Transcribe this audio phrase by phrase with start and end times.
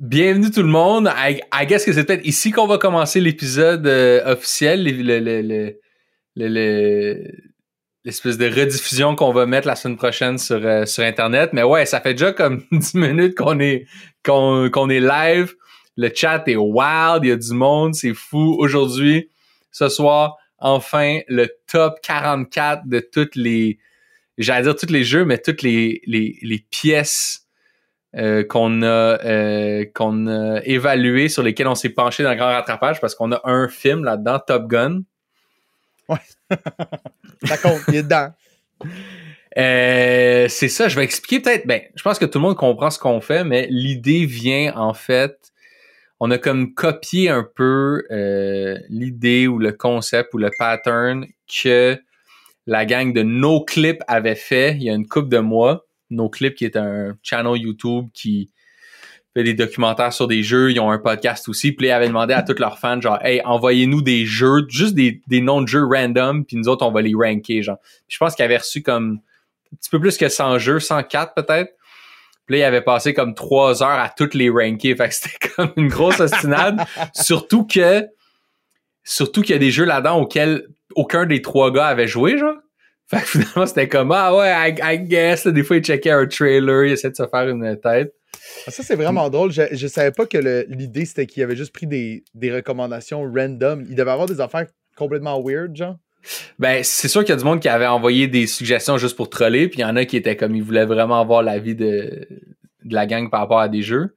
[0.00, 1.10] Bienvenue tout le monde.
[1.14, 5.18] I, I guess que c'est peut-être ici qu'on va commencer l'épisode euh, officiel, le, le,
[5.18, 5.76] le, le-
[6.36, 7.30] le- le-
[8.04, 11.50] l'espèce de rediffusion qu'on va mettre la semaine prochaine sur, euh, Internet.
[11.52, 13.84] Mais ouais, ça fait déjà comme 10 minutes qu'on est,
[15.00, 15.54] live.
[15.98, 18.56] Le chat est wild, il y a du monde, c'est fou.
[18.58, 19.28] Aujourd'hui,
[19.70, 23.78] ce soir, enfin, le top 44 de toutes les,
[24.38, 27.39] j'allais dire tous les jeux, mais toutes les pièces
[28.16, 28.86] euh, qu'on a
[29.24, 33.32] euh, qu'on a évaluées, sur lesquelles on s'est penché dans le grand rattrapage parce qu'on
[33.32, 35.02] a un film là-dedans, Top Gun.
[37.44, 38.30] Ça compte, il est dedans.
[39.58, 41.66] Euh, c'est ça, je vais expliquer peut-être.
[41.66, 44.94] Ben, je pense que tout le monde comprend ce qu'on fait, mais l'idée vient en
[44.94, 45.52] fait.
[46.20, 51.26] On a comme copié un peu euh, l'idée ou le concept ou le pattern
[51.62, 51.98] que
[52.66, 55.86] la gang de No Clip avait fait il y a une couple de mois.
[56.10, 58.50] No Clip qui est un channel YouTube qui
[59.34, 60.72] fait des documentaires sur des jeux.
[60.72, 61.72] Ils ont un podcast aussi.
[61.72, 65.22] Puis ils avaient demandé à tous leurs fans, genre, hey, envoyez-nous des jeux, juste des,
[65.28, 67.78] des noms de jeux random, puis nous autres, on va les ranker, genre.
[68.08, 69.20] Je pense qu'ils avaient reçu comme
[69.72, 71.72] un petit peu plus que 100 jeux, 104 peut-être.
[72.46, 74.96] Puis là, il avait passé comme trois heures à toutes les ranker.
[74.96, 76.84] Fait que c'était comme une grosse ostinade.
[77.14, 78.08] surtout que,
[79.04, 82.56] surtout qu'il y a des jeux là-dedans auxquels aucun des trois gars avait joué, genre.
[83.10, 85.44] Fait que finalement, c'était comme, ah ouais, I, I guess.
[85.44, 88.14] Là, des fois, il checkait un trailer, il essayait de se faire une tête.
[88.66, 89.50] Ah, Ça, c'est vraiment drôle.
[89.50, 93.84] Je, je savais pas que l'idée, c'était qu'il avait juste pris des, des recommandations random.
[93.88, 95.96] Il devait avoir des affaires complètement weird, genre.
[96.58, 99.28] Ben, c'est sûr qu'il y a du monde qui avait envoyé des suggestions juste pour
[99.30, 102.28] troller, puis il y en a qui étaient comme, ils voulaient vraiment avoir l'avis de,
[102.84, 104.16] de la gang par rapport à des jeux.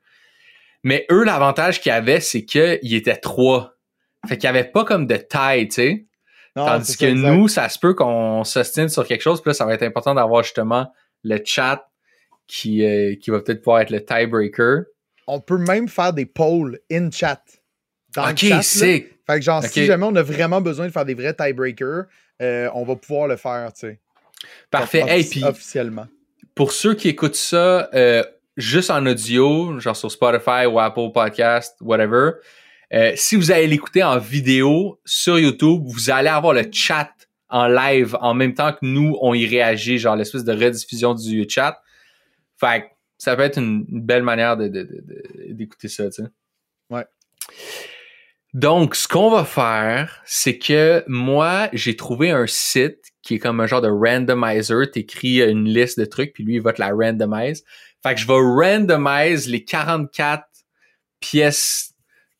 [0.83, 3.75] Mais eux, l'avantage qu'ils avaient, c'est qu'ils étaient trois.
[4.27, 6.05] Fait qu'il y avait pas comme de taille, tu sais.
[6.55, 9.53] Non, Tandis que ça, nous, ça se peut qu'on s'ostine sur quelque chose, puis là,
[9.55, 10.91] ça va être important d'avoir justement
[11.23, 11.89] le chat
[12.47, 14.83] qui, euh, qui va peut-être pouvoir être le tiebreaker.
[15.25, 17.41] On peut même faire des polls in chat.
[18.15, 19.07] Dans le Ok, chat, sick.
[19.25, 22.05] Fait que genre, si jamais on a vraiment besoin de faire des vrais tiebreakers,
[22.41, 23.99] euh, on va pouvoir le faire, tu sais.
[24.69, 25.03] Parfait.
[25.07, 26.07] Hey, puis Officiellement.
[26.53, 28.23] pour ceux qui écoutent ça euh,
[28.57, 32.31] juste en audio, genre sur Spotify ou Apple Podcast, whatever,
[32.93, 37.09] euh, si vous allez l'écouter en vidéo sur YouTube, vous allez avoir le chat
[37.49, 41.45] en live en même temps que nous, on y réagit, genre l'espèce de rediffusion du
[41.47, 41.79] chat.
[42.59, 42.85] Fait que
[43.17, 45.03] ça peut être une, une belle manière de- de- de-
[45.47, 46.29] de- d'écouter ça, tu sais.
[46.89, 47.05] Ouais.
[48.53, 53.59] Donc, ce qu'on va faire, c'est que moi, j'ai trouvé un site qui est comme
[53.59, 54.91] un genre de randomizer.
[54.91, 57.63] T'écris une liste de trucs, puis lui, il va te la randomise.
[58.03, 60.43] Fait que je vais randomize les 44
[61.19, 61.92] pièces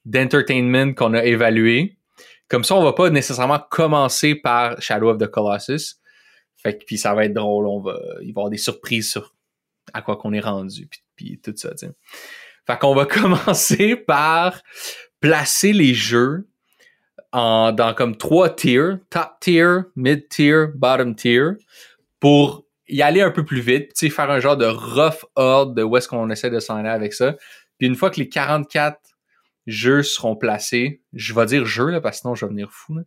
[0.06, 1.97] d'entertainment qu'on a évaluées.
[2.47, 5.96] Comme ça, on va pas nécessairement commencer par Shadow of the Colossus.
[6.58, 7.68] Fait que puis ça va être drôle.
[7.68, 9.34] On va, il va y avoir des surprises sur
[9.94, 11.91] à quoi qu'on est rendu, puis, puis tout ça, tu sais.
[12.66, 14.62] Fait qu'on va commencer par
[15.19, 16.47] placer les jeux
[17.31, 21.52] en, dans comme trois tiers, top tier, mid tier, bottom tier,
[22.20, 25.74] pour y aller un peu plus vite, tu sais, faire un genre de rough ordre
[25.74, 27.35] de où est-ce qu'on essaie de s'en aller avec ça.
[27.78, 29.00] Puis une fois que les 44
[29.68, 32.96] jeux seront placés, je vais dire jeux, là, parce que sinon je vais venir fou,
[32.96, 33.03] là.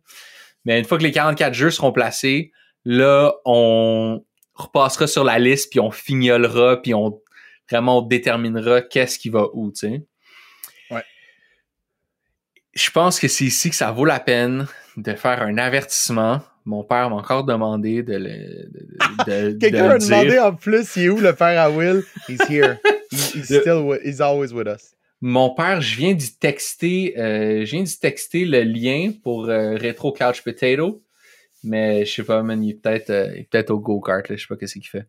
[0.65, 2.51] Mais une fois que les 44 jeux seront placés,
[2.83, 4.23] là, on
[4.53, 7.21] repassera sur la liste, puis on fignolera, puis on
[7.69, 10.05] vraiment on déterminera qu'est-ce qui va où, tu sais.
[10.91, 11.03] Ouais.
[12.73, 14.67] Je pense que c'est ici que ça vaut la peine
[14.97, 16.41] de faire un avertissement.
[16.65, 18.69] Mon père m'a encore demandé de le
[19.25, 20.09] de, de- de Quelqu'un le a dire.
[20.09, 22.03] demandé en plus, il est où le père à Will?
[22.27, 22.77] He's here.
[23.11, 24.93] He's, he's still with, he's always with us.
[25.21, 29.75] Mon père, je viens d'y texter, euh, je viens d'y texter le lien pour euh,
[29.75, 31.03] Retro Couch Potato,
[31.63, 34.35] mais je sais pas, man, il est peut-être euh, il est peut-être au go-kart, là,
[34.35, 35.07] je sais pas qu'est-ce qu'il fait.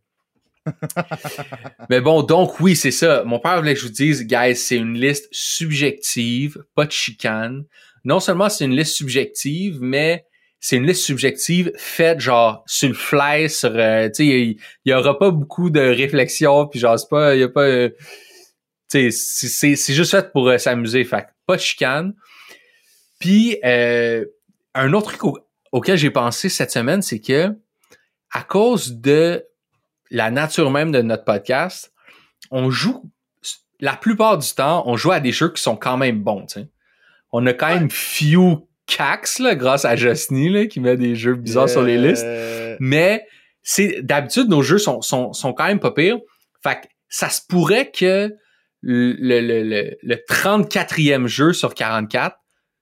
[1.91, 3.23] mais bon, donc oui, c'est ça.
[3.25, 7.65] Mon père voulait que je vous dise, guys, c'est une liste subjective, pas de chicane.
[8.05, 10.25] Non seulement c'est une liste subjective, mais
[10.61, 14.93] c'est une liste subjective faite genre sur le fly, sur, euh, tu sais, il y
[14.93, 17.91] aura pas beaucoup de réflexion, puis genre c'est pas, il y a pas, euh,
[18.89, 22.15] c'est- c'est c'est juste fait pour euh, s'amuser, fait que pas de chicane.
[23.19, 24.25] Puis euh,
[24.75, 25.39] un autre truc au-
[25.73, 27.51] auquel j'ai pensé cette semaine, c'est que
[28.31, 29.45] à cause de
[30.11, 31.93] la nature même de notre podcast,
[32.51, 33.11] on joue
[33.81, 36.47] la plupart du temps, on joue à des jeux qui sont quand même bons.
[37.33, 41.35] On a quand même few cax là, grâce à Josny là, qui met des jeux
[41.35, 42.25] bizarres sur les listes.
[42.25, 43.27] Euh, Mais
[43.63, 46.19] c'est d'habitude nos jeux sont, sont, sont quand même pas pires.
[46.63, 48.35] Fait que ça se pourrait que
[48.83, 52.37] le, le, le, le 34e jeu sur 44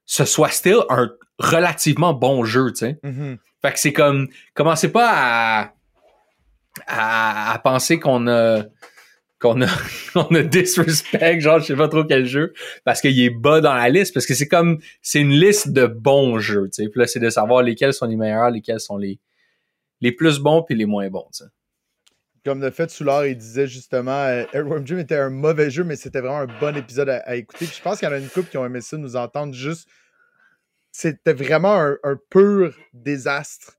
[0.06, 2.98] ce soit still un relativement bon jeu, tu sais.
[3.02, 3.38] mhm.
[3.62, 5.72] Fait que c'est comme commencez pas à
[6.86, 8.64] à, à penser qu'on a
[9.38, 9.66] qu'on a,
[10.12, 12.52] qu'on a disrespect, genre, je sais pas trop quel jeu,
[12.84, 15.86] parce qu'il est bas dans la liste, parce que c'est comme, c'est une liste de
[15.86, 16.88] bons jeux, tu sais.
[16.88, 19.18] Puis là, c'est de savoir lesquels sont les meilleurs, lesquels sont les,
[20.00, 21.50] les plus bons puis les moins bons, tu sais.
[22.46, 25.96] Comme le fait, Soulard, il disait justement, euh, Earthworm Jim était un mauvais jeu, mais
[25.96, 27.66] c'était vraiment un bon épisode à, écouter.
[27.66, 29.52] Puis je pense qu'il y en a une couple qui ont aimé ça, nous entendre
[29.52, 29.88] juste.
[30.92, 33.76] C'était vraiment un, pur désastre,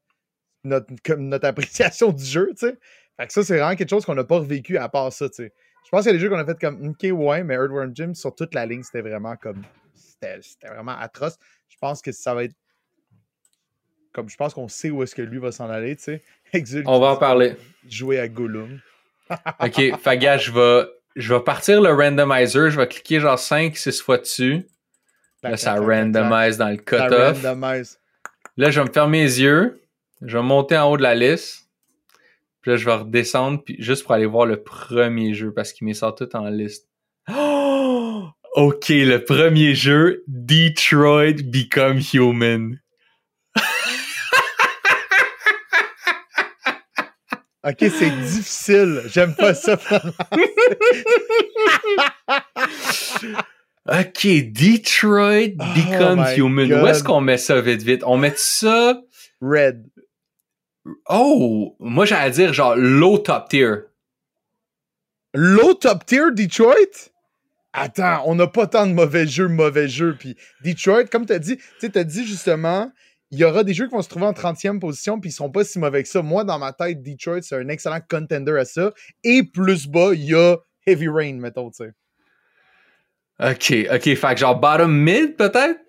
[0.65, 2.77] notre, notre appréciation du jeu, tu sais.
[3.15, 5.35] Fait que ça, c'est vraiment quelque chose qu'on n'a pas revécu à part ça, tu
[5.35, 5.53] sais.
[5.85, 7.95] Je pense qu'il y a des jeux qu'on a fait comme OK, ouais, mais Earthworm
[7.95, 9.63] Jim, sur toute la ligne, c'était vraiment comme.
[9.95, 11.37] C'était vraiment atroce.
[11.69, 12.55] Je pense que ça va être.
[14.13, 16.23] Comme je pense qu'on sait où est-ce que lui va s'en aller, tu sais.
[16.53, 17.55] Exul On va en parler.
[17.87, 18.79] Jouer à Gollum.
[19.29, 23.75] OK, fait gars, je vais, je vais partir le randomizer, je vais cliquer genre 5,
[23.75, 24.65] 6 fois dessus.
[25.43, 27.43] Là, ça randomise dans le cutoff.
[28.57, 29.81] Là, je vais me fermer les yeux.
[30.21, 31.67] Je vais monter en haut de la liste.
[32.61, 35.85] Puis là, je vais redescendre puis juste pour aller voir le premier jeu parce qu'il
[35.85, 36.87] m'est sort tout en liste.
[37.29, 38.25] Oh!
[38.55, 42.79] OK, le premier jeu, Detroit Become Human.
[47.67, 49.01] Ok, c'est difficile.
[49.07, 49.77] J'aime pas ça.
[53.89, 56.69] OK, Detroit Oh Become my Human.
[56.69, 56.83] God.
[56.83, 58.03] Où est-ce qu'on met ça vite vite?
[58.05, 59.01] On met ça...
[59.41, 59.85] Red.
[61.09, 61.75] Oh!
[61.79, 63.75] Moi, j'allais dire genre low top tier.
[65.33, 67.11] Low top tier Detroit?
[67.73, 70.15] Attends, on n'a pas tant de mauvais jeux, mauvais jeux.
[70.17, 72.91] Puis Detroit, comme tu as dit, tu sais, tu as dit justement,
[73.31, 75.51] il y aura des jeux qui vont se trouver en 30e position, puis ils seront
[75.51, 76.21] pas si mauvais que ça.
[76.21, 78.91] Moi, dans ma tête, Detroit, c'est un excellent contender à ça.
[79.23, 81.91] Et plus bas, il y a Heavy Rain, mettons, tu sais.
[83.39, 84.15] OK, OK.
[84.15, 85.79] Fait que genre bottom mid, peut-être?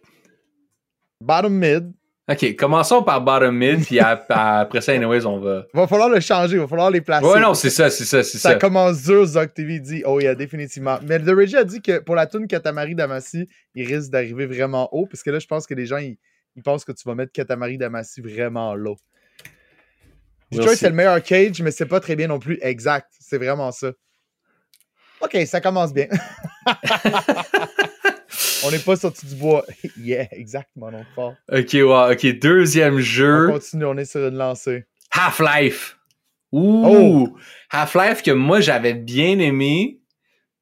[1.20, 1.92] Bottom mid.
[2.30, 5.64] OK, commençons par bottom mid, puis ap- après ça, anyways, on va...
[5.72, 7.24] Va falloir le changer, va falloir les placer.
[7.24, 8.54] Ouais, non, c'est ça, c'est ça, c'est Ça ça.
[8.56, 10.02] commence dur, Zoc TV dit.
[10.04, 10.98] Oh, yeah, définitivement.
[11.06, 14.88] Mais The Reggie a dit que pour la tune Katamari Damacy, il risque d'arriver vraiment
[14.92, 16.18] haut, parce que là, je pense que les gens, ils,
[16.58, 18.96] ils pensent que tu vas mettre Katamari Damacy vraiment low.
[20.50, 22.58] Detroit, c'est le meilleur cage, mais c'est pas très bien non plus.
[22.62, 23.06] Exact.
[23.20, 23.92] C'est vraiment ça.
[25.20, 26.08] OK, ça commence bien.
[28.64, 29.64] On n'est pas sorti du bois.
[29.98, 31.34] yeah, exact, mon nom fort.
[31.52, 32.38] OK, ouais, OK.
[32.40, 34.84] Deuxième On jeu, continue, on est sur une lancée.
[35.12, 35.96] Half-Life.
[36.50, 36.84] Ouh!
[36.86, 37.38] Oh!
[37.70, 40.00] Half-Life que moi, j'avais bien aimé,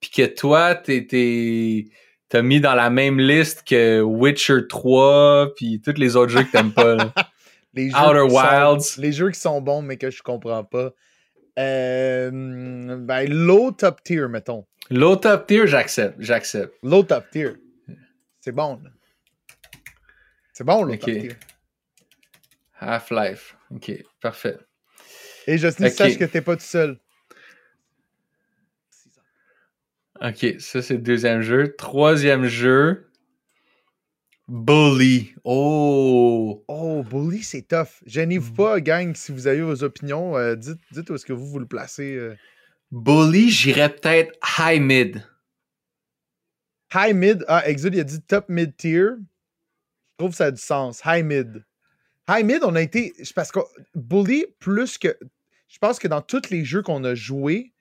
[0.01, 1.87] puis que toi, t'es-
[2.29, 6.53] t'as mis dans la même liste que Witcher 3, puis tous les autres jeux que
[6.53, 6.95] t'aimes pas.
[6.97, 7.13] là.
[7.75, 8.97] Les jeux Outer sont- Wilds.
[8.99, 10.93] les jeux qui sont bons, mais que je comprends pas.
[11.59, 14.67] Euh, ben, low top tier, mettons.
[14.91, 16.73] Low top tier, j'accepte, j'accepte.
[16.83, 17.51] Low top tier.
[18.41, 18.81] C'est bon.
[20.55, 21.33] C'est bon, low top tier.
[22.81, 23.57] Half-Life.
[23.75, 24.57] OK, parfait.
[25.47, 25.93] Et Justin, Ok.
[25.93, 26.99] sache que t'es pas tout seul.
[30.23, 31.75] OK, ça, c'est le deuxième jeu.
[31.77, 33.11] Troisième jeu,
[34.49, 35.35] Bully.
[35.45, 36.65] Oh!
[36.69, 38.03] Oh, Bully, c'est tough.
[38.07, 38.57] Gênez-vous Mm.
[38.57, 40.37] pas, gang, si vous avez vos opinions.
[40.37, 42.15] euh, dites, dites où est-ce que vous, vous le placez.
[42.15, 42.37] euh.
[42.93, 45.25] Bully, j'irais peut-être high mid.
[46.95, 47.45] High mid.
[47.49, 49.09] Ah, Exud, il a dit top mid tier.
[50.13, 51.03] Je trouve que ça a du sens.
[51.05, 51.65] High mid.
[52.29, 53.13] High mid, on a été.
[53.19, 53.59] c'est Parce que
[53.95, 55.19] Bully, plus que.
[55.69, 57.73] Je pense que dans tous les jeux qu'on a joués,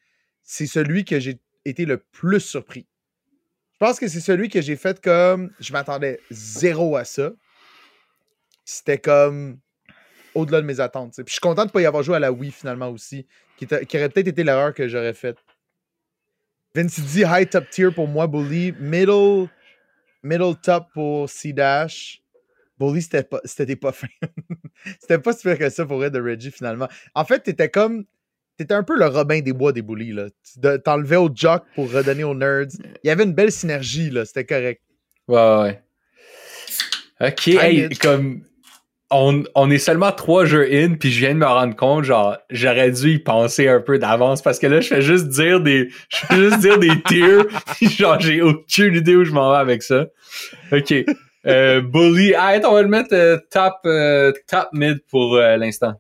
[0.42, 2.88] c'est celui que j'ai été le plus surpris.
[3.74, 5.52] Je pense que c'est celui que j'ai fait comme.
[5.60, 7.32] Je m'attendais zéro à ça.
[8.64, 9.60] C'était comme.
[10.34, 11.16] Au-delà de mes attentes.
[11.16, 13.26] Puis je suis content de ne pas y avoir joué à la Wii finalement aussi.
[13.58, 15.38] Qui, qui aurait peut-être été l'erreur que j'aurais faite.
[16.74, 18.74] Vince dit high top tier pour moi, Bully.
[18.80, 19.48] Middle,
[20.24, 22.22] middle top pour C-Dash.
[22.78, 24.08] Bully, c'était pas, c'était pas fin.
[25.00, 26.90] c'était pas si pire que ça pour vrai de Reggie finalement.
[27.14, 28.06] En fait, t'étais comme.
[28.58, 30.14] T'étais un peu le Robin des Bois des Bullies.
[30.14, 30.78] là.
[30.80, 32.68] T'enlevais au jock pour redonner aux nerds.
[33.04, 34.24] Il y avait une belle synergie, là.
[34.26, 34.82] C'était correct.
[35.28, 35.82] Ouais, ouais.
[37.22, 38.42] OK, hey, comme...
[39.12, 42.38] On, on est seulement trois jeux in, puis je viens de me rendre compte, genre,
[42.50, 45.90] j'aurais dû y penser un peu d'avance, parce que là, je fais juste dire des...
[46.10, 47.46] Je fais juste dire des tiers,
[47.76, 50.08] puis genre, j'ai aucune idée où je m'en vais avec ça.
[50.72, 50.94] OK.
[51.46, 52.34] Euh, Bully...
[52.36, 55.94] Ah, on va le mettre euh, top, euh, top mid pour l'instant.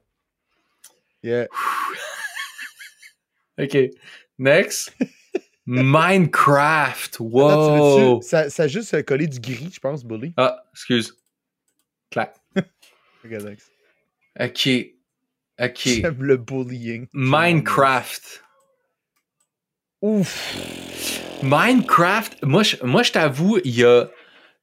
[1.21, 1.47] Yeah.
[3.59, 3.77] OK.
[4.38, 4.93] Next.
[5.65, 7.15] Minecraft.
[7.15, 8.21] Attends, tu Wow.
[8.21, 10.33] ça, ça a juste euh, collé du gris, je pense, Bully.
[10.38, 11.15] Ah, excuse.
[12.12, 12.35] Clac.
[13.24, 13.71] Regarde, Alex.
[14.39, 14.69] OK.
[15.62, 15.81] OK.
[15.85, 17.07] J'aime le bullying.
[17.13, 18.43] Minecraft.
[20.01, 21.39] Ouf.
[21.41, 24.09] Minecraft, moi, je, moi, je t'avoue, il y a,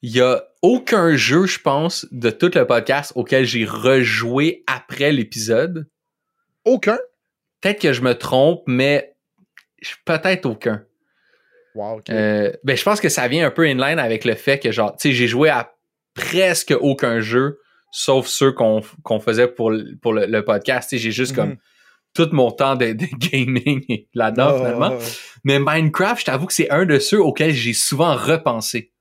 [0.03, 5.13] il y a aucun jeu, je pense, de tout le podcast auquel j'ai rejoué après
[5.13, 5.89] l'épisode.
[6.65, 6.99] Aucun?
[7.63, 9.15] Peut-être que je me trompe, mais
[10.05, 10.85] peut-être aucun.
[11.75, 12.11] Wow, ok.
[12.11, 14.71] Euh, ben, je pense que ça vient un peu in line avec le fait que,
[14.73, 15.73] genre, tu sais, j'ai joué à
[16.15, 17.59] presque aucun jeu,
[17.91, 18.83] sauf ceux qu'on
[19.21, 20.91] faisait pour, le- pour le, le podcast.
[20.91, 21.57] Tu sais, j'ai juste comme Mhm.
[22.15, 24.91] tout mon temps de, de gaming là-dedans, Oh, finalement.
[24.93, 25.39] oh, oh.
[25.45, 28.93] Mais Minecraft, je t'avoue que c'est un de ceux auxquels j'ai souvent repensé.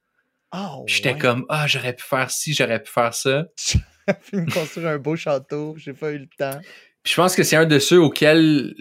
[0.56, 1.20] Oh, J'étais ouais.
[1.20, 3.46] comme, ah, j'aurais pu faire ci, j'aurais pu faire ça.
[4.28, 6.60] Puis me construire un beau château, j'ai pas eu le temps.
[7.04, 8.74] Puis je pense que c'est un de ceux auxquels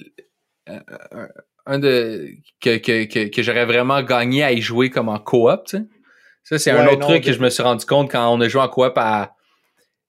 [0.68, 0.78] euh,
[1.66, 2.28] un- de
[2.60, 5.84] que, que, que, que j'aurais vraiment gagné à y jouer comme en coop, tu sais.
[6.42, 8.48] Ça, c'est un autre non, truc que je me suis rendu compte quand on a
[8.48, 9.34] joué en coop à,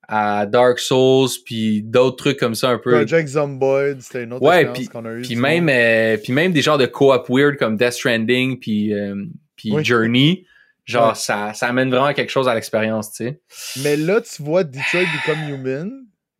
[0.08, 2.91] à Dark Souls, puis d'autres trucs comme ça un peu.
[2.91, 5.22] Project Zomboid, c'était une autre Ouais, expérience qu'on a eu.
[5.22, 9.15] Puis même, euh, puis même des genres de coop weird comme Death Stranding, puis, euh,
[9.56, 9.84] puis Oui.
[9.86, 10.46] Journey,
[10.86, 11.15] genre Ouais.
[11.15, 13.41] ça, ça amène vraiment quelque chose à l'expérience, tu sais.
[13.84, 15.91] Mais là, tu vois Detroit Become Human.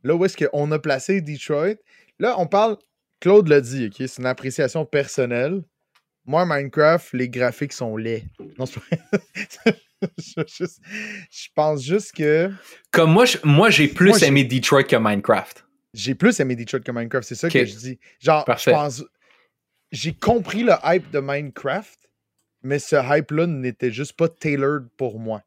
[0.04, 1.76] Là où est-ce qu'on a placé Detroit?
[2.20, 2.78] Là, on parle.
[3.20, 4.08] Claude l'a dit, ok?
[4.08, 5.62] C'est une appréciation personnelle.
[6.26, 8.26] Moi, Minecraft, les graphiques sont laids.
[8.58, 8.66] Non,
[10.18, 10.80] je, juste-
[11.30, 12.52] je pense juste que
[12.92, 15.66] Comme moi, je- moi j'ai plus Moi, j'ai- aimé Detroit que Minecraft.
[15.94, 17.28] j'ai plus aimé Detroit que Minecraft.
[17.28, 18.00] C'est ça que je dis.
[18.20, 18.72] Genre, Parfait.
[18.72, 19.04] je pense.
[19.92, 22.00] J'ai compris le hype de Minecraft,
[22.64, 25.44] mais ce hype-là n'était juste pas tailored pour moi.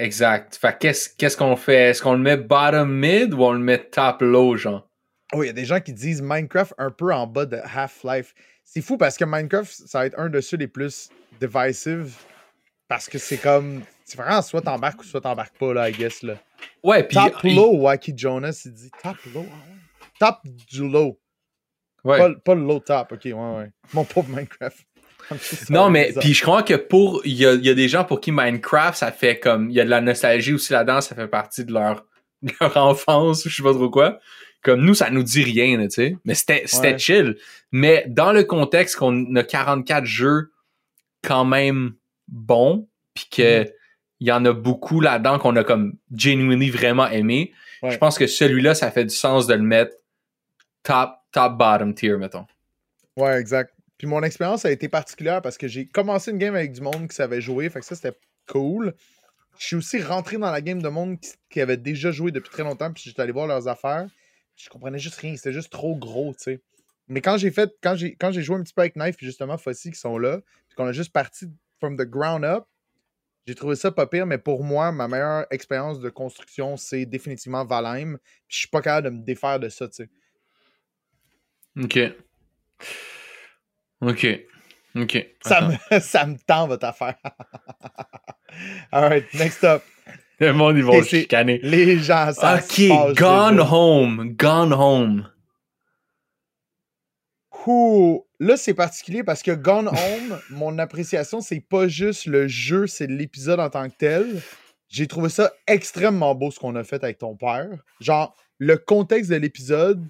[0.00, 0.56] Exact.
[0.56, 1.90] Fait que qu'est-ce qu'est-ce qu'on fait?
[1.90, 4.88] Est-ce qu'on le met bottom mid ou on le met top low, genre?
[5.34, 8.34] Oh, il y a des gens qui disent Minecraft un peu en bas de Half-Life.
[8.64, 12.14] C'est fou parce que Minecraft, ça va être un de ceux les plus divisive
[12.88, 13.82] parce que c'est comme.
[14.04, 16.22] C'est vraiment soit t'embarques ou soit t'embarques pas, là, I guess.
[16.22, 16.34] Là.
[16.82, 17.16] Ouais, puis.
[17.16, 19.46] top il- low, Wacky Jonas, il dit top low.
[19.52, 20.06] ah.
[20.18, 21.20] Top du low.
[22.04, 22.18] ouais.
[22.18, 23.70] Pas, pas le low top, ok, ouais, ouais.
[23.92, 24.78] Mon pauvre Minecraft.
[25.70, 27.22] Non, mais puis je crois que pour.
[27.24, 29.70] Il y a, y a des gens pour qui Minecraft, ça fait comme.
[29.70, 32.04] Il y a de la nostalgie aussi là-dedans, ça fait partie de leur,
[32.42, 34.18] de leur enfance ou je sais pas trop quoi.
[34.62, 36.16] Comme nous, ça nous dit rien, tu sais.
[36.24, 36.98] Mais c'était c'était Ouais.
[36.98, 37.36] chill.
[37.72, 40.52] Mais dans le contexte qu'on a 44 jeux
[41.22, 41.94] quand même
[42.28, 43.60] bons, puis que.
[43.62, 43.70] Mhm.
[44.22, 47.54] Il y en a beaucoup là-dedans qu'on a comme genuinely vraiment aimé.
[47.82, 47.90] Ouais.
[47.90, 49.94] Je pense que celui-là, ça fait du sens de le mettre
[50.82, 52.44] top, top bottom tier, mettons.
[53.16, 53.72] Ouais, exact.
[54.00, 57.06] Puis mon expérience a été particulière parce que j'ai commencé une game avec du monde
[57.06, 58.16] qui savait jouer, fait que ça c'était
[58.48, 58.94] cool.
[59.58, 61.18] Je suis aussi rentré dans la game de monde
[61.50, 64.08] qui, avait déjà joué depuis très longtemps, puis j'étais allé voir leurs affaires.
[64.56, 66.62] Je comprenais juste rien, c'était juste trop gros, tu sais.
[67.08, 69.26] Mais quand j'ai fait, quand j'ai quand j'ai joué un petit peu avec Knife, puis
[69.26, 72.64] justement Fossy qui sont là, puis qu'on a juste parti from the ground up,
[73.46, 77.66] j'ai trouvé ça pas pire, mais pour moi, ma meilleure expérience de construction, c'est définitivement
[77.66, 78.16] Valheim.
[78.48, 80.08] Puis je suis pas capable de me défaire de ça, tu sais.
[81.76, 81.98] OK.
[84.00, 84.26] OK.
[84.96, 85.26] OK.
[85.42, 87.16] Ça me, ça me tend votre affaire.
[88.92, 89.82] Alright, next up.
[90.38, 91.60] Le monde, ils vont chicaner.
[91.62, 93.60] Les gens, ça OK, passe Gone.
[93.60, 94.34] Home.
[94.36, 95.28] Gone Home.
[97.66, 102.86] Ouh, Là, c'est particulier parce que Gone Home, mon appréciation, c'est pas juste le jeu,
[102.86, 104.40] c'est l'épisode en tant que tel.
[104.88, 107.68] J'ai trouvé ça extrêmement beau ce qu'on a fait avec ton père.
[108.00, 110.02] Genre, le contexte de l'épisode,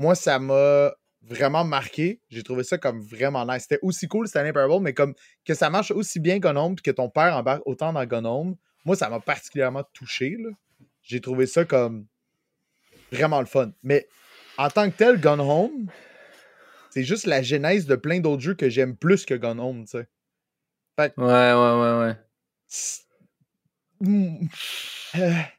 [0.00, 0.90] moi, ça m'a
[1.30, 2.20] vraiment marqué.
[2.28, 3.62] J'ai trouvé ça comme vraiment nice.
[3.62, 6.82] C'était aussi cool Stanley Parable, mais comme que ça marche aussi bien Gone Home puis
[6.82, 10.36] que ton père embarque autant dans Gone Home, moi, ça m'a particulièrement touché.
[10.38, 10.50] là.
[11.02, 12.06] J'ai trouvé ça comme
[13.12, 13.72] vraiment le fun.
[13.82, 14.08] Mais
[14.58, 15.86] en tant que tel, Gone Home,
[16.90, 19.98] c'est juste la genèse de plein d'autres jeux que j'aime plus que Gone Home, tu
[19.98, 20.08] sais.
[20.98, 22.16] Ouais, ouais, ouais, ouais.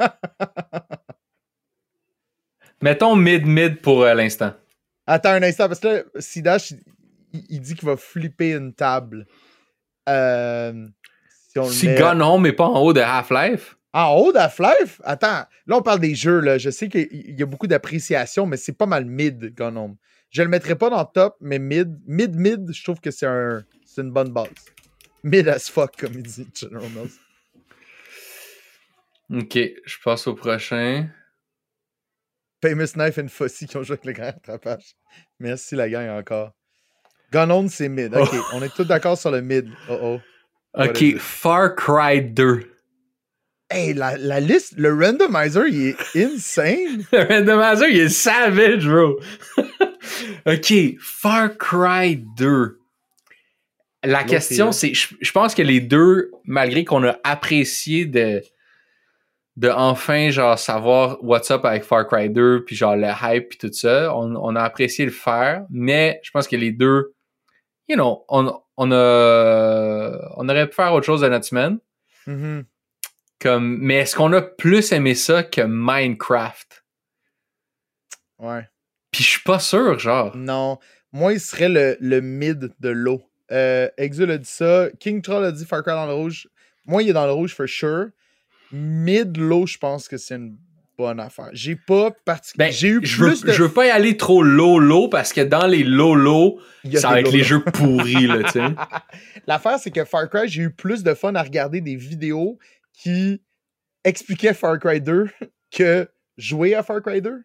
[2.82, 4.54] Mettons mid-mid pour euh, l'instant.
[5.06, 6.72] Attends un instant, parce que là, Sidash,
[7.32, 9.26] il, il dit qu'il va flipper une table.
[10.08, 10.86] Euh,
[11.48, 15.00] si on Si met Gone Home est pas en haut de Half-Life, en haut d'Half-Life?
[15.04, 16.58] Attends, là, on parle des jeux, là.
[16.58, 19.96] Je sais qu'il il y a beaucoup d'appréciation, mais c'est pas mal mid, Gone Home.
[20.30, 23.64] Je le mettrai pas dans le top, mais mid, mid-mid, je trouve que c'est un,
[23.84, 24.48] c'est une bonne base.
[25.24, 27.10] Mid as fuck, comme il dit General Mills.
[29.42, 31.08] OK, je passe au prochain.
[32.62, 34.94] Famous Knife and Fossy qui ont joué avec le grand rattrapage.
[35.38, 36.52] Merci la gang encore.
[37.34, 38.14] Home, c'est mid.
[38.14, 39.68] Ok, on est tous d'accord sur le mid.
[39.88, 40.20] Oh oh.
[40.74, 41.16] OK?
[41.18, 42.66] Far Cry 2.
[43.70, 47.04] Hey, la, la liste, le randomizer, il est insane.
[47.12, 49.20] Le randomizer, il est savage, bro.
[50.46, 52.78] OK, Far Cry 2.
[54.02, 58.42] La question, c'est c'est, je, je pense que les deux, malgré qu'on a apprécié de,
[59.56, 63.58] de enfin, genre, savoir what's up avec Far Cry 2, puis genre, le hype, puis
[63.58, 67.14] tout ça, on, on a apprécié le faire, mais je pense que les deux,
[67.88, 71.78] you know, on, on a, on aurait pu faire autre chose de notre semaine.
[72.26, 72.64] Mhm.
[73.40, 76.84] Comme, mais est-ce qu'on a plus aimé ça que Minecraft?
[78.38, 78.68] Ouais.
[79.10, 80.36] Puis je suis pas sûr, genre.
[80.36, 80.78] Non.
[81.12, 83.22] Moi, il serait le, le mid de l'eau.
[83.50, 84.88] Euh, Exul a dit ça.
[85.00, 86.48] King Troll a dit Far Cry dans le rouge.
[86.86, 88.08] Moi, il est dans le rouge for sure.
[88.72, 90.56] Mid l'eau, je pense que c'est une
[90.96, 91.48] bonne affaire.
[91.52, 92.76] J'ai pas particulièrement.
[92.76, 93.52] J'ai eu je veux, plus de.
[93.52, 96.60] je veux pas y aller trop low-low parce que dans les low-low,
[96.94, 98.60] ça va être les jeux pourris, là, tu sais.
[99.46, 102.58] L'affaire, c'est que Far Cry, j'ai eu plus de fun à regarder des vidéos
[102.92, 103.42] qui
[104.04, 105.28] expliquaient Far Cry 2
[105.70, 107.42] que jouer à Far Cry 2.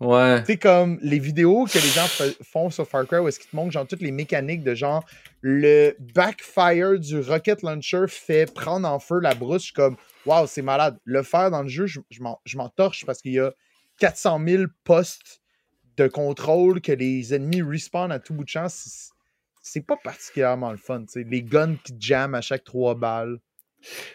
[0.00, 0.40] Ouais.
[0.42, 2.06] Tu sais, comme les vidéos que les gens
[2.42, 5.04] font sur Far Cry où est-ce qu'ils te montrent genre toutes les mécaniques de genre
[5.40, 9.62] le backfire du rocket launcher fait prendre en feu la brousse.
[9.62, 10.98] Je suis comme, waouh, c'est malade.
[11.04, 13.52] Le faire dans le jeu, je, je m'en- torche parce qu'il y a
[13.98, 15.40] 400 000 postes
[15.96, 18.68] de contrôle que les ennemis respawn à tout bout de champ.
[18.68, 21.00] C'est- pas particulièrement le fun.
[21.00, 21.26] tu sais.
[21.28, 23.38] Les guns qui jamment à chaque trois balles.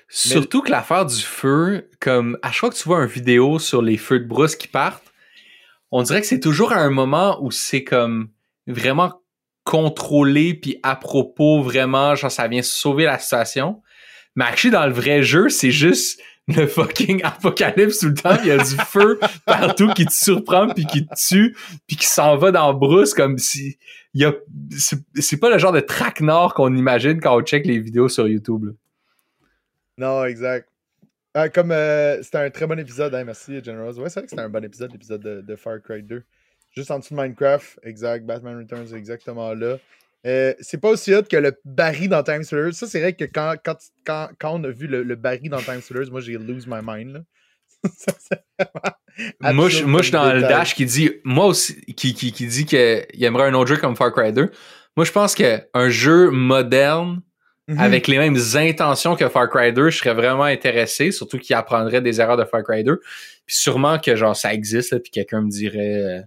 [0.10, 3.82] Surtout que l'affaire du feu, comme à chaque fois que tu vois une vidéo sur
[3.82, 5.13] les feux de brousse qui partent,
[5.96, 8.30] on dirait que c'est toujours à un moment où c'est comme
[8.66, 9.22] vraiment
[9.64, 13.84] contrôlé puis à propos vraiment, genre ça vient sauver la situation.
[14.36, 18.36] Mais actually, dans le vrai jeu, c'est juste le fucking apocalypse tout le temps.
[18.42, 22.08] Il y a du feu partout qui te surprend puis qui te tue puis qui
[22.08, 23.78] s'en va dans la brousse comme si
[24.16, 24.34] il y a
[25.20, 28.66] c'est pas le genre de traquenard qu'on imagine quand on check les vidéos sur YouTube.
[28.66, 28.72] là.
[30.00, 30.73] Non, exact.
[31.36, 33.88] Ah, comme euh, c'était un très bon épisode, hein, merci General.
[33.88, 36.24] Ouais, c'est vrai que c'était un bon épisode, l'épisode de, de Far Cry 2.
[36.76, 38.26] Juste en dessous de Minecraft, exact.
[38.26, 39.78] Batman Returns, exactement là.
[40.26, 42.74] Euh, c'est pas aussi hot que le baril dans Time Stealers.
[42.74, 45.60] Ça, c'est vrai que quand, quand, quand, quand on a vu le, le baril dans
[45.60, 47.14] Time Stealers, moi, j'ai lose my mind.
[47.14, 47.20] Là.
[47.98, 48.14] Ça,
[49.52, 52.14] Moi, je, absurde moi, je suis comme dans le dash qui dit, moi aussi, qui,
[52.14, 54.50] qui, qui dit qu'il aimerait un autre jeu comme Far Cry 2.
[54.96, 57.22] Moi, je pense qu'un jeu moderne,
[57.70, 57.80] Mhm.
[57.80, 62.02] avec les mêmes intentions que Far Cry 2, je serais vraiment intéressé, surtout qu'il apprendrait
[62.02, 63.00] des erreurs de Far Cry 2.
[63.46, 66.22] Puis sûrement que genre ça existe, là, puis quelqu'un me dirait euh,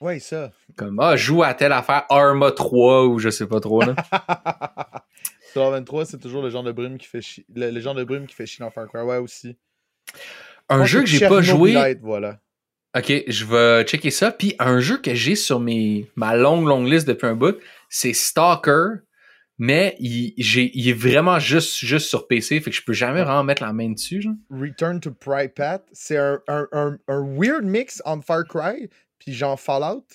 [0.00, 0.52] Ouais, ça.
[0.76, 3.94] comme Ah, joue à telle affaire Arma 3 ou je sais pas trop là.
[5.52, 7.44] Sur 23, c'est toujours le genre de brume qui fait chier.
[7.54, 9.00] Le, le genre de brume qui fait chier dans Far Cry.
[9.02, 9.56] Ouais, aussi.
[10.68, 11.72] un Moi, jeu que j'ai pas joué.
[11.72, 12.38] Light, voilà.
[12.96, 14.30] Ok, je vais checker ça.
[14.30, 17.56] Puis un jeu que j'ai sur mes, ma longue, longue liste depuis un bout,
[17.88, 19.00] c'est Stalker.
[19.58, 23.42] Mais il, il est vraiment juste, juste sur PC, fait que je peux jamais vraiment
[23.42, 24.22] mettre la main dessus.
[24.22, 24.34] Genre.
[24.50, 29.58] Return to Pripyat, c'est un, un, un, un weird mix entre Far Cry puis genre
[29.58, 30.06] Fallout.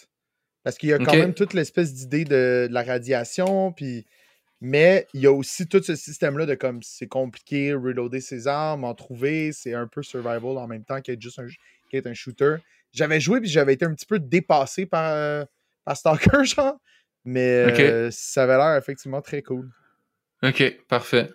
[0.63, 4.05] Parce qu'il y a quand même toute l'espèce d'idée de, de la radiation, puis...
[4.61, 8.85] mais il y a aussi tout ce système-là de comme c'est compliqué, reloader ses armes,
[8.85, 11.47] en trouver, c'est un peu survival en même temps qu'être juste un,
[11.91, 12.55] qu'être un shooter.
[12.93, 15.43] J'avais joué puis j'avais été un petit peu dépassé par, euh,
[15.83, 16.79] par Stalker, genre,
[17.25, 19.69] mais euh, ça avait l'air effectivement très cool.
[20.43, 21.29] Ok, parfait.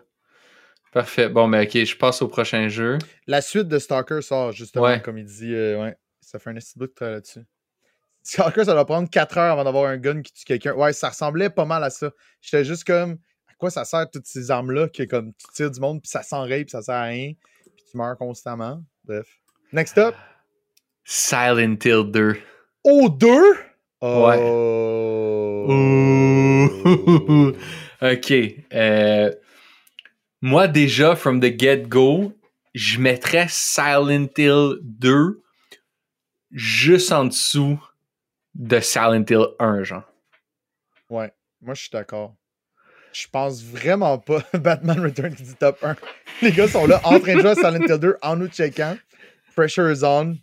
[0.92, 1.28] Parfait.
[1.28, 2.98] Bon, mais ok, je passe au prochain jeu.
[3.26, 5.00] La suite de Stalker sort, justement, Ouais.
[5.02, 5.52] comme il dit.
[5.54, 7.40] euh, ouais, ça fait un petit bout de là-dessus.
[8.22, 10.74] Stalker, ça doit prendre 4 heures avant d'avoir un gun qui tue quelqu'un.
[10.74, 12.10] Ouais, ça ressemblait pas mal à ça.
[12.40, 15.80] J'étais juste comme, à quoi ça sert toutes ces armes-là que comme tu tires du
[15.80, 17.32] monde, puis ça s'enraye, puis ça sert à rien,
[17.76, 18.82] puis tu meurs constamment.
[19.04, 19.26] Bref.
[19.72, 20.14] Next up.
[21.04, 22.36] Silent Hill 2.
[22.84, 23.54] Oh, 2?
[24.00, 24.38] Ouais.
[24.40, 25.66] Oh.
[28.02, 28.32] ok.
[28.72, 29.32] euh,
[30.40, 32.32] moi, déjà, from the get-go,
[32.74, 35.42] je mettrais Silent Hill 2
[36.52, 37.78] juste en dessous
[38.54, 40.04] de Silent Hill 1, genre.
[41.10, 42.34] Ouais, moi je suis d'accord.
[43.12, 45.96] Je pense vraiment pas Batman Return qui dit top 1.
[46.42, 48.96] Les gars sont là en train de jouer à Silent Hill 2 en nous checkant.
[49.56, 50.36] Pressure is on.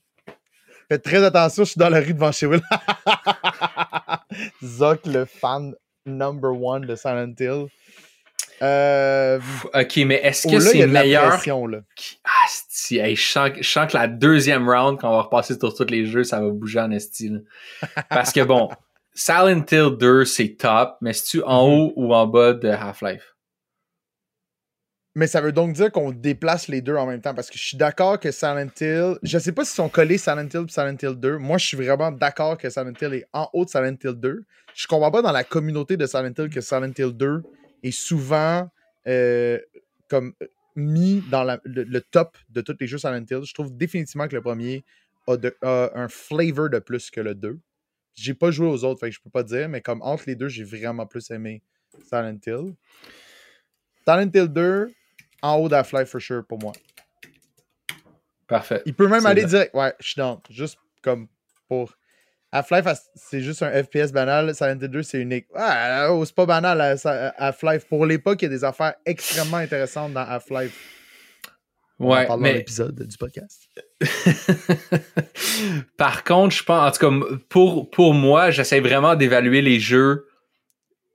[0.89, 2.61] Faites très attention, je suis dans la rue devant chez Will.
[4.63, 5.73] Zoc, le fan
[6.05, 7.67] number one de Silent Hill.
[8.61, 9.39] Euh,
[9.73, 11.79] Ok, mais est-ce que c'est meilleur pression, là.
[12.23, 15.21] Ah, sti, hey, je, sens, que- je sens que la deuxième round, quand on va
[15.23, 17.29] repasser sur tous les jeux, ça va bouger en esti.
[17.29, 17.39] là.
[18.09, 18.69] Parce que bon,
[19.13, 21.73] Silent Hill 2, c'est top, mais c'est-tu en Mhm.
[21.73, 23.34] haut ou en bas de Half-Life?
[25.17, 27.63] Mais ça veut donc dire qu'on déplace les deux en même temps parce que je
[27.63, 29.17] suis d'accord que Silent Hill.
[29.23, 31.37] Je sais pas s'ils sont collés Silent Hill et Silent Hill 2.
[31.37, 34.43] Moi, je suis vraiment d'accord que Silent Hill est en haut de Silent Hill 2.
[34.73, 37.43] Je comprends pas dans la communauté de Silent Hill que Silent Hill 2
[37.83, 38.69] est souvent
[39.07, 39.57] euh,
[40.09, 40.33] comme
[40.75, 43.43] mis dans le, top de tous les jeux Silent Hill.
[43.45, 44.83] Je trouve définitivement que le premier
[45.27, 47.57] a un flavor de plus que le 2.
[48.15, 50.35] J'ai pas joué aux autres, fait que je peux pas dire, mais comme entre les
[50.35, 51.61] deux, j'ai vraiment plus aimé
[52.03, 52.75] Silent Hill.
[54.05, 54.91] Silent Hill 2,
[55.45, 56.73] en haut d'Half-Life for sure pour moi.
[58.47, 58.81] Parfait.
[58.85, 59.73] Il peut même aller direct.
[59.73, 60.41] Ouais, je suis dans.
[60.49, 61.27] Juste comme
[61.67, 61.93] pour.
[62.51, 64.55] Half-Life, c'est juste un FPS banal.
[64.55, 65.45] Silent Hill 2, c'est unique.
[65.55, 66.79] Ah, oh, c'est pas banal,
[67.37, 67.85] Half-Life.
[67.85, 70.93] Pour l'époque, il y a des affaires extrêmement intéressantes dans Half-Life.
[71.99, 73.69] En Ouais, mais l'épisode du podcast.
[75.97, 80.27] par contre, je pense, en tout cas, pour, pour moi, j'essaie vraiment d'évaluer les jeux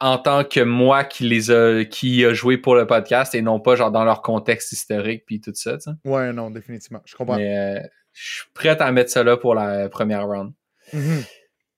[0.01, 3.61] en tant que moi qui les a, qui a joué pour le podcast et non
[3.61, 5.91] pas genre dans leur contexte historique puis tout ça, tu sais.
[6.05, 7.03] Ouais, non, définitivement.
[7.05, 7.37] Je comprends.
[7.37, 10.53] Mais euh, je suis prêt à mettre ça là pour la première round.
[10.93, 11.23] Mhm.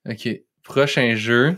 [0.09, 0.29] Ok.
[0.63, 1.57] Prochain jeu.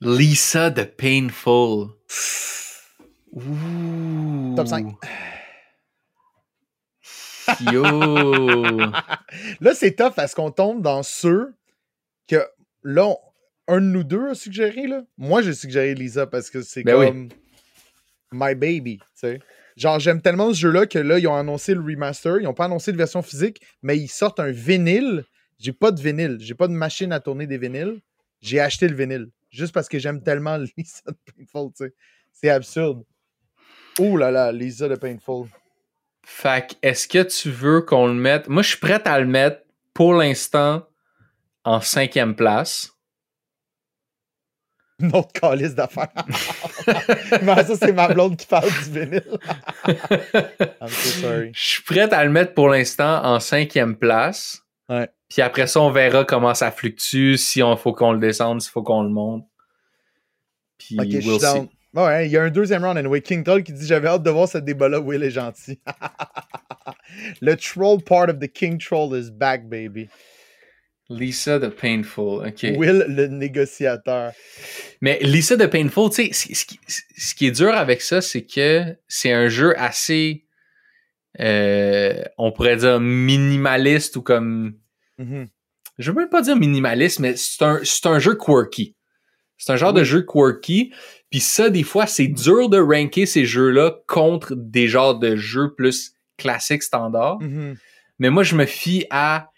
[0.00, 1.88] Lisa de Painful.
[3.32, 4.54] Ouh.
[4.56, 4.94] Top 5.
[7.72, 7.82] Yo.
[9.60, 11.54] Là, c'est tough parce qu'on tombe dans ceux
[12.28, 12.46] que
[12.82, 13.18] là, on-
[13.70, 14.86] un de nous deux a suggéré.
[14.86, 15.02] Là.
[15.18, 17.06] Moi, j'ai suggéré Lisa parce que c'est Ben oui.
[17.06, 17.28] comme
[18.32, 18.98] My Baby.
[18.98, 19.40] tu sais.
[19.76, 22.38] Genre, j'aime tellement ce jeu-là que là, ils ont annoncé le remaster.
[22.40, 25.24] Ils n'ont pas annoncé de version physique, mais ils sortent un vinyle.
[25.58, 26.38] J'ai pas de vinyle.
[26.40, 28.00] J'ai pas de machine à tourner des vinyles.
[28.40, 29.28] J'ai acheté le vinyle.
[29.50, 31.70] Juste parce que j'aime tellement Lisa de Painful.
[31.76, 31.94] tu sais.
[32.32, 33.04] C'est absurde.
[34.00, 35.46] Oh là là, Lisa de Painful.
[36.24, 38.48] Fait est-ce que tu veux qu'on le mette?
[38.48, 39.62] Moi, je suis prêt à le mettre
[39.94, 40.86] pour l'instant
[41.68, 42.92] en cinquième place.
[45.00, 46.08] Une autre calice d'affaires.
[47.42, 49.38] Mais ça, c'est ma blonde qui parle du vinyle.
[49.86, 51.50] I'm so sorry.
[51.54, 54.62] Je suis prêt à le mettre pour l'instant en cinquième place.
[54.88, 55.08] Ouais.
[55.28, 58.72] Puis après ça, on verra comment ça fluctue, si on faut qu'on le descende, s'il
[58.72, 59.46] faut qu'on le monte.
[60.78, 61.68] Puis we'll see.
[61.94, 63.20] Ouais, il y a un deuxième round anyway.
[63.20, 65.00] King Troll qui dit J'avais hâte de voir ce débat-là.
[65.00, 65.80] Will est gentil.
[67.40, 70.08] le troll part of the King Troll is back, baby.
[71.10, 72.66] Lisa de Painful, ok.
[72.76, 74.32] Will, le négociateur.
[75.00, 78.44] Mais Lisa de Painful, tu sais, ce qui, ce qui est dur avec ça, c'est
[78.44, 80.44] que c'est un jeu assez,
[81.40, 84.74] euh, on pourrait dire minimaliste ou comme,
[85.18, 85.48] Mhm.
[85.98, 88.94] je veux même pas dire minimaliste, mais c'est un, un jeu quirky.
[89.56, 90.92] C'est un genre de jeu quirky.
[91.30, 95.74] Puis ça, des fois, c'est dur de ranker ces jeux-là contre des genres de jeux
[95.74, 97.40] plus classiques standards.
[97.40, 97.76] Mhm.
[98.20, 99.50] Mais moi, je me fie à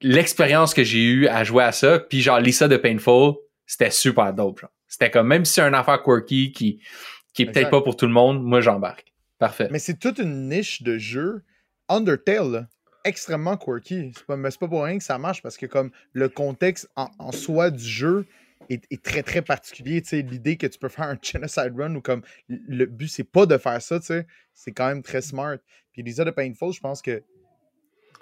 [0.00, 1.98] l'expérience que j'ai eue à jouer à ça.
[1.98, 3.34] Puis genre, Lisa de Painful,
[3.66, 4.60] c'était super dope.
[4.60, 4.70] genre.
[4.88, 6.80] C'était comme, même si c'est une affaire quirky qui,
[7.34, 9.12] qui est peut-être pas pour tout le monde, moi, j'embarque.
[9.38, 9.68] Parfait.
[9.70, 11.42] Mais c'est toute une niche de jeu.
[11.88, 12.66] Undertale, là,
[13.04, 14.12] extrêmement quirky.
[14.16, 16.88] C'est pas, mais c'est pas pour rien que ça marche parce que comme le contexte
[16.96, 18.26] en, en soi du jeu
[18.70, 20.02] est, est très très particulier.
[20.02, 23.24] tu sais, L'idée que tu peux faire un genocide run ou comme le but c'est
[23.24, 25.56] pas de faire ça, tu sais, c'est quand même très smart.
[25.92, 27.22] Puis Lisa de Painful, je pense que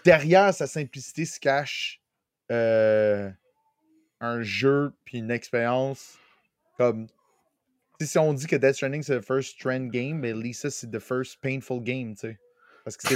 [0.04, 2.00] derrière sa simplicité se cache
[2.50, 3.30] euh,
[4.20, 6.18] un jeu puis une expérience
[6.76, 7.06] comme
[8.00, 10.98] si on dit que Death Stranding c'est le first trend game, mais Lisa c'est the
[10.98, 12.38] first painful game, tu sais.
[12.84, 13.08] Parce que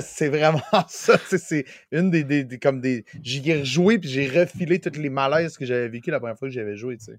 [0.00, 1.18] c'est vraiment ça.
[1.18, 3.04] C'est une des, des- des- comme des.
[3.20, 6.46] J'y ai rejoué puis j'ai refilé toutes les malaises que j'avais vécu la première fois
[6.46, 7.18] que j'avais joué, tu sais.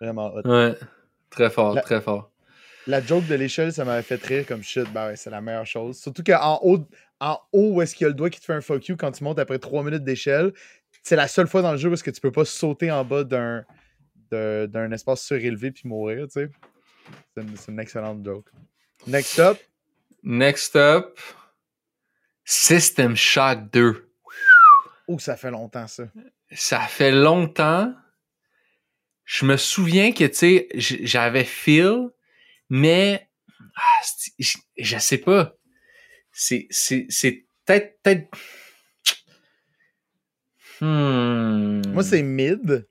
[0.00, 0.42] Vraiment hot.
[0.44, 0.74] ouais.
[1.30, 2.32] Très fort, La- très fort.
[2.88, 4.90] La joke de l'échelle, ça m'avait fait rire comme shit.
[4.94, 6.00] Ben ouais, c'est la meilleure chose.
[6.00, 6.88] Surtout qu'en haut,
[7.20, 8.96] en haut, où est-ce qu'il y a le doigt qui te fait un fuck you
[8.96, 10.54] quand tu montes après 3 minutes d'échelle,
[11.02, 13.04] c'est la seule fois dans le jeu où est-ce que tu peux pas sauter en
[13.04, 13.62] bas d'un
[14.30, 16.50] d'un espace surélevé puis mourir, tu sais.
[17.34, 18.50] C'est une, excellente joke.
[19.06, 19.58] Next up,
[20.22, 21.18] Next up,
[22.44, 24.08] System Shock 2.
[25.08, 26.04] oh, ça fait longtemps ça.
[26.52, 27.94] ça fait longtemps.
[29.24, 32.08] Je me souviens que, tu sais, j'avais feel,
[32.68, 33.28] mais
[33.76, 34.04] ah,
[34.38, 35.54] je, je sais pas.
[36.32, 38.28] C'est, c'est, c'est peut-être, peut-être.
[40.80, 41.82] Hmm.
[41.88, 42.86] Moi, c'est mid.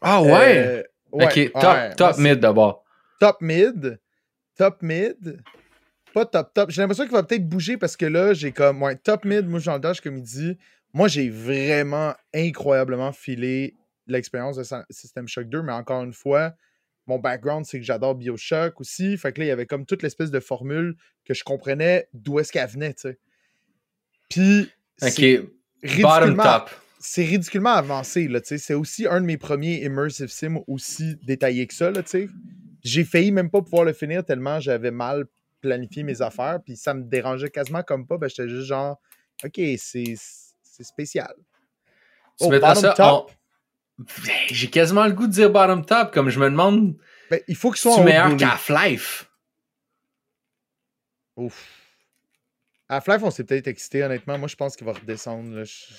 [0.00, 0.58] Ah ouais?
[0.58, 2.84] Euh, ouais, ok, top, ouais, top moi, mid d'abord.
[3.18, 4.00] Top mid.
[4.56, 5.42] Top mid.
[6.12, 6.70] Pas top top.
[6.70, 8.82] J'ai l'impression qu'il va peut-être bouger parce que là, j'ai comme.
[8.82, 10.58] Ouais, top mid, moi, Jean Dash, comme il dit.
[10.92, 16.54] Moi, j'ai vraiment incroyablement filé l'expérience de System Shock 2, mais encore une fois,
[17.06, 19.16] mon background, c'est que j'adore Bioshock aussi.
[19.16, 22.38] Fait que là, il y avait comme toute l'espèce de formule que je comprenais d'où
[22.38, 23.18] est-ce qu'elle venait, tu sais.
[24.28, 24.70] Puis.
[25.02, 26.70] Ok, bottom top.
[26.98, 28.58] c'est ridiculement avancé, là, tu sais.
[28.58, 32.28] C'est aussi un de mes premiers immersive sim aussi détaillé que ça, là, tu sais.
[32.82, 35.26] J'ai failli même pas pouvoir le finir tellement j'avais mal
[35.60, 39.00] planifié mes affaires, puis ça me dérangeait quasiment comme pas, ben j'étais juste genre,
[39.44, 40.14] OK, c'est
[40.82, 41.34] spécial.
[42.38, 43.00] Tu Oh, ça top.
[43.00, 43.26] en-
[44.50, 46.96] J'ai quasiment le goût de dire bottom top, comme je me demande
[47.30, 49.30] Ben, il faut qu'il si soit tu en haut de meilleur qu'Half-Life.
[51.36, 51.66] Ouf.
[52.88, 54.38] À Half-Life, on s'est peut-être excité, honnêtement.
[54.38, 55.54] Moi, je pense qu'il va redescendre.
[55.56, 55.64] Là.
[55.64, 55.94] Je-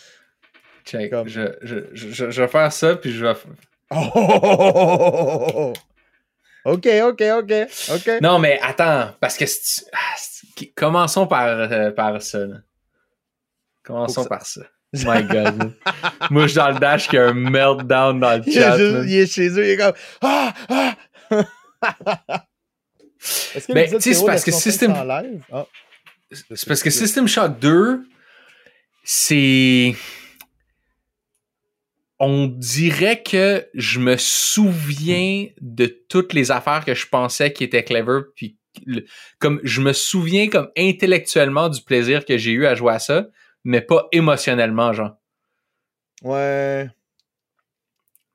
[0.86, 1.10] Check.
[1.12, 3.34] Comme- Je, je, je, je vais faire ça, puis je vais.
[3.92, 5.74] Oh!
[6.66, 7.54] OK, OK, OK,
[7.94, 8.10] OK.
[8.22, 10.16] Non, mais attends, parce que si tu- ah,
[10.76, 12.46] commençons par, euh, par ça.
[12.46, 12.58] là.
[13.84, 14.62] Commençons par ça.
[15.06, 15.74] My God.
[16.32, 18.78] Moi, je suis dans le dash qui a un meltdown dans le Il est, chat.
[18.78, 19.04] juste- là.
[19.06, 20.54] il est chez eux, il est comme Ah!
[20.70, 20.96] Ah!
[23.56, 24.94] Est-ce que Ben, l'épisode tu sais, c'est parce que System-?
[25.52, 25.66] Ah,
[26.32, 28.02] C'est parce que System Shock 2,
[29.04, 29.96] c'est.
[32.20, 37.84] On dirait que je me souviens de toutes les affaires que je pensais qui étaient
[37.84, 38.58] clever, puis
[39.40, 43.28] comme je me souviens comme intellectuellement du plaisir que j'ai eu à jouer à ça,
[43.68, 45.18] mais pas émotionnellement, genre.
[46.24, 46.90] Ouais.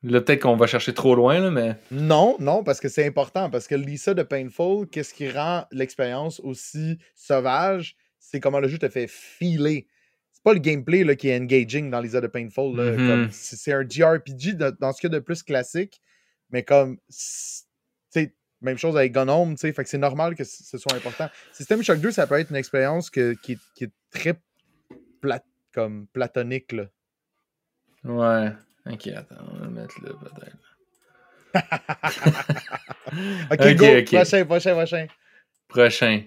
[0.03, 1.77] Là, peut-être qu'on va chercher trop loin, là, mais.
[1.91, 3.49] Non, non, parce que c'est important.
[3.51, 7.97] Parce que Lisa de Painful, qu'est-ce qui rend l'expérience aussi sauvage?
[8.19, 9.87] C'est comment le jeu te fait filer.
[10.33, 12.77] C'est pas le gameplay là, qui est engaging dans Lisa de Painful.
[12.77, 13.09] là, Mhm.
[13.09, 16.01] comme C'est un JRPG de- dans ce cas de plus classique,
[16.51, 16.99] mais comme.
[17.09, 17.65] c'est-
[18.13, 20.79] tu sais, Même chose avec Gone Home, tu sais, fait que c'est normal que ce
[20.79, 21.29] soit important.
[21.53, 24.35] System Shock 2, ça peut être une expérience que- qui est très
[25.23, 26.73] plat, comme platonique.
[26.73, 26.85] Là.
[28.05, 28.53] Ouais.
[28.85, 30.59] Ok, attends, on va le mettre là, peut-être.
[33.51, 33.87] Ok, Ok, go.
[34.07, 35.07] Prochain, prochain, prochain.
[35.69, 36.25] Prochain.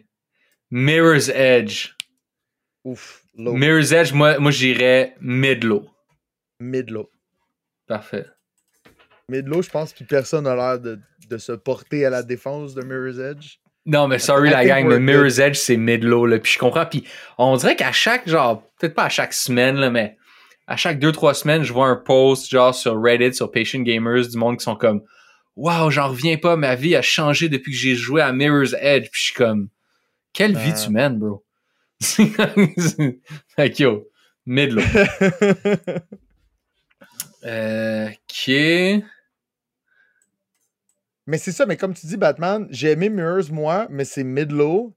[0.69, 1.95] Mirror's Edge.
[2.83, 3.53] Ouf, low.
[3.53, 5.89] Mirror's Edge, moi, moi j'irais mid-low.
[6.59, 7.09] Mid-low.
[7.87, 8.27] Parfait.
[9.29, 12.83] Mid-low, je pense que personne n'a l'air de, de se porter à la défense de
[12.83, 13.57] Mirror's Edge.
[13.85, 16.39] Non, mais sorry la gang, mais we're Mirror's Edge, c'est mid-low, là.
[16.39, 16.85] Puis je comprends.
[16.85, 17.03] Puis
[17.37, 20.17] on dirait qu'à chaque, genre, peut-être pas à chaque semaine, là, mais
[20.67, 24.27] à chaque deux, trois semaines, je vois un post, genre, sur Reddit, sur Patient Gamers,
[24.27, 25.03] du monde qui sont comme,
[25.55, 29.03] Waouh, j'en reviens pas, ma vie a changé depuis que j'ai joué à Mirror's Edge.
[29.11, 29.69] Puis je suis comme,
[30.33, 30.83] quelle vie Euh.
[30.85, 31.45] tu mènes, bro?
[32.01, 34.07] fait que yo,
[34.45, 34.81] mid-low.
[37.47, 39.03] Euh, ok.
[41.27, 44.95] Mais c'est ça, mais comme tu dis, Batman, j'ai aimé Mirrors, moi, mais c'est mid-low.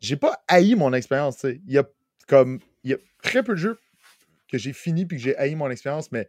[0.00, 1.60] J'ai pas haï mon expérience, tu sais.
[1.66, 1.84] Il y a
[2.28, 2.60] comme.
[2.84, 3.78] Il y a très peu de jeux
[4.50, 6.28] que j'ai fini puis que j'ai haï mon expérience, mais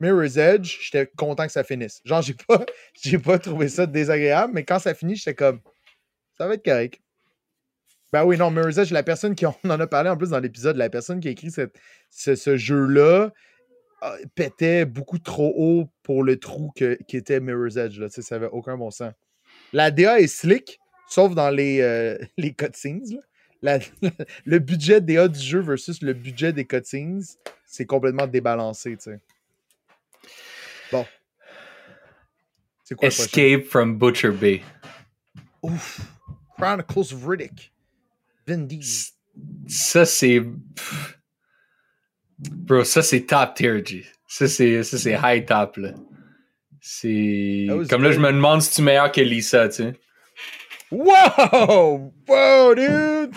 [0.00, 2.00] Mirror's Edge, j'étais content que ça finisse.
[2.04, 2.64] Genre, j'ai pas,
[3.02, 5.60] j'ai pas trouvé ça désagréable, mais quand ça finit, j'étais comme.
[6.36, 7.00] Ça va être correct.
[8.12, 9.46] Ben oui, non, Mirror's Edge, la personne qui.
[9.46, 11.76] On en a parlé en plus dans l'épisode, la personne qui a écrit cette-
[12.10, 13.32] ce, jeu-là
[14.34, 17.98] pétait beaucoup trop haut pour le trou que, qui était Mirror's Edge.
[17.98, 19.12] Là, ça avait aucun bon sens.
[19.72, 23.02] La DA est slick, sauf dans les, euh, les cutscenes.
[23.10, 23.20] là.
[23.62, 23.78] La-
[24.44, 27.22] le budget DA du jeu versus le budget des cutscenes,
[27.66, 28.96] c'est complètement débalancé.
[30.92, 31.06] Bon.
[32.84, 33.08] C'est quoi?
[33.08, 34.62] Escape from Butcher Bay.
[35.62, 36.00] Ouf.
[36.56, 37.72] Chronicles of Riddick.
[38.46, 39.12] Vin Diesel.
[39.66, 40.40] Ça, c'est.
[40.40, 41.15] pff.
[42.38, 44.04] Bro, ça, c'est top tier, G.
[44.28, 45.90] Ça, c'est, ça, c'est high top, là.
[46.80, 47.66] C'est.
[47.90, 49.94] Comme là, je me demande si tu es meilleur que Lisa, tu sais.
[50.90, 52.12] Wow!
[52.28, 53.34] Wow, dude!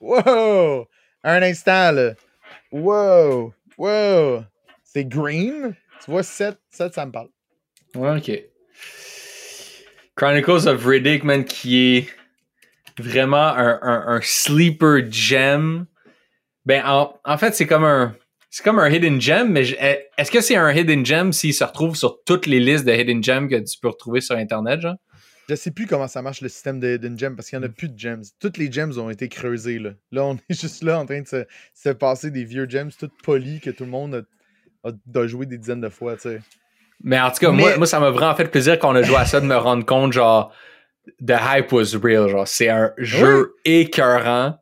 [0.00, 0.88] Wow!
[1.24, 2.14] Un instant, là.
[2.72, 3.52] Wow!
[3.76, 4.44] Wow!
[4.84, 5.74] C'est green?
[6.04, 7.28] Tu vois, 7, 7 ça me parle.
[7.94, 8.42] Ouais, ok.
[10.14, 12.08] Chronicles of Riddick, man, qui est
[12.98, 15.86] vraiment un, un, un sleeper gem.
[16.64, 18.16] Ben, en, en fait, c'est comme un.
[18.58, 19.76] C'est comme un hidden gem, mais je-
[20.16, 23.22] est-ce que c'est un hidden gem s'il se retrouve sur toutes les listes de hidden
[23.22, 24.96] gems que tu peux retrouver sur Internet, genre?
[25.48, 27.68] Je sais plus comment ça marche le système de Hidden Gem parce qu'il n'y en
[27.68, 28.24] a plus de gems.
[28.40, 29.78] Toutes les gems ont été creusées.
[29.78, 32.90] Là, là on est juste là en train de se, se passer des vieux gems
[32.98, 34.24] toutes polis que tout le monde
[34.84, 36.16] a, a, doit jouer des dizaines de fois.
[36.16, 36.40] tu sais.
[37.04, 39.02] Mais en tout cas, moi, Mais- moi, ça m'a vraiment fait plaisir quand on a
[39.02, 40.52] joué à ça de me rendre compte, genre,
[41.24, 42.28] the hype was real.
[42.28, 44.58] Genre, c'est un jeu écœurant.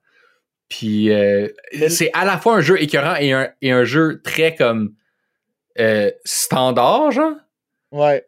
[0.68, 1.48] Puis, euh,
[1.88, 4.94] c'est à la fois un jeu écœurant et un, et un jeu très comme
[5.78, 7.36] euh, standard, genre.
[7.92, 8.26] Ouais.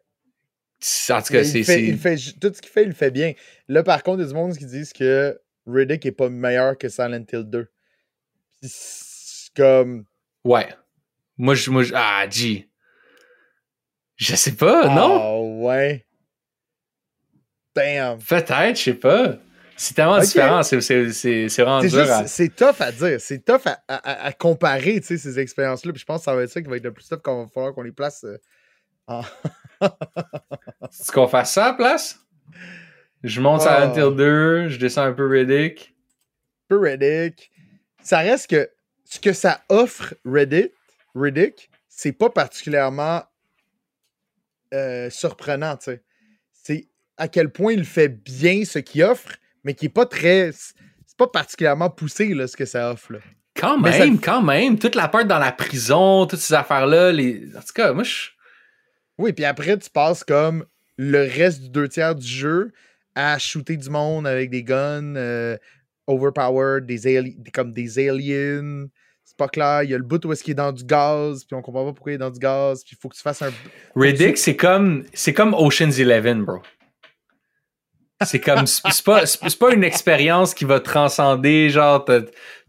[1.09, 1.61] En tout cas, c'est.
[1.61, 3.33] tout ce qu'il fait, il le fait bien.
[3.67, 6.77] Là, par contre, il y a du monde qui disent que Riddick est pas meilleur
[6.77, 7.65] que Silent Hill 2.
[8.61, 10.05] Puis c'est comme.
[10.45, 10.69] Ouais.
[11.37, 11.69] Moi, je.
[11.69, 12.69] Moi, ah, G.
[14.15, 15.19] Je sais pas, non?
[15.21, 16.05] Ah ouais.
[17.75, 18.19] Damn.
[18.19, 19.37] Peut-être, je sais pas.
[19.81, 20.61] C'est tellement différent.
[20.61, 22.27] C'est c'est- c'est- c'est vraiment dur à.
[22.27, 23.19] c'est tough à dire.
[23.21, 25.93] C'est tough à, à- comparer, ces expériences-là.
[25.93, 27.43] Puis je pense que ça va être ça qui va être le plus tough qu'on
[27.43, 28.37] va falloir qu'on les place euh,
[29.07, 29.21] en...
[30.91, 32.19] Tu qu'on fasse ça à la place?
[33.23, 33.83] Je monte à Ah.
[33.85, 35.95] Until 2, je descends un peu Riddick.
[36.67, 37.49] peu Reddick.
[38.03, 38.69] Ça reste que
[39.05, 40.71] ce que ça offre Reddit,
[41.15, 43.23] Riddick, c'est pas particulièrement
[44.73, 46.03] euh, surprenant, tu sais.
[46.53, 46.87] C'est
[47.17, 49.29] à quel point il fait bien ce qu'il offre,
[49.69, 50.49] mais qui est pas très.
[50.51, 53.19] C'est pas particulièrement poussé, là, ce que ça offre, là.
[53.55, 54.79] Quand Mais même, ça- quand même.
[54.79, 57.11] Toute la part dans la prison, toutes ces affaires-là.
[57.11, 57.43] Les...
[57.55, 58.29] En tout cas, moi, je.
[59.19, 60.65] Oui, puis après, tu passes comme
[60.97, 62.71] le reste du deux tiers du jeu
[63.13, 65.55] à shooter du monde avec des guns euh,
[66.07, 68.87] overpowered, des- comme des aliens.
[69.23, 69.83] C'est pas clair.
[69.83, 71.85] Il y a le bout où est-ce qu'il est dans du gaz, puis on comprend
[71.85, 73.51] pas pourquoi il est dans du gaz, puis il faut que tu fasses un.
[73.95, 76.63] Riddick, c'est comme, c'est comme Ocean's Eleven, bro.
[78.21, 82.05] C'est comme, c'est pas, c'est pas une expérience qui va transcender, genre,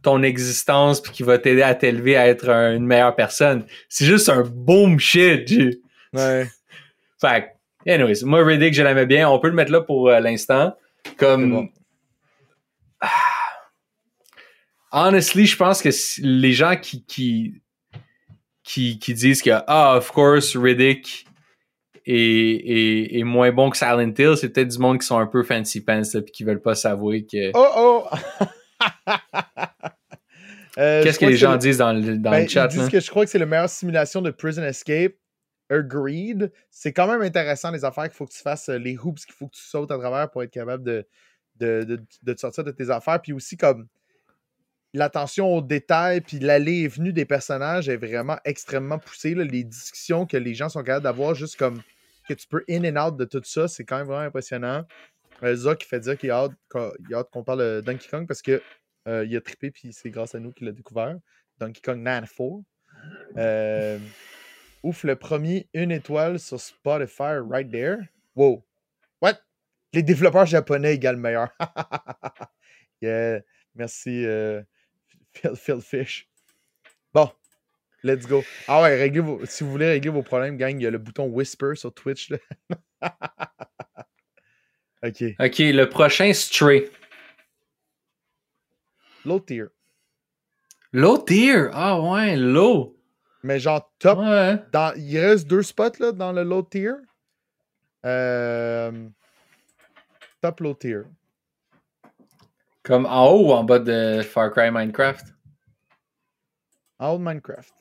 [0.02, 3.66] ton existence puis qui va t'aider à t'élever à être une meilleure personne.
[3.88, 5.52] C'est juste un boom shit,
[6.12, 6.48] Ouais.
[7.20, 7.52] Fait
[7.86, 9.28] anyways, moi, Riddick, je l'aimais bien.
[9.28, 10.74] On peut le mettre là pour euh, l'instant.
[11.16, 11.68] Comme.
[14.92, 15.90] Honestly, je pense que
[16.22, 17.62] les gens qui, qui,
[18.64, 21.26] qui, qui disent que, ah, of course, Riddick
[22.10, 25.82] est, moins bon que Silent Hill, c'est peut-être du monde qui sont un peu fancy
[25.82, 27.50] pants et qui veulent pas s'avouer que.
[27.54, 28.06] Oh oh!
[30.78, 32.68] Euh, Qu'est-ce que les gens disent dans le, dans ben, chat?
[32.72, 35.14] Ils disent que je crois que c'est la meilleure simulation de Prison Escape.
[35.68, 36.52] Agreed.
[36.70, 39.48] C'est quand même intéressant les affaires qu'il faut que tu fasses, les hoops qu'il faut
[39.48, 41.06] que tu sautes à travers pour être capable de,
[41.56, 43.20] de, de, de te sortir de tes affaires.
[43.20, 43.88] Puis aussi, comme
[44.92, 49.34] l'attention aux détails, puis l'aller et venue des personnages est vraiment extrêmement poussée.
[49.34, 51.82] Les discussions que les gens sont capables d'avoir, juste comme
[52.34, 54.84] que tu peux in and out de tout ça, c'est quand même vraiment impressionnant.
[55.42, 58.60] Euh, qui fait dire qu'il a hâte qu'on parle de Donkey Kong parce qu'il
[59.08, 61.16] euh, a trippé, puis c'est grâce à nous qu'il l'a découvert.
[61.58, 62.62] Donkey Kong 94.
[63.38, 63.98] Euh,
[64.82, 67.96] ouf, le premier, une étoile sur Spotify, right there.
[68.34, 68.62] Wow.
[69.22, 69.40] What?
[69.92, 71.48] Les développeurs japonais égale meilleur.
[73.00, 73.40] yeah.
[73.74, 74.26] Merci.
[74.26, 74.62] Euh,
[75.32, 76.28] Phil, Fish.
[77.14, 77.30] Bon,
[78.02, 78.42] let's go.
[78.68, 80.98] Ah ouais, réglez vos, si vous voulez régler vos problèmes, gang, il y a le
[80.98, 82.32] bouton Whisper sur Twitch.
[85.02, 85.24] ok.
[85.38, 86.90] Ok, le prochain Stray.
[89.24, 89.66] Low tier.
[90.92, 91.68] Low tier?
[91.72, 92.96] Ah ouais, low.
[93.42, 94.18] Mais genre top.
[94.18, 94.58] Ouais.
[94.72, 96.92] Dans, il reste deux spots là, dans le low tier.
[98.04, 99.08] Euh,
[100.40, 101.02] top low tier.
[102.82, 105.26] Comme en haut ou en bas de Far Cry Minecraft?
[106.98, 107.74] En haut de Minecraft.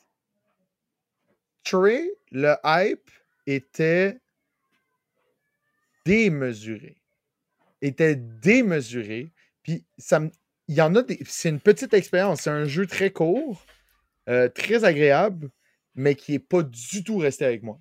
[1.64, 3.10] Trey, le hype
[3.46, 4.18] était
[6.04, 6.96] démesuré.
[7.82, 9.32] Était démesuré.
[9.62, 9.84] Puis.
[9.98, 12.42] C'est une petite expérience.
[12.42, 13.64] C'est un jeu très court,
[14.28, 15.50] euh, très agréable,
[15.94, 17.78] mais qui n'est pas du tout resté avec moi.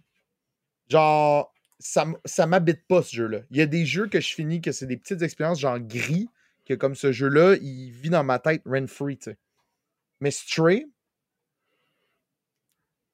[0.89, 3.41] Genre, ça, ça m'habite pas ce jeu-là.
[3.51, 6.29] Il y a des jeux que je finis que c'est des petites expériences genre gris
[6.65, 9.19] que comme ce jeu-là, il vit dans ma tête rent-free.
[10.21, 10.85] Mais Stray,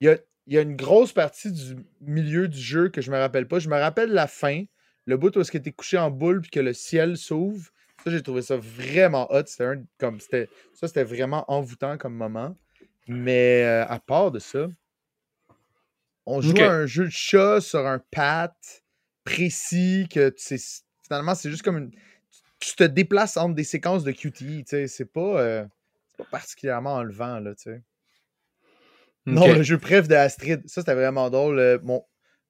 [0.01, 0.17] il y, a,
[0.47, 3.59] une grosse partie du milieu du jeu que je me rappelle pas.
[3.59, 4.63] Je me rappelle la fin,
[5.05, 7.69] le bout où est-ce que tu couché en boule puis que le ciel s'ouvre.
[8.03, 9.43] Ça, j'ai trouvé ça vraiment hot.
[9.45, 12.55] C'était comme, c'était, ça, c'était vraiment envoûtant comme moment.
[13.07, 14.67] Mais euh, à part de ça,
[16.25, 18.55] on joue à un jeu de chat sur un pat
[19.23, 20.59] précis que c'est
[21.03, 21.91] finalement c'est juste comme une
[22.59, 25.65] tu te déplaces entre des séquences de QTE, tu sais, c'est pas, euh,
[26.17, 27.81] pas particulièrement enlevant, là, tu sais.
[29.25, 31.59] Non, le jeu préf de Astrid, ça c'était vraiment drôle.
[31.59, 31.77] Euh,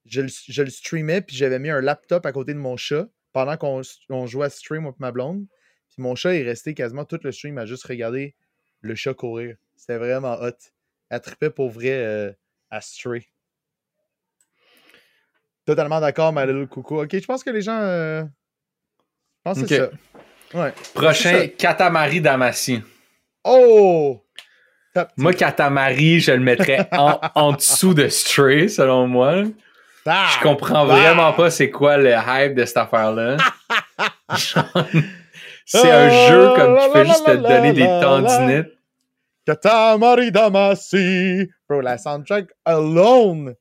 [0.04, 4.26] je, le, streamais, puis j'avais mis un laptop à côté de mon chat pendant qu'on
[4.26, 5.46] jouait à stream avec ma blonde.
[5.88, 8.34] Puis mon chat est resté quasiment tout le stream à juste regarder
[8.82, 9.56] le chat courir.
[9.76, 10.52] C'était vraiment hot.
[11.08, 12.32] Elle trippait pour vrai euh,
[12.70, 13.26] à Stray.
[15.64, 17.00] Totalement d'accord, ma little coucou.
[17.00, 18.28] Ok, je pense que les gens
[19.54, 19.90] c'est ça.
[20.54, 20.72] Ouais.
[20.94, 22.82] Prochain, Katamari Damacy.
[23.44, 24.22] Oh!
[25.16, 29.44] Moi, Katamari, je le mettrais en, dessous de Stray, selon moi.
[30.04, 33.36] je comprends vraiment pas c'est quoi le hype de cette affaire-là.
[35.64, 38.72] c'est un jeu comme tu fais juste te donner des tendinites.
[39.46, 41.48] Katamari Damacy.
[41.68, 43.54] Bro, la soundtrack alone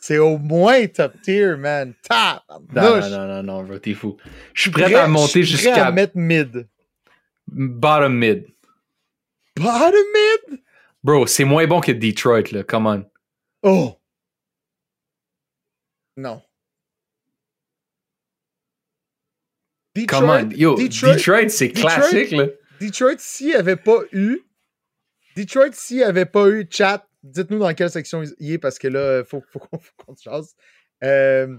[0.00, 1.92] c'est au moins top tier, man.
[2.08, 2.42] Top!
[2.74, 4.16] Non, non, non, non, non, t'es fou.
[4.54, 5.90] Je suis prêt, à monter jusqu'à.
[5.92, 6.66] mettre mid.
[7.46, 8.46] Bottom mid.
[9.56, 10.60] Bottom mid?
[11.02, 12.62] Bro, c'est moins bon que Detroit, là.
[12.62, 13.10] Come on.
[13.62, 13.96] Oh!
[16.16, 16.42] Non.
[19.94, 20.50] Detroit, Come on.
[20.50, 22.46] Yo, Detroit, c'est classique, là.
[22.80, 24.42] Detroit, s'il n'y avait pas eu.
[25.36, 28.88] Detroit, s'il n'y avait pas eu chat dites-nous dans quelle section il est parce que
[28.88, 30.54] là, il faut, faut, qu'on se chasse.
[31.02, 31.56] Euh,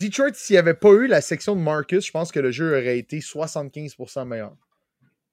[0.00, 2.70] Detroit, s'il n'y avait pas eu la section de Marcus, je pense que le jeu
[2.70, 4.56] aurait été 75% meilleur.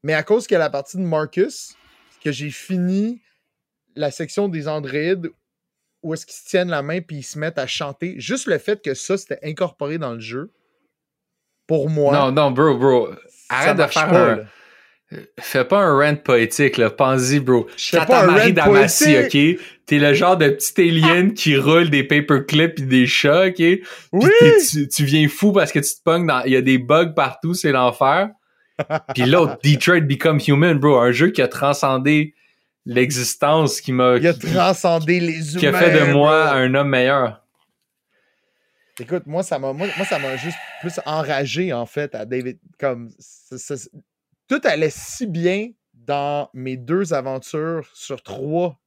[0.03, 1.75] Mais à cause qu'il y a la partie de Marcus,
[2.23, 3.21] que j'ai fini
[3.95, 5.31] la section des androïdes
[6.03, 8.57] où est-ce qu'ils se tiennent la main puis ils se mettent à chanter, juste le
[8.57, 10.51] fait que ça, c'était incorporé dans le jeu,
[11.67, 12.13] pour moi.
[12.13, 13.09] Non, non, bro, bro.
[13.49, 14.39] Arrête de faire un.
[15.39, 16.91] Fais pas un rant poétique, là.
[16.91, 17.67] Pense-y, bro.
[17.91, 19.59] Katamari Damacy, ok?
[19.87, 23.63] T'es le genre de petit alien qui roule des paperclips et des chats, ok?
[24.11, 24.29] Oui!
[24.93, 26.43] Tu, viens fou parce que tu te pognes dans...
[26.43, 28.29] Il y a des bugs partout, c'est l'enfer.
[29.13, 30.97] Puis l'autre, Detroit Become Human, bro.
[30.99, 32.33] Un jeu qui a transcendé
[32.85, 34.17] l'existence, qui m'a...
[34.17, 37.43] Il a transcendé les humains, Qui a fait de moi un homme meilleur.
[38.99, 42.59] Écoute, moi, ça m'a moi, moi, ça m'a juste plus enragé, en fait, à David.
[42.79, 43.09] Comme
[44.47, 48.77] tout allait si bien dans mes deux aventures sur trois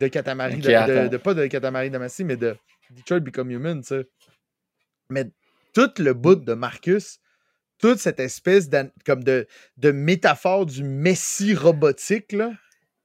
[0.00, 2.56] de Katamari, Ok, de, de- de- pas de Katamari Damacy, mais de
[2.90, 4.08] Detroit Become Human, tu sais.
[5.10, 5.24] Mais
[5.74, 7.18] tout le bout de Marcus,
[7.78, 8.68] toute cette espèce
[9.06, 12.50] comme de, de métaphore du messie robotique, là?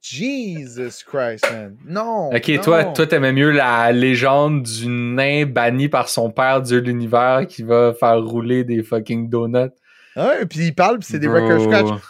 [0.02, 1.78] Jesus Christ, man.
[1.86, 2.30] Non.
[2.36, 2.62] Ok, non.
[2.62, 7.48] toi, toi, t'aimais mieux la légende du nain banni par son père, dieu de l'univers,
[7.48, 9.72] qui va faire rouler des fucking donuts.
[10.18, 12.02] Ouais, puis il parle, puis c'est des record scratch.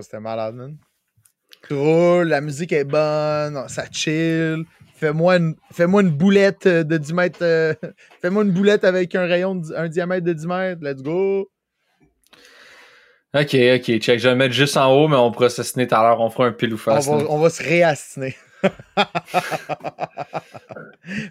[0.00, 0.76] C'était malade, man.
[1.66, 4.64] Cool, la musique est bonne, ça chill.
[4.98, 7.38] Fais-moi une, fais-moi une boulette euh, de 10 mètres.
[7.42, 7.74] euh,
[8.20, 10.82] fais-moi une boulette avec un rayon, de, un diamètre de 10 mètres.
[10.82, 11.48] Let's go.
[13.34, 14.18] Ok, ok, check.
[14.18, 16.20] Je vais le mettre juste en haut, mais on pourra s'assiner tout à l'heure.
[16.20, 17.06] On fera un pile ou On face.
[17.06, 17.24] va, là.
[17.28, 18.34] on va se réassiner.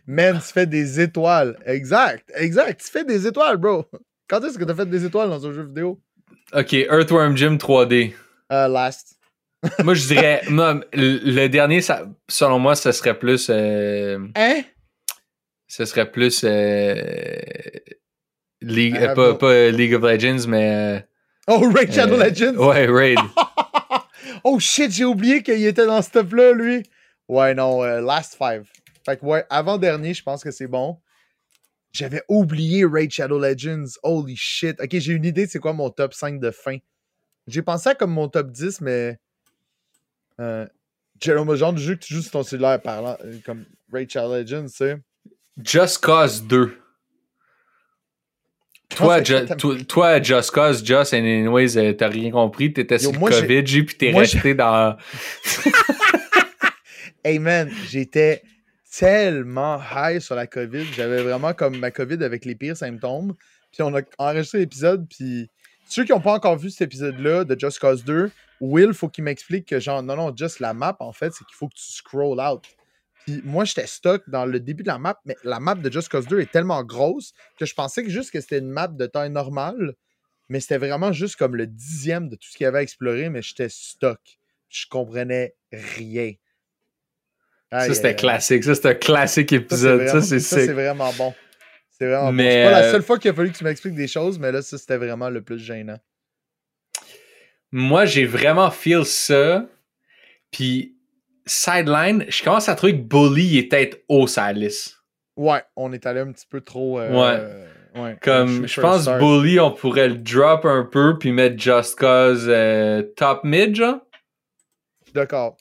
[0.07, 1.57] Man, tu fais des étoiles.
[1.65, 2.81] Exact, exact.
[2.83, 3.85] Tu fais des étoiles, bro.
[4.29, 5.99] Quand est-ce que tu as fait des étoiles dans un jeu vidéo?
[6.53, 8.13] Ok, Earthworm Jim 3D.
[8.51, 9.16] Euh, last.
[9.83, 13.47] Moi, je dirais, moi, le dernier, ça, selon moi, ce serait plus.
[13.49, 14.61] euh, Hein?
[15.67, 16.41] ce serait plus.
[16.43, 17.35] euh,
[18.61, 21.05] League, euh, pas, pas League of Legends, mais.
[21.47, 22.55] Oh, Raid Shadow Legends?
[22.55, 23.19] Ouais, Raid.
[24.43, 26.83] oh shit, j'ai oublié qu'il était dans ce top-là, lui.
[27.27, 28.67] Ouais, non, euh, Last Five.
[29.05, 30.97] Fait que ouais, avant-dernier, je pense que c'est bon.
[31.93, 33.85] J'avais oublié Raid Shadow Legends.
[34.03, 34.79] Holy shit.
[34.81, 36.77] Ok, j'ai une idée de c'est quoi mon top 5 de fin?
[37.47, 39.17] J'ai pensé à comme mon top 10, mais.
[40.39, 40.65] Euh,
[41.21, 43.65] Jérôme, le genre de jeu que tu joues sur ton cellulaire parlant, euh, comme
[44.07, 44.97] Shadow Legends, tu sais.
[45.63, 46.77] Just Cause 2.
[48.89, 52.71] Toi, Ju- toi, toi, Just Cause, Just, and anyways, euh, t'as rien compris.
[52.71, 54.95] T'étais sur le j'ai- COVID, puis t'es resté dans.
[57.23, 58.41] Hey man, j'étais
[58.97, 60.85] tellement high sur la COVID.
[60.95, 63.33] J'avais vraiment comme ma COVID avec les pires symptômes.
[63.73, 65.05] Puis on a enregistré l'épisode.
[65.09, 65.49] Puis
[65.89, 69.23] ceux qui n'ont pas encore vu cet épisode-là de Just Cause 2, Will, faut qu'il
[69.23, 71.91] m'explique que genre, non, non, juste la map, en fait, c'est qu'il faut que tu
[71.91, 72.63] scroll out.
[73.25, 76.09] Puis moi, j'étais stuck dans le début de la map, mais la map de Just
[76.09, 79.05] Cause 2 est tellement grosse que je pensais que juste que c'était une map de
[79.05, 79.93] taille normale,
[80.49, 83.29] mais c'était vraiment juste comme le dixième de tout ce qu'il y avait à explorer,
[83.29, 84.19] mais j'étais stuck.
[84.69, 86.33] Je comprenais rien.
[87.71, 88.63] Ça, c'était classique.
[88.63, 90.01] Ça, c'était un classique c'est épisode.
[90.01, 90.71] vraiment- Ça, c'est ça, c'est sick.
[90.73, 91.33] vraiment bon.
[91.91, 92.37] C'est vraiment bon.
[92.37, 94.51] C'est pas la euh, seule fois qu'il a fallu que tu m'expliques des choses, mais
[94.51, 95.99] là, ça, c'était vraiment le plus gênant.
[97.77, 99.67] Moi, j'ai vraiment feel ça.
[100.49, 100.95] Puis,
[101.45, 105.03] sideline, je commence à trouver que Bully est peut-être haut sa liste.
[105.35, 106.99] Ouais, on est allé un petit peu trop.
[106.99, 108.17] euh, ouais.
[108.19, 109.19] Comme, shoot je pense stars.
[109.19, 113.99] Bully, on pourrait le drop un peu, puis mettre Just Cause euh, top mid, genre.
[115.13, 115.55] D'accord.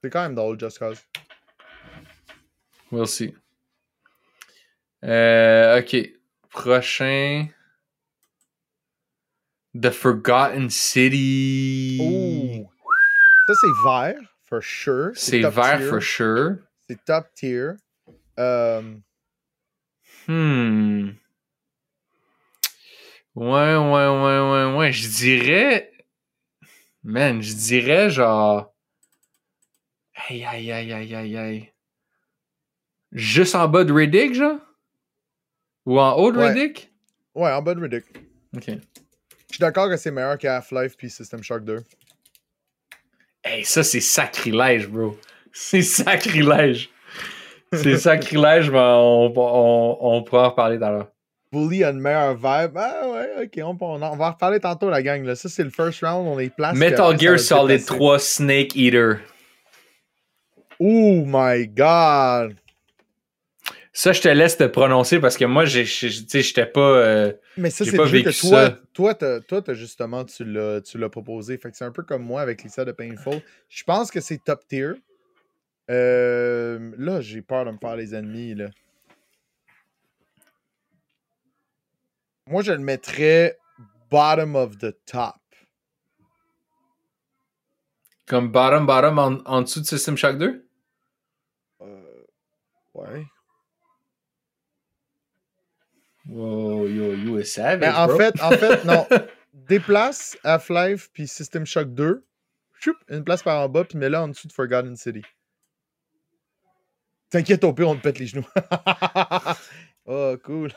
[0.00, 1.02] C'est quand même drôle, Just Cause.
[2.92, 3.34] We'll see.
[5.02, 5.96] Euh, ok.
[6.50, 7.48] Prochain.
[9.80, 12.64] The Forgotten City.
[13.46, 15.10] Ça, c'est vert, for sure.
[15.14, 15.88] C'est vert tier.
[15.88, 16.56] for sure.
[16.88, 17.70] C'est top tier.
[18.38, 18.82] Euh,
[20.28, 21.10] Hmm.
[23.34, 24.92] Ouais, ouais, ouais, ouais, ouais.
[24.92, 25.90] Je dirais.
[27.02, 28.72] Man, je dirais genre.
[30.28, 31.72] Aïe, aïe, aïe, aïe, aïe, aïe.
[33.10, 34.60] Juste en bas de Riddick, genre?
[35.86, 36.52] Ou en haut de Ouais.
[36.52, 36.92] Riddick?
[37.34, 38.04] ouais, en bas de Riddick.
[38.56, 38.70] Ok.
[39.52, 41.80] Je suis d'accord que c'est meilleur que Half-Life puis System Shock 2.
[43.44, 45.18] Hey, ça, c'est sacrilège, bro.
[45.52, 46.88] C'est sacrilège.
[47.70, 51.08] C'est sacrilège, mais on, on, on pourra en reparler tout à l'heure.
[51.52, 52.76] Bully a une meilleure vibe.
[52.76, 55.22] Ah ouais, ok, on, va en reparler tantôt, la gang.
[55.22, 55.34] Là.
[55.34, 56.74] Ça, c'est le first round, on est place.
[56.74, 59.20] Metal Gear Solid 3 Snake Eater.
[60.78, 62.56] Oh my god!
[63.94, 66.80] Ça, je te laisse te prononcer parce que moi, sais, j'étais pas.
[66.80, 68.78] euh, Mais ça, c'est que toi, ça.
[68.94, 71.58] toi, t'as, toi, t'as justement, tu l'as, proposé.
[71.58, 73.42] Fait que c'est un peu comme moi avec Lisa de Painful.
[73.68, 74.92] Je pense que c'est top tier.
[75.90, 78.54] Euh, là, j'ai peur de me faire les ennemis.
[78.54, 78.70] Là.
[82.46, 83.58] Moi, je le mettrais
[84.10, 85.34] bottom of the top.
[88.26, 90.66] comme bottom, bottom en, en dessous de System Shock 2.
[91.82, 92.24] Euh,
[92.94, 93.26] ouais.
[96.32, 97.80] Wow, yo, you is savage.
[97.80, 98.16] Mais en bro.
[98.16, 99.06] fait, en fait, non.
[99.52, 102.24] Déplace Half-Life puis System Shock 2.
[102.80, 105.22] Choup, une place par en bas, puis mets-la en dessous de Forgotten City.
[107.30, 108.46] T'inquiète, au pire, on te pète les genoux.
[110.06, 110.72] oh, cool.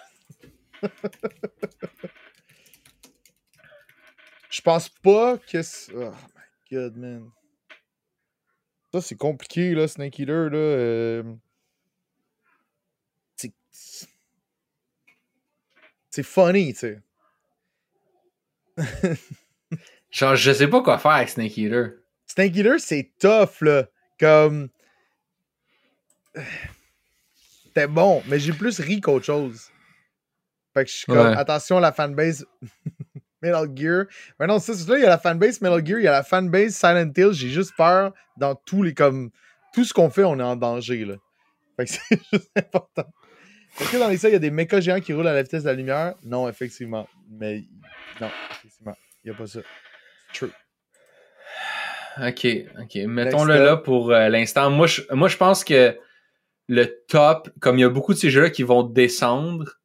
[4.49, 5.61] Je pense pas que.
[5.95, 7.29] Oh my god, man.
[8.93, 10.57] Ça, c'est compliqué, là, Snake Eater, là.
[10.57, 11.23] euh.
[16.15, 17.01] C'est funny, tu sais.
[20.11, 21.95] Genre, je sais pas quoi faire avec Snake Eater.
[22.25, 23.89] Snake Eater, c'est tough, là.
[24.17, 24.69] Comme.
[27.65, 29.69] C'était bon, mais j'ai plus ri qu'autre chose.
[30.73, 31.35] Fait que je suis comme, Ouais.
[31.35, 32.45] attention à la fanbase
[33.41, 34.05] Metal Gear.
[34.39, 36.11] Mais non, ça, c'est là, il y a la fanbase Metal Gear, il y a
[36.13, 37.33] la fanbase Silent Hill.
[37.33, 38.93] J'ai juste peur dans tous les.
[38.93, 39.31] comme
[39.73, 41.15] Tout ce qu'on fait, on est en danger, là.
[41.75, 43.03] Fait que c'est juste important.
[43.79, 45.43] Est-ce que dans les salles, il y a des mécas géants qui roulent à la
[45.43, 46.15] vitesse de la lumière?
[46.23, 47.07] Non, effectivement.
[47.29, 47.63] Mais
[48.21, 48.95] non, effectivement.
[49.23, 49.59] Il n'y a pas ça.
[50.33, 50.51] True.
[52.17, 52.47] Ok,
[52.81, 52.95] ok.
[53.07, 54.69] Mettons-le là pour euh, l'instant.
[54.69, 55.97] Moi je, moi, je pense que
[56.67, 59.79] le top, comme il y a beaucoup de ces jeux-là qui vont descendre,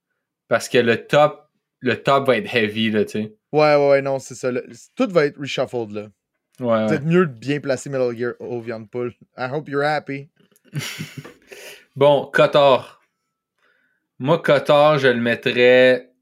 [0.49, 1.49] parce que le top,
[1.81, 3.35] le top va être heavy, là, tu sais.
[3.53, 4.51] Ouais, ouais, ouais, non, c'est ça.
[4.95, 6.07] Tout va être reshuffled, là.
[6.61, 6.87] Ouais, ouais.
[6.87, 9.13] Peut-être mieux de bien placer Metal Gear au viande poule.
[9.37, 10.29] I hope you're happy.
[11.97, 13.00] Bon, Kotor.
[14.21, 16.13] Moi, Kotor, je le mettrais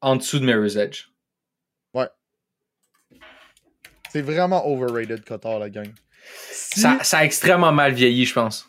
[0.00, 1.04] en dessous de Mirror's Edge.
[4.10, 5.90] C'est vraiment overrated, Kotor, la gang.
[6.50, 8.68] Si- Ça, ça a extrêmement mal vieilli, je pense.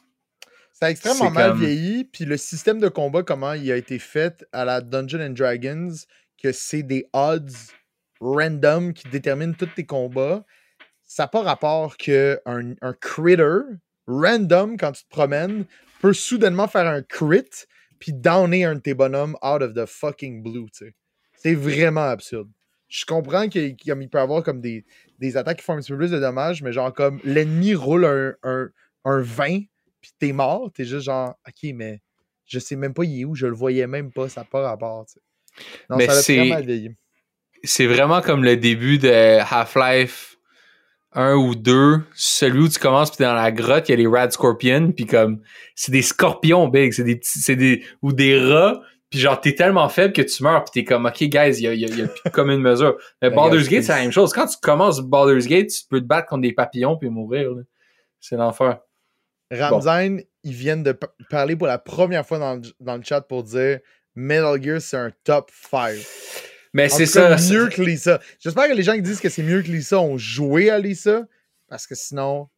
[0.72, 4.00] Ça a extrêmement mal comme- vieilli, puis le système de combat, comment il a été
[4.00, 5.94] fait à la Dungeons and Dragons,
[6.41, 7.52] que c'est des odds
[8.22, 10.46] random qui déterminent tous tes combats,
[11.06, 12.38] ça n'a pas rapport qu'un
[12.82, 13.60] un critter
[14.08, 15.66] random, quand tu te promènes,
[16.02, 17.66] peut soudainement faire un crit,
[18.04, 20.93] puis downer un de tes bonhommes out of the fucking blue, tu sais.
[21.38, 22.49] C'est vraiment absurde.
[22.89, 24.84] Je comprends qu'il il peut avoir comme des,
[25.20, 28.04] des attaques qui font un petit peu plus de dommages, mais genre comme l'ennemi roule
[28.04, 28.70] un, un,
[29.06, 29.62] un 20,
[30.01, 32.01] puis t'es mort, t'es juste genre, ok, mais
[32.45, 34.64] je sais même pas il est où, je le voyais même pas, ça n'a pas
[34.64, 35.66] rapport, tu sais.
[35.89, 36.91] Non, Mais ça c'est-.
[37.64, 40.33] C'est vraiment comme le début de Half-Life
[41.16, 42.01] 1 ou 2.
[42.16, 45.05] Celui où tu commences, puis dans la grotte, il y a les Rad Scorpions, puis
[45.05, 45.41] comme,
[45.76, 49.53] c'est des scorpions big, c'est des petits, c'est des, ou des rats, puis genre, t'es
[49.55, 51.86] tellement faible que tu meurs, puis t'es comme, ok, guys, il y a, il y
[51.86, 52.97] a- y a plus comme une mesure.
[53.22, 54.34] Mais Baldur's Gate, c'est la même chose.
[54.34, 57.61] Quand tu commences Baldur's Gate, tu peux te battre contre des papillons puis mourir, là.
[58.20, 58.80] C'est l'enfer.
[59.51, 63.22] Ramzan, ils viennent de pa- parler pour la première fois dans, le- dans le chat
[63.22, 63.80] pour dire
[64.16, 65.95] Metal Gear, c'est un top 5.
[66.74, 67.36] Mais c'est ça.
[67.52, 68.20] mieux que Lisa.
[68.40, 71.24] J'espère que les gens qui disent que c'est mieux que Lisa ont joué à Lisa,
[71.70, 72.50] parce que sinon,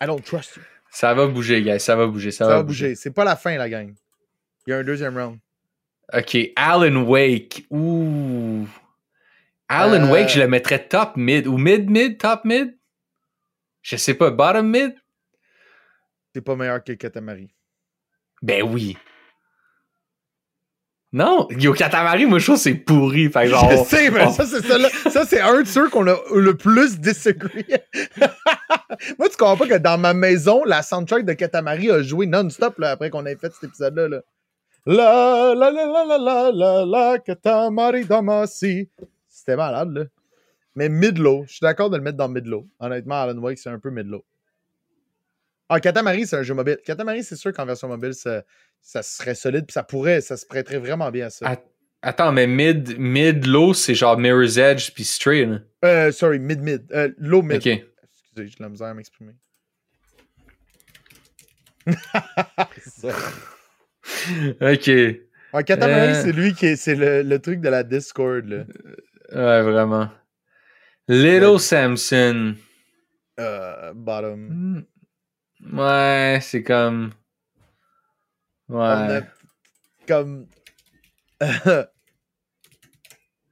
[0.00, 0.62] I don't trust you.
[0.90, 1.80] Ça va bouger, guys.
[1.80, 2.30] Ça va bouger.
[2.30, 2.94] Ça, Ça va bouger.
[2.94, 3.92] C'est pas la fin, la gang.
[4.66, 5.38] Il y a un deuxième round.
[6.12, 7.66] Ok, Alan Wake.
[7.70, 8.66] Ouh.
[9.68, 11.46] Alan Euh, Wake, je le mettrais top mid.
[11.46, 12.76] Ou mid mid, top mid?
[13.82, 14.94] Je sais pas, bottom mid?
[16.34, 17.50] C'est pas meilleur que Katamari.
[18.42, 18.96] Ben oui.
[21.16, 23.30] Non, Yo Katamari, moi je trouve que c'est pourri.
[23.30, 24.76] Fait que genre, je sais, mais on- ça, c'est ça.
[25.10, 27.64] Ça, c'est un de ceux qu'on a le plus disagree.
[29.18, 32.78] Moi, tu comprends pas que dans ma maison, la soundtrack de Katamari a joué non-stop
[32.78, 34.08] là, après qu'on ait fait cet épisode-là.
[34.08, 34.20] Là.
[34.86, 38.88] La la la la la la la la Katamari Damasi.
[39.28, 40.04] C'était malade, là.
[40.74, 42.66] Mais mid-low, je suis d'accord de le mettre dans mid-low.
[42.78, 44.22] Honnêtement, Alan Wake, c'est un peu mid-low.
[45.68, 46.78] Ah, Katamari, c'est un jeu mobile.
[46.84, 48.44] Katamari, c'est sûr qu'en version mobile, ça,
[48.80, 51.48] ça serait solide, puis ça pourrait, ça se prêterait vraiment bien à ça.
[51.48, 51.64] Att-
[52.02, 55.44] Attends, mais mid, mid low, c'est genre Mirror's Edge puis Stray.
[55.46, 55.58] là.
[55.84, 56.84] Euh, sorry, mid-mid.
[56.92, 57.56] Euh, low mid.
[57.56, 57.66] Ok.
[57.66, 57.82] Excusez,
[58.36, 59.32] j'ai de la misère à m'exprimer.
[64.60, 64.90] Ok.
[65.52, 66.22] Ah, Katamari, Euh.
[66.22, 68.64] c'est lui qui est, c'est le, le truc de la Discord, là.
[69.32, 70.08] Ouais, vraiment.
[71.08, 72.54] Little Samson.
[73.40, 74.48] Euh, bottom.
[74.48, 74.82] Hmm.
[75.72, 77.12] Ouais, c'est comme.
[78.68, 79.26] On a- Ouais.
[80.06, 80.46] Comme.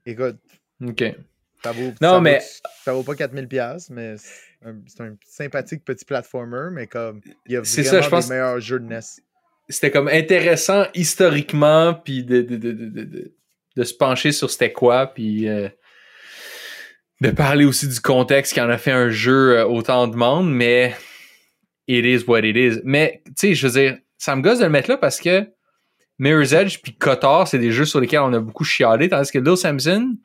[0.06, 0.36] Écoute,
[0.86, 1.02] Ok.
[1.62, 2.44] ça vaut, Non, ça mais- vaut,
[2.84, 7.56] ça vaut pas 4000$, piastres, mais c'est un, sympathique petit platformer, mais comme, il y
[7.56, 9.00] a vraiment ça, je pense- des meilleurs jeux de NES.
[9.68, 13.34] C'était comme intéressant historiquement, puis de, de, de, de, de, de-
[13.76, 15.68] de se pencher sur c'était quoi, puis euh,
[17.22, 20.52] de parler aussi du contexte qui en a fait un jeu euh, autant en demande,
[20.52, 20.94] mais
[21.88, 22.80] it is what it is.
[22.84, 25.46] Mais, tu sais, je veux dire, ça me gosse de le mettre là parce que
[26.18, 29.38] Mirror's Edge puis Kotor, c'est des jeux sur lesquels on a beaucoup chialé, tandis que
[29.38, 30.16] Little Samson,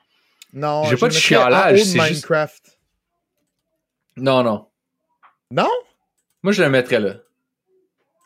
[0.54, 2.80] Non, J'ai pas de chialage, c'est juste- Minecraft.
[4.18, 4.68] non, non.
[5.52, 5.70] Non?
[6.44, 7.16] Moi, je le mettrais là.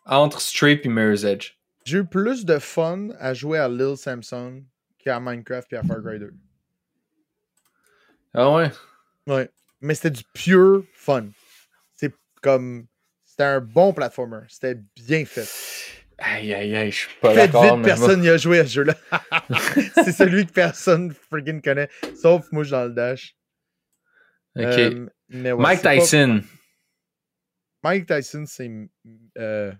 [0.05, 1.51] Entre Stray puis Mirror's Edge.
[1.85, 4.63] J'ai eu plus de fun à jouer à Lil Samson
[4.99, 6.33] qu'à Minecraft et à Far Cry 2.
[8.33, 8.71] Ah ouais?
[9.27, 9.49] Ouais.
[9.81, 11.27] Mais c'était du pure fun.
[11.95, 12.85] C'est comme.
[13.33, 14.41] C'était un bon platformer.
[14.47, 15.47] C'était bien fait.
[16.19, 17.63] Aïe, aïe, aïe, je suis pas Faites d'accord.
[17.63, 18.93] vite, mais personne n'y a joué à ce jeu-là.
[20.03, 21.89] c'est celui que personne freaking connaît.
[22.15, 23.35] Sauf moi, je dans le dash.
[24.55, 24.65] Ok.
[24.65, 26.43] Euh, mais ouais, Mike pas- Tyson.
[27.83, 28.69] Mike Tyson, c'est.
[29.39, 29.71] euh,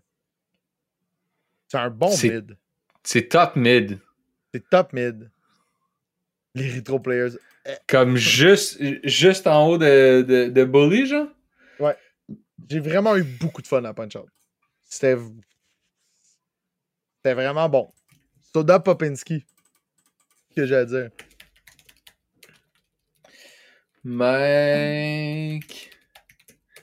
[1.68, 2.58] c'est un bon mid.
[3.04, 4.00] C'est top mid.
[4.52, 5.30] C'est top mid.
[6.56, 7.38] Les retro players.
[7.88, 11.28] Comme juste, juste en haut de, de, de Bully, genre?
[12.70, 14.30] J'ai vraiment eu beaucoup de fun à Punch Out.
[14.84, 15.16] C'était.
[17.18, 17.92] C'était vraiment bon.
[18.54, 19.46] Soda Popinski.
[20.56, 21.10] que j'ai à dire.
[24.54, 25.90] Mike.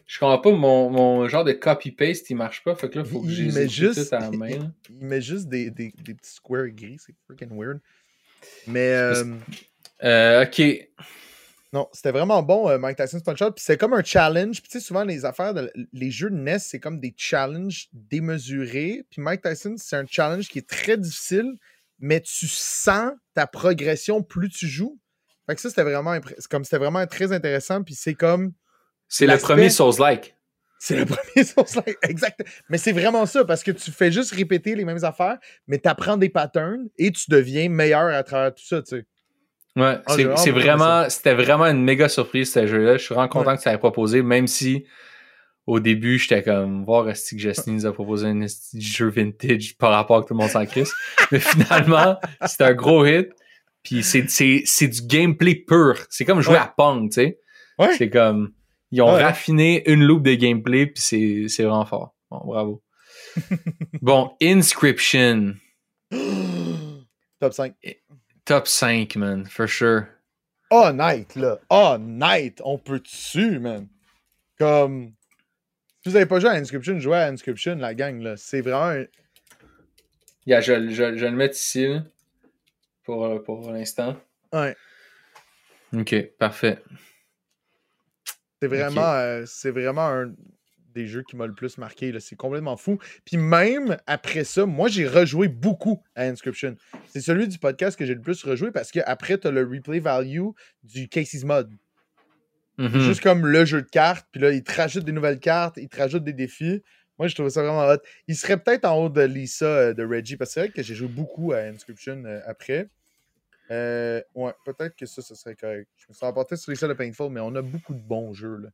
[0.06, 2.74] Je comprends pas, mon, mon genre de copy-paste, il marche pas.
[2.74, 4.72] Fait que là, faut que Il j'ai met juste- tout à la main.
[4.90, 6.96] Il met juste des, des, des petits squares gris.
[6.98, 7.80] C'est freaking weird.
[8.66, 8.92] Mais.
[8.92, 9.36] euh,
[10.02, 10.88] Euh, ok.
[11.72, 13.54] Non, c'était vraiment bon, euh, Mike Tyson's Punch Out.
[13.54, 14.60] Puis c'est comme un challenge.
[14.60, 17.88] Puis tu sais, souvent, les affaires, de, les jeux de NES, c'est comme des challenges
[17.92, 19.06] démesurés.
[19.10, 21.52] Puis Mike Tyson, c'est un challenge qui est très difficile,
[22.00, 24.98] mais tu sens ta progression plus tu joues.
[25.48, 26.18] Fait que ça, c'était vraiment,
[26.50, 27.84] comme, c'était vraiment très intéressant.
[27.84, 28.52] Puis c'est comme.
[29.06, 30.34] C'est le premier Souls-like.
[30.80, 31.98] C'est le premier Souls-like.
[32.02, 32.40] Exact.
[32.68, 35.88] Mais c'est vraiment ça, parce que tu fais juste répéter les mêmes affaires, mais tu
[35.88, 39.06] apprends des patterns et tu deviens meilleur à travers tout ça, tu sais.
[39.76, 42.96] Ouais, Ah, c'est vraiment c'était vraiment une méga surprise ce jeu-là.
[42.96, 43.56] Je suis vraiment content Ouais.
[43.56, 44.84] que ça ait proposé, même si
[45.66, 48.44] au début j'étais comme voir Esti que Justin nous a proposé un
[48.76, 50.92] jeu vintage par rapport à que tout le monde s'en crisse.
[51.30, 53.28] Mais finalement, c'était un gros hit.
[53.84, 55.94] Puis c'est c'est c'est du gameplay pur.
[56.10, 56.60] C'est comme jouer Ouais.
[56.60, 57.38] à Pong, tu sais.
[57.78, 57.94] Ouais.
[57.96, 58.52] C'est comme
[58.90, 59.22] ils ont Ouais.
[59.22, 62.14] raffiné une loupe de gameplay puis c'est c'est vraiment fort.
[62.30, 62.82] Bon, bravo.
[64.02, 65.54] bon, Inscription,
[67.40, 67.74] Top 5.
[68.50, 70.08] Top 5 man, for sure.
[70.72, 71.58] Oh, Night, là.
[71.70, 72.60] Oh, Night.
[72.64, 73.86] On peut dessus, man?
[74.58, 75.12] Comme.
[76.02, 78.36] Si vous avez pas joué à Inscription, jouez à Inscription, la gang, là.
[78.36, 78.86] C'est vraiment.
[79.02, 79.06] un-
[80.46, 82.02] Yeah, je, je, je vais le mettre ici là,
[83.04, 84.16] pour, euh, pour l'instant.
[84.52, 84.74] Ouais.
[85.96, 86.82] Ok, parfait.
[88.60, 90.32] C'est vraiment, euh, c'est vraiment un
[90.94, 92.12] des jeux qui m'a le plus marqué.
[92.20, 92.98] C'est complètement fou.
[93.24, 96.76] Puis même après ça, moi, j'ai rejoué beaucoup à Inscription.
[97.06, 100.00] C'est celui du podcast que j'ai le plus rejoué parce qu'après, tu as le replay
[100.00, 100.48] value
[100.82, 101.70] du Casey's Mod.
[102.78, 103.00] Mhm.
[103.00, 104.26] Juste comme le jeu de cartes.
[104.32, 106.82] Puis là, ils te rajoutent des nouvelles cartes, ils te rajoutent des défis.
[107.18, 107.98] Moi, je trouvais ça vraiment hot.
[108.28, 110.82] Il serait peut-être en haut de Lisa, euh, de Reggie, parce que c'est vrai que
[110.82, 112.88] j'ai joué beaucoup à Inscription euh, après.
[113.70, 115.86] Euh, ouais, peut-être que ça, ce serait correct.
[115.98, 118.56] Je me suis emporté sur Lisa de Painful, mais on a beaucoup de bons jeux
[118.56, 118.70] là,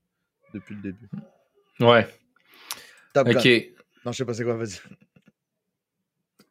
[0.54, 1.08] depuis le début.
[1.80, 2.06] Ouais.
[3.12, 3.38] Top Gun.
[3.38, 3.46] Ok.
[4.04, 4.78] Non, je sais pas c'est quoi, vas-y.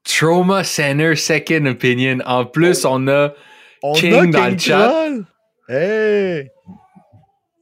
[0.03, 2.19] Trauma Center Second Opinion.
[2.25, 3.33] En plus, on a.
[3.81, 4.87] On King dans a le King chat.
[4.87, 5.25] Troll!
[5.67, 6.49] Hey!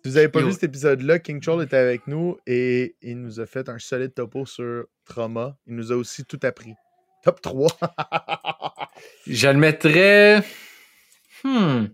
[0.04, 0.48] Si vous avez pas Yo.
[0.48, 4.14] vu cet épisode-là, King Troll était avec nous et il nous a fait un solide
[4.14, 5.58] topo sur Trauma.
[5.66, 6.74] Il nous a aussi tout appris.
[7.24, 7.70] Top 3.
[9.28, 10.44] Je le mettrais.
[11.44, 11.86] Hmm.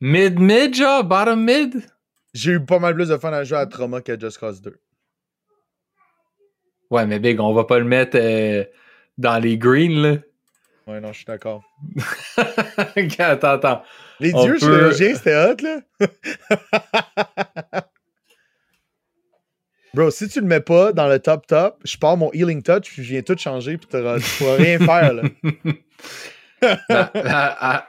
[0.00, 1.04] Mid-mid, genre?
[1.04, 1.86] Bottom-mid?
[2.32, 4.78] J'ai eu pas mal plus de fun à jouer à Trauma qu'à Just Cause 2.
[6.90, 8.64] Ouais, mais Big, on va pas le mettre euh,
[9.18, 10.16] dans les greens, là.
[10.86, 11.62] Ouais, non, je suis d'accord.
[13.18, 13.82] Attends, attends.
[14.20, 15.80] Les On dieux peut- chirurgiens, c'était hot, là.
[19.94, 22.92] Bro, si tu le mets pas dans le top top, je pars mon healing touch
[22.92, 25.22] puis je viens tout changer puis tu pourras rien faire, là.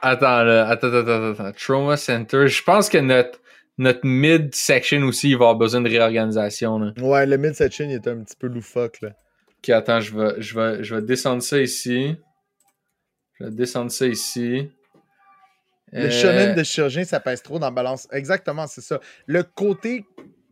[0.02, 0.68] Attends, là.
[0.68, 1.52] Attends, attends, attends, attends.
[1.52, 2.46] Trauma Center.
[2.46, 3.40] Je pense que notre,
[3.78, 6.92] notre mid-section aussi, il va avoir besoin de réorganisation, là.
[6.98, 9.10] Ouais, le mid-section, il était un petit peu loufoque, là.
[9.58, 12.16] Ok, attends, je vais, je vais, je vais descendre ça ici.
[13.38, 14.70] Je vais descendre ça ici.
[15.92, 18.08] Le Euh, shonen de chirurgien, ça pèse trop dans la balance.
[18.12, 19.00] Exactement, c'est ça.
[19.26, 20.04] Le côté,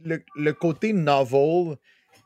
[0.04, 1.76] le, le côté novel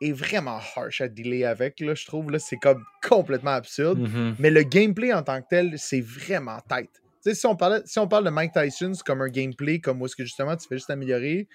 [0.01, 2.31] est vraiment harsh à dealer avec, là, je trouve.
[2.31, 3.99] Là, c'est comme complètement absurde.
[4.01, 4.37] mhm.
[4.39, 6.91] Mais le gameplay en tant que tel, c'est vraiment tight.
[7.35, 10.07] Si on, parlait, si on parle de Mike Tyson, c'est comme un gameplay, comme où
[10.07, 11.49] est-ce que justement tu fais juste améliorer,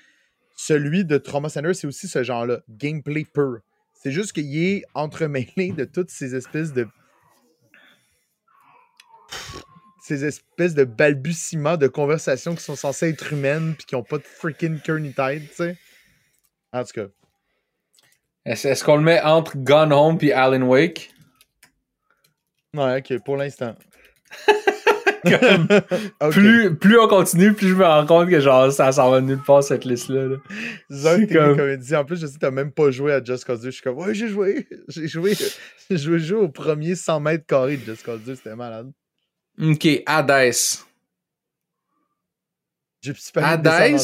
[0.56, 2.60] celui de Trauma Center, c'est aussi ce genre-là.
[2.70, 3.60] Gameplay pur.
[3.94, 6.88] C'est juste qu'il est entremêlé de toutes ces espèces de.
[10.02, 14.18] Ces espèces de balbutiements de conversations qui sont censées être humaines puis qui ont pas
[14.18, 15.78] de freaking ni tête, tu sais.
[16.74, 17.08] En tout cas.
[18.46, 21.14] Est-ce est-ce qu'on le met entre Gone Home puis Alan Wake?
[22.74, 23.76] Ouais, ok, pour l'instant.
[26.20, 29.22] Comme, plus, plus on continue, plus je me rends compte que genre ça s'en va
[29.22, 30.26] nulle part cette liste-là.
[30.26, 30.36] là.
[30.92, 32.00] Zone C'est comme...
[32.00, 33.68] En plus, je sais que t'as même pas joué à Just Cause 2.
[33.68, 34.68] Je suis comme, ouais, j'ai joué.
[34.90, 35.34] J'ai joué.
[35.90, 38.36] J'ai joué, joué au premier 100 mètres carrés de Just Cause 2.
[38.36, 38.92] C'était malade.
[39.62, 40.54] Ok, Hades.
[43.02, 44.00] J'ai pas mis Hades?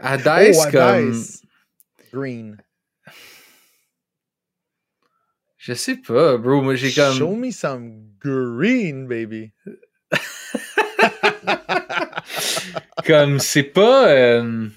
[0.00, 1.24] Hades, oh, comme.
[2.12, 2.56] Green.
[5.66, 6.62] Je sais pas, bro.
[6.62, 7.16] Moi, j'ai comme.
[7.16, 9.50] Show me some green, baby.
[13.04, 14.68] comme c'est pas euh,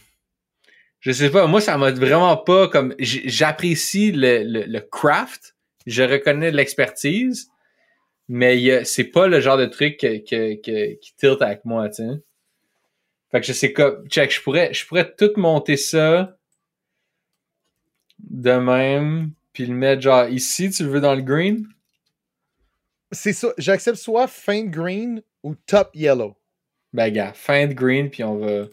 [0.99, 6.01] je sais pas moi ça m'a vraiment pas comme j'apprécie le, le, le craft je
[6.03, 7.51] reconnais l'expertise
[8.27, 12.03] Mais c'est pas le genre de truc que, que, que, qui tilte avec moi, tu
[12.03, 12.21] sais.
[13.31, 13.97] Fait que je sais quoi.
[14.07, 16.37] Check, je pourrais, je pourrais tout monter ça
[18.19, 21.67] de même, puis le mettre genre ici, tu le veux dans le green?
[23.11, 23.49] C'est ça.
[23.57, 26.35] J'accepte soit faint green ou top yellow.
[26.93, 28.65] Ben, gars, faint green, puis on va.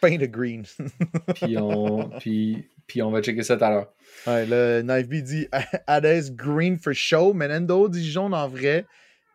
[0.00, 0.64] Faint green.
[1.34, 3.92] puis, on, puis, puis on va checker ça tout à l'heure.
[4.26, 5.48] Ouais, le Knife B dit
[5.86, 7.32] Hades green for show.
[7.34, 8.86] Menendo dit jaune en vrai.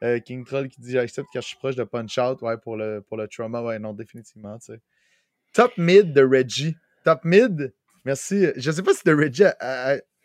[0.04, 2.42] Euh, King Troll qui dit j'accepte quand je suis proche de Punch Out.
[2.42, 3.62] Ouais, pour le, pour le trauma.
[3.62, 4.58] Ouais, non, définitivement.
[4.60, 4.80] Tu sais.
[5.54, 6.76] Top mid de Reggie.
[7.04, 7.74] Top mid?
[8.06, 8.48] Merci.
[8.56, 9.44] Je sais pas si de Reggie.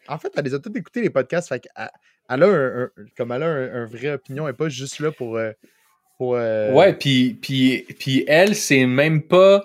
[0.09, 1.48] En fait, elle les a toutes écouté les podcasts.
[1.48, 1.68] Fait
[2.30, 4.44] elle a, un, comme elle a un, vrai opinion.
[4.46, 5.36] Elle n'est pas juste là pour.
[5.36, 5.52] Euh,
[6.18, 9.64] pour euh, Ouais, puis, puis, puis elle, c'est même pas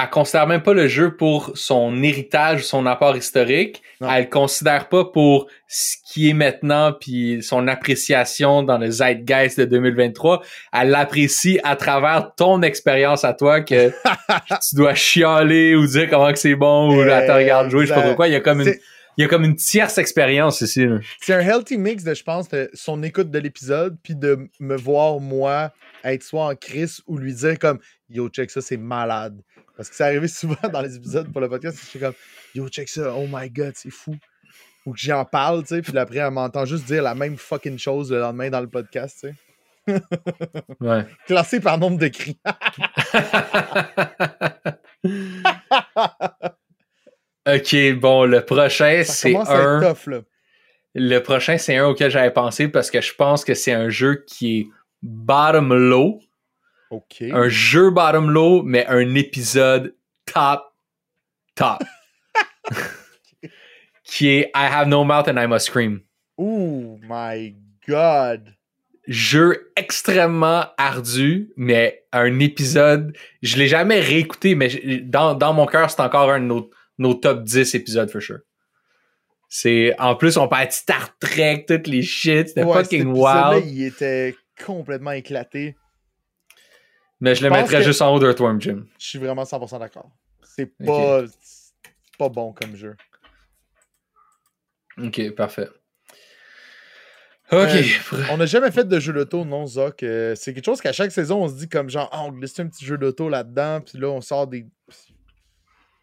[0.00, 3.82] elle considère même pas le jeu pour son héritage, son apport historique.
[4.00, 9.60] Elle le considère pas pour ce qui est maintenant puis son appréciation dans le zeitgeist
[9.60, 10.42] de 2023.
[10.72, 13.90] Elle l'apprécie à travers ton expérience à toi que
[14.68, 17.90] tu dois chialer ou dire comment que c'est bon ou elle te regarde jouer, je
[17.90, 18.28] sais pas pourquoi.
[18.28, 18.74] Il y a comme une
[19.16, 20.86] il y a comme une tierce expérience ici.
[21.20, 24.76] C'est un healthy mix de, je pense, de son écoute de l'épisode, puis de me
[24.76, 25.72] voir, moi,
[26.04, 29.40] être soit en crise ou lui dire comme Yo, check ça, c'est malade.
[29.76, 31.78] Parce que c'est arrivé souvent dans les épisodes pour le podcast.
[31.80, 32.14] Je suis comme,
[32.54, 34.14] yo, check ça, oh my god, c'est fou.
[34.84, 37.78] Ou que j'en parle, tu sais, puis après, elle m'entend juste dire la même fucking
[37.78, 39.34] chose le lendemain dans le podcast, tu sais.
[40.80, 41.06] ouais.
[41.26, 42.38] Classé par nombre de cris.
[47.54, 49.94] ok, bon, le prochain, c'est un.
[50.94, 54.24] Le prochain, c'est un auquel j'avais pensé parce que je pense que c'est un jeu
[54.26, 54.66] qui est
[55.02, 56.20] bottom low
[57.20, 59.94] un jeu bottom low, mais un épisode
[60.26, 60.72] top,
[61.54, 61.82] top.
[64.04, 66.02] qui est I have no mouth and I must scream.
[66.36, 67.54] Oh my
[67.88, 68.54] god.
[69.08, 73.16] Jeu extrêmement ardu, mais un épisode.
[73.42, 74.68] Je l'ai jamais réécouté, mais
[75.02, 76.46] dans, dans mon cœur, c'est encore un de
[76.98, 78.40] nos, top 10 épisodes, for sure.
[79.48, 83.66] C'est, en plus, on parle de Star Trek, toutes les shit, c'était fucking wild.
[83.66, 84.34] il était
[84.64, 85.76] complètement éclaté.
[87.20, 88.86] Mais je le mettrais juste en haut d'Earthworm Jim.
[88.98, 90.10] Je suis vraiment 100% d'accord.
[90.42, 91.22] C'est pas,
[92.18, 92.96] pas bon comme jeu.
[94.98, 95.68] Ok, parfait.
[97.52, 97.68] Ok.
[98.14, 100.02] Euh, on n'a jamais fait de jeu d'auto, non, Zoc.
[100.02, 102.58] Euh, c'est quelque chose qu'à chaque saison, on se dit comme genre, ah, on glisse
[102.58, 104.66] un petit jeu d'auto là-dedans, puis là, on sort des.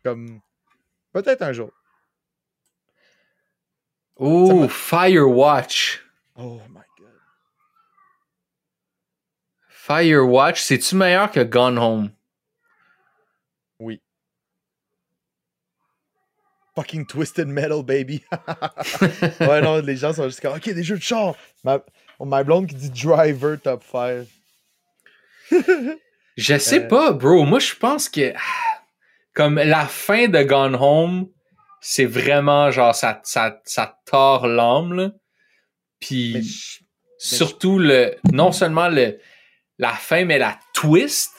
[0.03, 0.39] Comme.
[1.14, 1.72] Peut-être un jour.
[4.16, 6.01] Oh, Firewatch.
[6.36, 6.82] Oh my
[9.89, 12.12] Firewatch, c'est-tu meilleur que Gone Home?
[13.80, 13.99] Oui.
[16.76, 18.24] Fucking Twisted Metal, baby.
[19.39, 21.36] ouais, non, les gens sont juste comme, ok, des jeux de char.
[21.64, 21.84] Ma,
[22.20, 24.28] ma blonde qui dit Driver Top 5.
[26.38, 26.88] je sais euh.
[26.88, 27.45] pas, bro.
[27.45, 28.32] Moi, je pense que
[29.39, 31.29] comme la fin de Gone Home,
[31.79, 35.13] c'est vraiment genre ça, ça, ça tord l'âme.
[36.01, 36.45] Puis
[37.17, 39.17] surtout le non seulement le
[39.77, 41.31] la fin, mais la twist,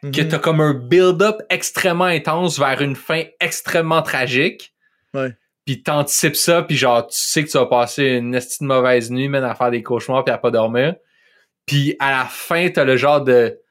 [0.00, 0.28] que mhm.
[0.28, 4.72] t'as comme un build-up extrêmement intense vers une fin extrêmement tragique.
[5.12, 5.36] Ouais.
[5.66, 9.28] Puis t'anticipes ça, puis genre, tu sais que tu vas passer une estime mauvaise nuit,
[9.28, 10.94] même à faire des cauchemars, puis à pas dormir.
[11.66, 13.61] Puis à la fin, t'as le genre de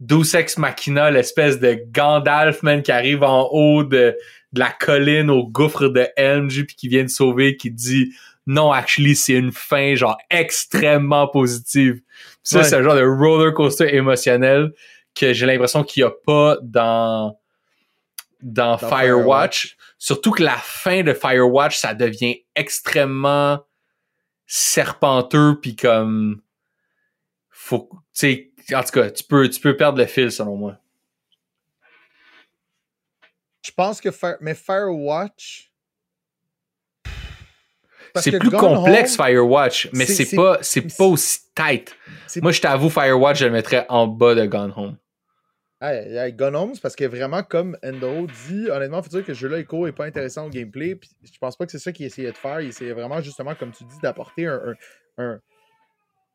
[0.00, 4.16] Deus Ex Machina, l'espèce de Gandalf, man, qui arrive en haut de,
[4.52, 8.12] de la colline au gouffre de Helmj, puis qui vient te sauver, qui dit
[8.48, 12.00] non, actually, c'est une fin genre extrêmement positive.
[12.42, 14.72] Ça, c'est un genre de roller coaster émotionnel
[15.14, 17.38] que j'ai l'impression qu'il n'y a pas dans,
[18.40, 19.76] dans, Firewatch.
[19.98, 23.60] Surtout que la fin de Firewatch, ça devient extrêmement
[24.46, 26.40] serpenteux puis comme
[27.50, 30.78] faut tu sais en tout cas tu peux tu peux perdre le fil selon moi
[33.62, 34.08] je pense que
[34.40, 35.68] mais Firewatch
[38.16, 41.94] c'est plus complexe Firewatch, mais c'est pas, c'est pas aussi tight.
[42.36, 44.96] Moi, je t'avoue, Firewatch, je le mettrais en bas de Gone Home.
[45.80, 49.28] Hey, Gone Home, c'est parce que vraiment, comme Endo dit, honnêtement, il faut dire que
[49.28, 50.96] le jeu-là est court et pas intéressant au gameplay.
[50.96, 52.60] Puis je pense pas que c'est ça qu'il essayait de faire.
[52.60, 54.74] Il essayait vraiment, justement, comme tu dis, d'apporter un,
[55.18, 55.40] un,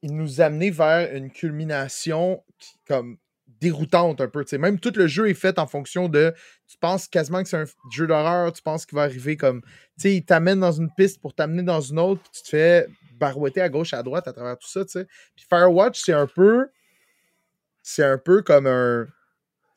[0.04, 2.44] Il nous amener vers une culmination
[2.88, 3.18] comme
[3.64, 4.46] déroutante un peu.
[4.58, 6.34] Même tout le jeu est fait en fonction de.
[6.68, 9.62] Tu penses quasiment que c'est un jeu d'horreur, tu penses qu'il va arriver comme.
[9.62, 12.50] Tu sais, il t'amène dans une piste pour t'amener dans une autre, puis tu te
[12.50, 14.84] fais barouetter à gauche, à droite à travers tout ça.
[14.86, 15.08] sais.
[15.36, 16.68] Puis Firewatch, c'est un peu.
[17.82, 19.08] C'est un peu comme un.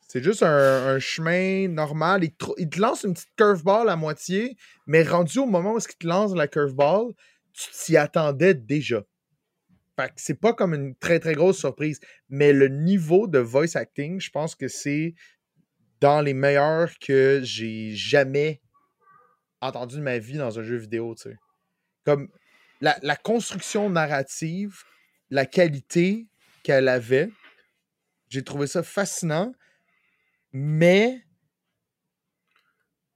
[0.09, 2.23] C'est juste un, chemin normal.
[2.23, 4.55] Il te, lance une petite curveball à moitié,
[4.85, 7.13] mais rendu au moment où il te lance la curveball,
[7.53, 9.03] tu t'y attendais déjà.
[10.15, 11.99] C'est pas comme une très très grosse surprise.
[12.29, 15.15] Mais le niveau de voice acting, je pense que c'est
[15.99, 18.61] dans les meilleurs que j'ai jamais
[19.61, 21.35] entendu de ma vie dans un jeu vidéo, tu sais.
[22.05, 22.29] Comme
[22.79, 24.83] la, construction narrative,
[25.29, 26.27] la qualité
[26.63, 27.29] qu'elle avait,
[28.29, 29.53] j'ai trouvé ça fascinant,
[30.53, 31.23] mais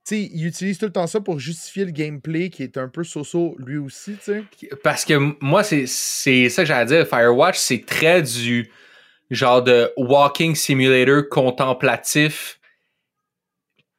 [0.03, 3.03] sais, il utilise tout le temps ça pour justifier le gameplay qui est un peu
[3.03, 4.43] so-so lui aussi, tu sais.
[4.83, 7.07] Parce que moi, c'est ça que j'allais dire.
[7.07, 8.69] Firewatch, c'est très du
[9.29, 12.59] genre de walking simulator contemplatif.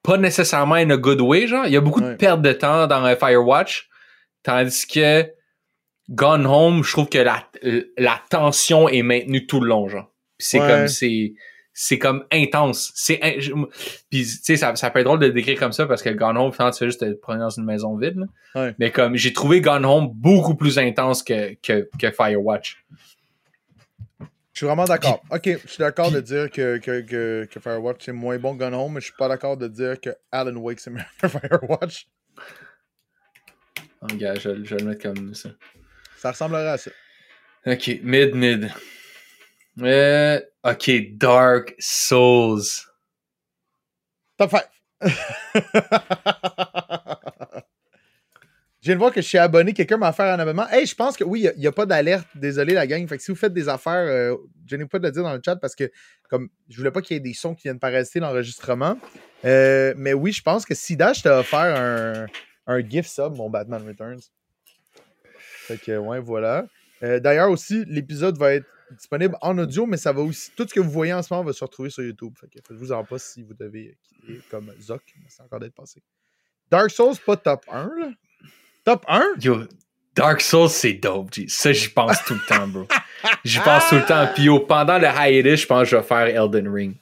[0.02, 1.66] Pas nécessairement in a good way, genre.
[1.66, 2.16] Il y a beaucoup de Ouais.
[2.16, 3.88] perte de temps dans Firewatch.
[4.42, 5.24] Tandis que
[6.10, 10.12] Gone Home, je trouve que la, euh, la tension est maintenue tout le long, genre.
[10.38, 10.66] C'est Ouais.
[10.66, 11.34] comme, c'est,
[11.74, 12.92] c'est comme intense.
[12.94, 13.64] C'est, in-
[14.10, 16.10] puis, tu sais, ça, ça peut être drôle de le décrire comme ça parce que
[16.10, 18.26] Gone Home, finalement, tu fais juste te promener dans une maison vide, là.
[18.62, 18.74] Ouais.
[18.78, 22.84] Mais comme, j'ai trouvé Gone Home beaucoup plus intense que, que, que Firewatch.
[24.52, 25.22] Je suis vraiment d'accord.
[25.30, 28.58] Ok, je suis d'accord de dire que, que, que, que Firewatch c'est moins bon que
[28.62, 31.26] Gone Home, mais je suis pas d'accord de dire que Alan Wake c'est meilleur que
[31.28, 32.06] Firewatch.
[34.02, 35.48] Oh, gars, je, je vais le mettre comme ça.
[36.18, 36.90] Ça ressemblerait à ça.
[37.66, 38.70] Ok, mid, mid.
[39.80, 42.62] Euh, ok, Dark Souls.
[44.36, 44.62] Top 5.
[48.82, 49.72] Je viens de voir que je suis abonné.
[49.72, 50.68] Quelqu'un m'a offert un abonnement.
[50.68, 52.26] Hey, je pense que oui, il n'y a, pas d'alerte.
[52.34, 53.06] Désolé, la gang.
[53.06, 54.34] Fait que si vous faites des affaires, euh,
[54.66, 55.88] je n'ai pas de le dire dans le chat parce que
[56.28, 58.98] comme je voulais pas qu'il y ait des sons qui viennent parasiter l'enregistrement.
[59.44, 62.26] Euh, mais oui, je pense que Sida, je t'ai offert un,
[62.66, 64.22] un gift sub, mon Batman Returns.
[65.28, 66.66] Fait que, ouais, voilà.
[67.04, 70.50] Euh, D'ailleurs, aussi, l'épisode va être disponible en audio, mais ça va aussi.
[70.56, 72.34] Tout ce que vous voyez en ce moment va se retrouver sur YouTube.
[72.40, 75.74] Fait que faites-vous en pas si vous devez quitter comme Zoc, mais c'est encore d'être
[75.74, 76.02] passé.
[76.70, 78.10] Dark Souls, pas top 1, là.
[78.84, 79.34] Top 1?
[79.40, 79.64] Yo,
[80.14, 81.30] Dark Souls, c'est dope.
[81.48, 82.86] Ça, j'y pense tout le temps, bro.
[83.44, 84.28] J'y pense tout le temps.
[84.34, 86.94] Puis yo, pendant le hiatus, je pense que je vais faire Elden Ring.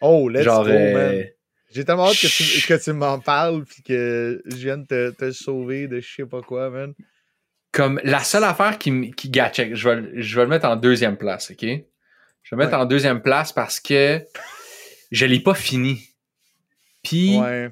[0.00, 1.24] Oh, let's Genre, go, euh, man.
[1.72, 5.30] J'ai tellement hâte que tu, que tu m'en parles puis que je vienne te, te
[5.30, 6.94] sauver de je sais pas quoi, man.
[7.76, 10.76] Comme la seule affaire qui, qui check, je vais, le- je vais le mettre en
[10.76, 11.60] deuxième place, ok?
[11.60, 11.82] Je vais
[12.52, 12.82] le mettre Ouais.
[12.82, 14.22] en deuxième place parce que
[15.12, 16.00] je l'ai pas fini.
[17.04, 17.70] Puis, Ouais.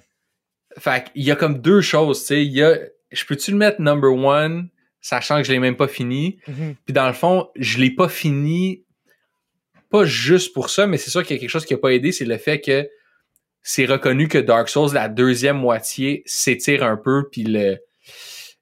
[0.79, 2.45] fait il y a comme deux choses, tu sais.
[2.45, 2.79] Il y a,
[3.13, 4.69] je peux-tu le mettre number one,
[5.01, 6.39] sachant que je l'ai même pas fini?
[6.49, 6.75] Mhm.
[6.85, 8.85] Puis dans le fond, je l'ai pas fini,
[9.91, 11.93] pas juste pour ça, mais c'est sûr qu'il y a quelque chose qui a pas
[11.95, 12.89] aidé, c'est le fait que
[13.63, 17.79] c'est reconnu que Dark Souls, la deuxième moitié, s'étire un peu, puis le,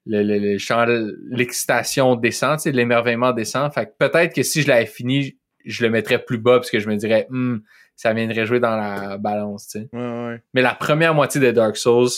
[0.05, 3.71] le, le, l'excitation descend, tu sais, l'émerveillement descend.
[3.73, 6.79] Fait que peut-être que si je l'avais fini, je le mettrais plus bas, parce que
[6.79, 7.59] je me dirais, Hmm,
[7.95, 9.89] ça viendrait jouer dans la balance, tu sais.
[9.93, 10.43] Ouais, ouais.
[10.53, 12.09] Mais la première moitié de Dark Souls,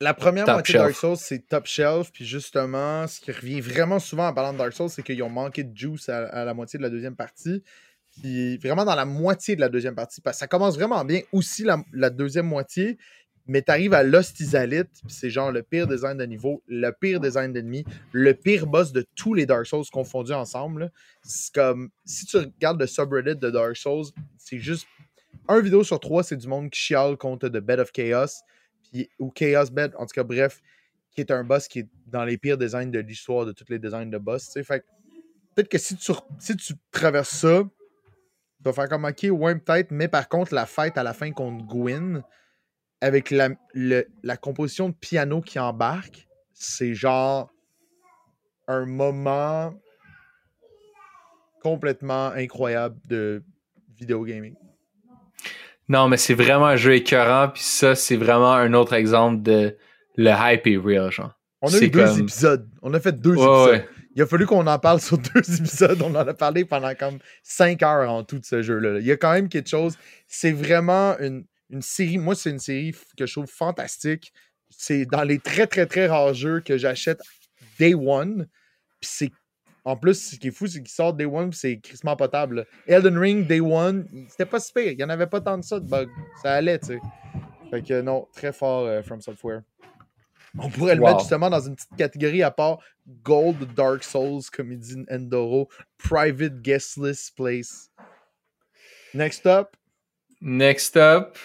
[0.00, 0.82] La première moitié shelf.
[0.82, 2.10] de Dark Souls, c'est top shelf.
[2.12, 5.30] Puis justement, ce qui revient vraiment souvent en parlant de Dark Souls, c'est qu'ils ont
[5.30, 7.62] manqué de juice à, à la moitié de la deuxième partie.
[8.20, 10.20] Puis vraiment dans la moitié de la deuxième partie.
[10.20, 12.98] Parce que ça commence vraiment bien aussi la, la deuxième moitié.
[13.46, 17.20] Mais t'arrives à Lost Isalith, puis c'est genre le pire design de niveau, le pire
[17.20, 20.90] design d'ennemis, le pire boss de tous les Dark Souls confondus ensemble.
[21.22, 24.06] C'est comme, si tu regardes le subreddit de Dark Souls,
[24.38, 24.86] c'est juste
[25.48, 28.42] un vidéo sur trois, c'est du monde qui chiale contre The Bed of Chaos,
[29.18, 30.62] ou Chaos Bed, en tout cas, bref,
[31.14, 33.78] qui est un boss qui est dans les pires designs de l'histoire de tous les
[33.78, 34.46] designs de boss.
[34.46, 34.64] tu sais.
[34.64, 34.84] Fait
[35.54, 39.90] peut-être que si tu, si tu traverses ça, tu vas faire comme ok, ouais, peut-être,
[39.90, 42.22] mais par contre, la fête à la fin contre Gwyn,
[43.04, 47.50] avec la, le- la composition de piano qui embarque, c'est genre
[48.66, 49.74] un moment
[51.62, 53.42] complètement incroyable de
[53.96, 54.54] vidéo gaming.
[55.88, 59.76] non, mais c'est vraiment un jeu écœurant, puis ça, c'est vraiment un autre exemple de
[60.16, 61.38] le hype est real, genre.
[61.62, 62.68] On a eu deux comme- épisodes.
[62.82, 63.70] On a fait deux Ouais, épisodes.
[63.70, 63.88] ouais.
[64.16, 66.00] Il a fallu qu'on en parle sur deux épisodes.
[66.02, 69.00] On en a parlé pendant comme cinq heures en tout de ce jeu-là.
[69.00, 69.98] Il y a quand même quelque chose.
[70.28, 72.18] C'est vraiment une, une série.
[72.18, 74.32] Moi, c'est une série que je trouve fantastique.
[74.70, 77.20] C'est dans les très, très, très rares jeux que j'achète
[77.78, 78.48] Day One.
[79.00, 79.30] Puis c'est.
[79.86, 82.66] En plus, ce qui est fou, c'est qu'il sort Day One, c'est crissement potable.
[82.86, 84.92] Elden Ring, Day One, c'était pas si pire.
[84.92, 86.08] Il n'y en avait pas tant de ça de bugs.
[86.42, 87.00] Ça allait, tu sais.
[87.70, 89.62] Fait que non, très fort euh, From Software.
[90.58, 91.08] On pourrait le Wow.
[91.08, 92.78] mettre justement dans une petite catégorie à part
[93.22, 97.90] Gold Dark Souls, comme il dit Endoro, Private Guest List Place.
[99.12, 99.76] Next up,
[100.46, 101.38] Next up,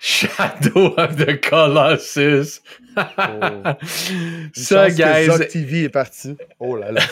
[0.00, 2.62] Shadow of the Colossus.
[2.96, 5.26] une Ça, que guys.
[5.26, 6.34] Zoc TV est parti.
[6.58, 7.02] Oh là là.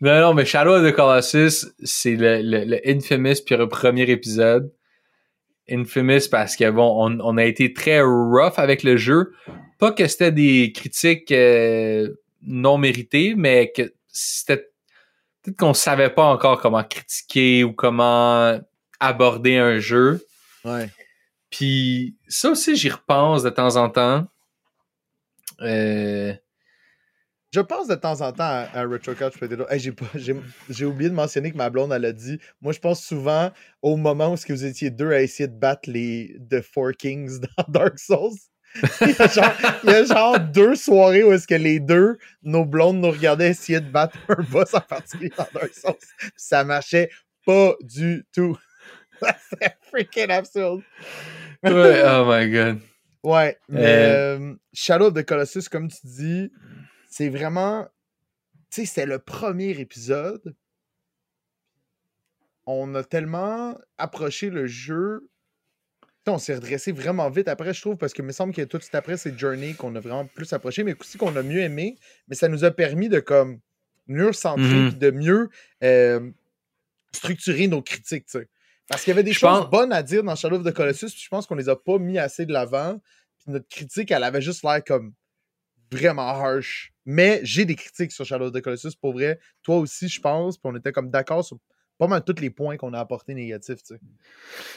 [0.00, 4.08] Non, non, mais Shadow of the Colossus, c'est le, le, le Infamous puis le premier
[4.08, 4.72] épisode.
[5.68, 9.32] Infamous parce que bon, on, on a été très rough avec le jeu.
[9.78, 12.08] Pas que c'était des critiques euh,
[12.40, 14.68] non méritées, mais que c'était
[15.42, 18.60] peut-être qu'on savait pas encore comment critiquer ou comment
[19.00, 20.24] aborder un jeu.
[20.64, 20.90] Ouais.
[21.50, 24.26] Puis ça aussi, j'y repense de temps en temps.
[25.62, 26.32] Euh,
[27.52, 29.64] Je pense de temps en temps à, à Retro Couch Potato.
[29.70, 30.36] Hey, j'ai, pas, j'ai,
[30.68, 33.50] j'ai oublié de mentionner que ma blonde, elle a dit Moi, je pense souvent
[33.82, 36.92] au moment où ce que vous étiez deux à essayer de battre les The Four
[36.98, 38.36] Kings dans Dark Souls.
[39.00, 39.52] il, y a genre,
[39.84, 43.48] il y a genre deux soirées où est-ce que les deux, nos blondes, nous regardaient
[43.48, 45.94] essayer de battre un boss en particulier dans Dark Souls.
[46.36, 47.08] Ça marchait
[47.46, 48.58] pas du tout.
[49.50, 50.82] C'est freaking absurde.
[51.64, 52.80] ouais, oh my god.
[53.24, 56.52] Ouais, mais euh, Shadow of the Colossus, comme tu dis,
[57.10, 57.86] c'est vraiment.
[58.70, 60.54] Tu sais, c'est le premier épisode.
[62.66, 65.28] On a tellement approché le jeu.
[66.24, 68.62] T'sais, on s'est redressé vraiment vite après, je trouve, parce que il me semble que
[68.62, 71.42] tout de suite après, c'est Journey qu'on a vraiment plus approché, mais aussi qu'on a
[71.42, 71.96] mieux aimé.
[72.28, 73.60] Mais ça nous a permis de comme
[74.06, 74.88] mieux centrer Mhm.
[74.90, 75.48] puis de mieux
[75.82, 76.30] euh,
[77.14, 78.48] structurer nos critiques, tu sais.
[78.88, 80.72] Parce qu'il y avait des Je choses pense- bonnes à dire dans Shadow of the
[80.72, 82.98] Colossus, puis je pense qu'on les a pas mis assez de l'avant.
[83.38, 85.12] Puis notre critique, elle avait juste l'air comme
[85.92, 86.92] vraiment harsh.
[87.06, 89.38] Mais j'ai des critiques sur Shadow of the Colossus, pour vrai.
[89.62, 90.56] Toi aussi, je pense.
[90.58, 91.58] Puis on était comme d'accord sur
[91.98, 94.00] pas mal tous les points qu'on a apportés négatifs, tu sais.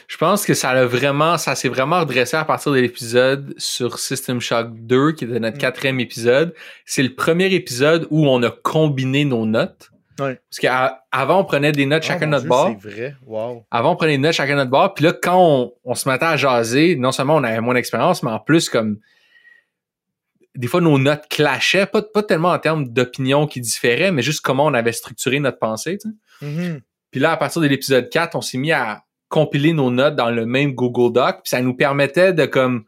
[0.08, 4.00] Je pense que ça a vraiment, ça s'est vraiment redressé à partir de l'épisode sur
[4.00, 5.60] System Shock 2, qui était notre Mm.
[5.60, 6.52] quatrième épisode.
[6.84, 9.91] C'est le premier épisode où on a combiné nos notes.
[10.18, 10.38] Ouais.
[10.50, 12.76] Parce qu'avant, on prenait des notes chacun Oh, de mon notre Dieu, bord.
[12.82, 13.16] C'est vrai.
[13.26, 13.64] Wow.
[13.70, 14.92] Avant, on prenait des notes chacun de notre bord.
[14.94, 18.22] Puis là, quand on, on se mettait à jaser, non seulement on avait moins d'expérience,
[18.22, 18.98] mais en plus, comme
[20.54, 24.42] des fois, nos notes clashaient, pas, pas tellement en termes d'opinion qui différaient, mais juste
[24.42, 25.98] comment on avait structuré notre pensée.
[25.98, 26.46] tu sais.
[26.46, 26.80] Mhm.
[27.10, 30.30] Puis là, à partir de l'épisode 4, on s'est mis à compiler nos notes dans
[30.30, 31.36] le même Google Doc.
[31.42, 32.84] Puis ça nous permettait de comme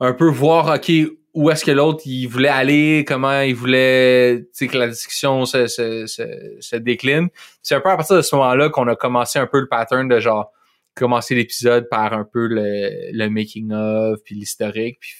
[0.00, 0.90] un peu voir, OK,
[1.38, 5.44] où est-ce que l'autre il voulait aller, comment il voulait tu sais, que la discussion
[5.44, 7.28] se, se, se, se décline.
[7.62, 10.08] C'est un peu à partir de ce moment-là qu'on a commencé un peu le pattern
[10.08, 10.50] de genre
[10.96, 15.14] commencer l'épisode par un peu le, le making of, puis l'historique, puis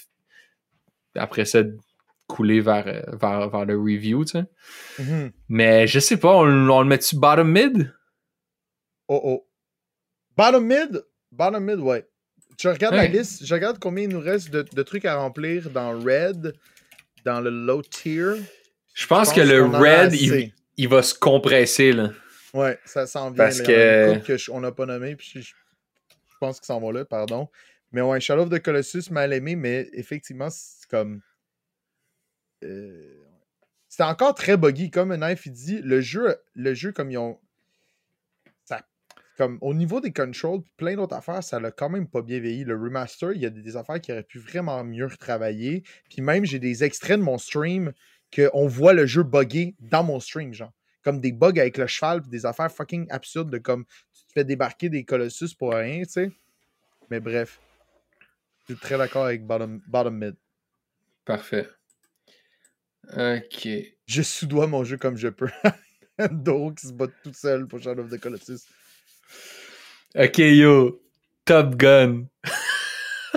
[1.15, 1.61] après ça,
[2.27, 4.45] couler vers, vers, vers le review, tu sais.
[4.99, 5.31] Mhm.
[5.49, 7.95] Mais je sais pas, on, on le met-tu bottom mid?
[9.07, 9.49] Oh oh.
[10.37, 11.05] Bottom mid?
[11.31, 12.05] Bottom mid, ouais.
[12.61, 15.71] Je regarde la liste, je regarde combien il nous reste de, de trucs à remplir
[15.71, 16.55] dans Red,
[17.25, 18.33] dans le low tier.
[18.95, 20.13] Je pense Je que le red,
[20.77, 22.11] il, va se compresser, là.
[22.53, 23.45] Ouais, ça s'en vient.
[23.45, 23.65] Parce là.
[23.65, 25.55] Que- couple que je- on n'a pas nommé, puis je, je
[26.41, 27.49] pense qu'ils s'en vont là, pardon.
[27.93, 31.21] Mais ouais, Shadow of the Colossus, mal aimé, mais effectivement, c'est comme.
[32.65, 33.15] euh,
[33.89, 34.91] C'était encore très buggy.
[34.91, 37.39] Comme Knife il dit, le jeu, le jeu comme ils ont.
[39.39, 42.41] Comme au niveau des controls, puis plein d'autres affaires, ça l'a quand même pas bien
[42.41, 42.65] vieilli.
[42.65, 45.85] Le remaster, il y a des, des affaires qui auraient pu vraiment mieux retravailler.
[46.11, 47.93] Puis même, j'ai des extraits de mon stream
[48.35, 50.73] qu'on voit le jeu bugger dans mon stream, genre
[51.09, 54.33] comme des bugs avec le cheval puis des affaires fucking absurdes de comme tu te
[54.35, 56.31] fais débarquer des Colossus pour rien, tu sais.
[57.11, 57.61] Mais bref.
[58.61, 60.37] Je suis très d'accord avec bottom, bottom mid.
[61.25, 61.67] Parfait.
[63.17, 63.69] OK.
[64.07, 65.49] Je sous-dois mon jeu comme je peux.
[66.31, 68.67] Doro qui se bat tout seul pour Shadow of the Colossus.
[70.15, 71.03] OK, yo.
[71.45, 72.27] Top Gun.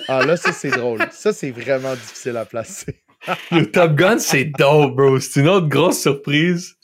[0.08, 1.00] Ah là, ça c'est drôle.
[1.12, 3.04] Ça c'est vraiment difficile à placer.
[3.52, 5.20] Yo, Top Gun, c'est dope, bro.
[5.20, 6.76] C'est une autre grosse surprise.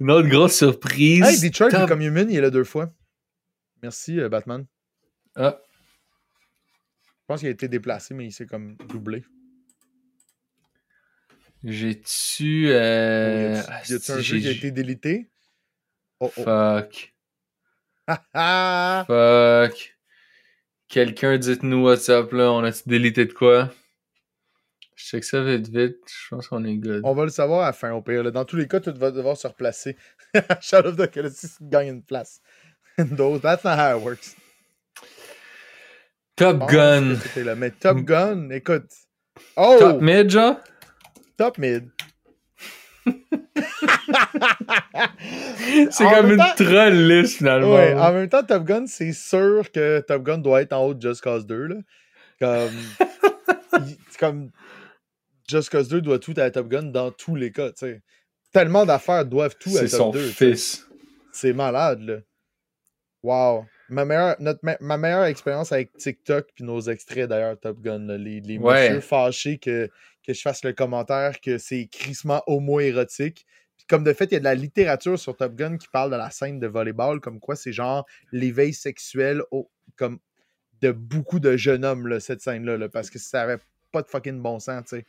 [0.00, 1.22] Une autre grosse surprise.
[1.24, 2.88] Hey, Detroit Top- Become Human, il est là deux fois.
[3.82, 4.64] Merci, euh, Batman.
[5.34, 5.58] Ah,
[7.04, 9.24] Je pense qu'il a été déplacé, mais il s'est comme doublé.
[11.64, 12.68] j'ai-tu...
[12.70, 13.54] Euh...
[13.54, 15.30] y a-tu- y a-tu un jeu qui a été délité?
[16.20, 16.42] Oh oh.
[16.44, 17.14] Fuck.
[19.06, 19.94] Fuck.
[20.88, 22.52] Quelqu'un, dites-nous what's up, là.
[22.52, 23.70] On a-tu délité de quoi?
[24.94, 25.96] Je sais que ça vite vite.
[26.06, 27.00] Je pense qu'on est good.
[27.04, 28.22] On va le savoir à la fin, au pire.
[28.22, 28.30] là.
[28.30, 29.96] Dans tous les cas, tout va devoir se replacer.
[30.60, 32.40] Shadow of the Colossus gagne une place.
[32.98, 34.36] no, that's not how it works.
[36.36, 37.18] Top Pense Gun.
[37.36, 37.54] là.
[37.54, 38.90] Mais Top Gun, écoute.
[39.56, 39.76] Oh!
[39.78, 40.56] Top mid, genre?
[41.36, 41.90] Top mid.
[45.90, 47.74] C'est comme une temps- troll liste, finalement.
[47.74, 50.94] Ouais, en même temps, Top Gun, c'est sûr que Top Gun doit être en haut
[50.94, 51.66] de Just Cause 2.
[51.66, 51.76] Là.
[54.18, 54.50] Comme,
[55.48, 57.70] Just Cause 2 doit tout à Top Gun dans tous les cas.
[58.52, 60.20] Tellement d'affaires doivent tout à Top son 2.
[60.20, 60.50] tu sais.
[60.50, 60.86] fils.
[61.32, 62.16] C'est malade, là.
[63.22, 63.64] Wow.
[63.88, 68.16] Ma meilleure, notre, ma meilleure expérience avec TikTok, puis nos extraits d'ailleurs, Top Gun, là,
[68.18, 68.82] les, les Ouais.
[68.88, 69.88] messieurs fâchés que,
[70.26, 73.46] que je fasse le commentaire que c'est crissement homo-érotique.
[73.88, 76.16] Comme de fait, il y a de la littérature sur Top Gun qui parle de
[76.16, 80.18] la scène de volleyball, comme quoi c'est genre l'éveil sexuel au- comme
[80.80, 83.58] de beaucoup de jeunes hommes, là, cette scène-là, là, parce que ça avait
[83.92, 85.06] pas de fucking bon sens, tu sais.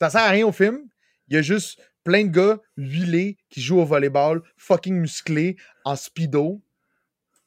[0.00, 0.88] Ça sert à rien au film.
[1.28, 5.96] Il y a juste plein de gars huilés qui jouent au volleyball, fucking musclés, en
[5.96, 6.60] speedo.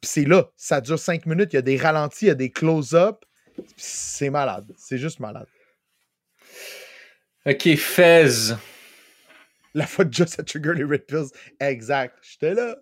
[0.01, 2.35] Puis c'est là, ça dure 5 minutes, il y a des ralentis, il y a
[2.35, 3.23] des close-up.
[3.77, 4.65] C'est malade.
[4.77, 5.47] C'est juste malade.
[7.45, 8.53] Ok, Fez.
[9.75, 11.27] La fois de Just a Trigger les Red Pills.
[11.59, 12.15] Exact.
[12.21, 12.77] J'étais là.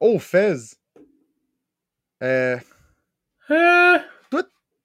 [0.00, 0.56] Oh, Fez.
[2.22, 2.58] Euh,
[3.50, 3.98] Euh,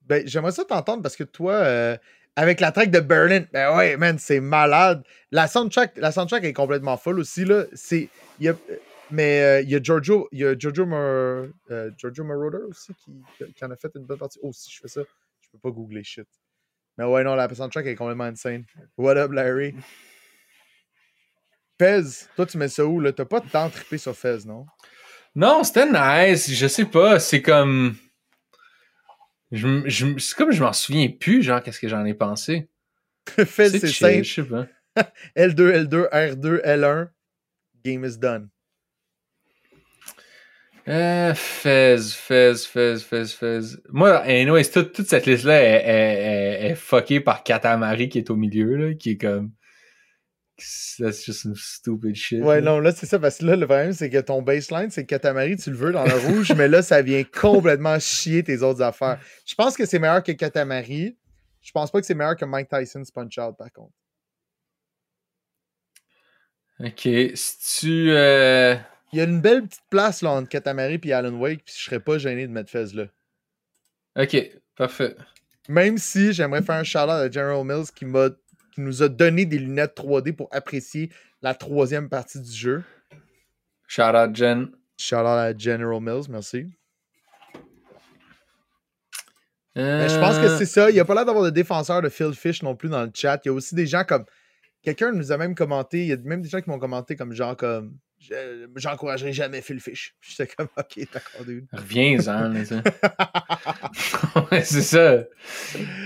[0.07, 1.97] ben, j'aimerais ça t'entendre parce que toi, euh,
[2.35, 5.03] avec la track de Berlin, ben ouais, man, c'est malade.
[5.31, 7.63] La soundtrack, la soundtrack est complètement folle aussi, là.
[7.73, 8.09] C'est.
[8.39, 8.55] y a-
[9.11, 12.91] mais euh, il y a Giorgio, il y a Giorgio, Mor- euh, Giorgio Moroder aussi
[12.95, 14.39] qui, qui en a fait une bonne partie.
[14.41, 15.01] Oh, si je fais ça,
[15.41, 16.27] je peux pas googler shit.
[16.97, 18.65] Mais ouais, non, la soundtrack est complètement insane.
[18.97, 19.75] What up, Larry?
[21.79, 22.01] Fez,
[22.35, 23.11] toi, tu mets ça où, là?
[23.11, 24.65] T'as pas tant trippé sur Fez, non?
[25.35, 26.51] Non, c'était nice.
[26.51, 27.19] Je sais pas.
[27.19, 27.95] C'est comme.
[29.51, 32.69] Je, je c'est comme je m'en souviens plus, genre, qu'est-ce que j'en ai pensé.
[33.29, 34.23] Fez, c'est simple.
[34.23, 34.67] Je sais pas.
[35.35, 37.09] L2, L2, R2, L1.
[37.83, 38.49] Game is done.
[40.87, 43.59] Euh, Fez, Fez, Fez, Fez, Fez.
[43.89, 48.29] Moi, anyways, toute, toute cette liste-là est, est, est, est fuckée par Katamari qui est
[48.29, 49.51] au milieu, là, qui est comme.
[50.99, 52.41] That's just some stupid shit.
[52.41, 52.71] Ouais, là.
[52.71, 55.57] non, là, c'est ça, parce que là, le problème, c'est que ton baseline, c'est Katamari,
[55.57, 59.19] tu le veux dans le rouge, mais là, ça vient complètement chier tes autres affaires.
[59.45, 61.17] Je pense que c'est meilleur que Katamari.
[61.61, 63.93] Je pense pas que c'est meilleur que Mike Tyson's Punch Out, par contre.
[66.79, 68.11] Ok, si tu.
[68.11, 68.75] Euh...
[69.11, 71.83] Il y a une belle petite place là, entre Katamari et Alan Wake, puis je
[71.83, 73.05] serais pas gêné de mettre Fez là.
[74.17, 75.15] Ok, parfait.
[75.69, 78.27] Même si j'aimerais faire un shout-out à General Mills qui, m'a,
[78.75, 81.09] qui nous a donné des lunettes 3D pour apprécier
[81.41, 82.83] la troisième partie du jeu.
[83.87, 84.69] Shout out, Jen.
[84.97, 86.67] Shout-out à General Mills, merci.
[89.77, 89.99] Euh...
[89.99, 90.89] Mais je pense que c'est ça.
[90.89, 93.11] Il n'y a pas l'air d'avoir de défenseur de Phil Fish non plus dans le
[93.13, 93.39] chat.
[93.45, 94.25] Il y a aussi des gens comme.
[94.81, 96.01] Quelqu'un nous a même commenté.
[96.01, 97.97] Il y a même des gens qui m'ont commenté comme genre comme.
[98.19, 100.15] Je- J'encouragerai jamais Phil Fish.
[100.21, 101.65] J'étais comme ok, d'accord, dude.
[101.73, 102.53] Reviens-en,
[104.63, 105.23] c'est ça.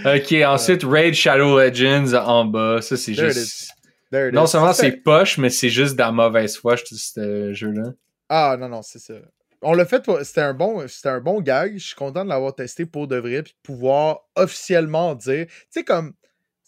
[0.06, 2.82] Ok, ensuite, Raid Shadow Legends en bas.
[2.82, 3.72] Ça, c'est juste.
[4.32, 7.92] Non seulement c'est poche, mais c'est juste de la mauvaise foi, ce jeu-là.
[8.28, 9.14] Ah non, non, c'est ça.
[9.62, 11.78] On l'a fait, pour- c'était un, bon, un bon gag.
[11.78, 15.46] Je suis content de l'avoir testé pour de vrai, puis pouvoir officiellement dire.
[15.48, 16.14] Tu sais, comme.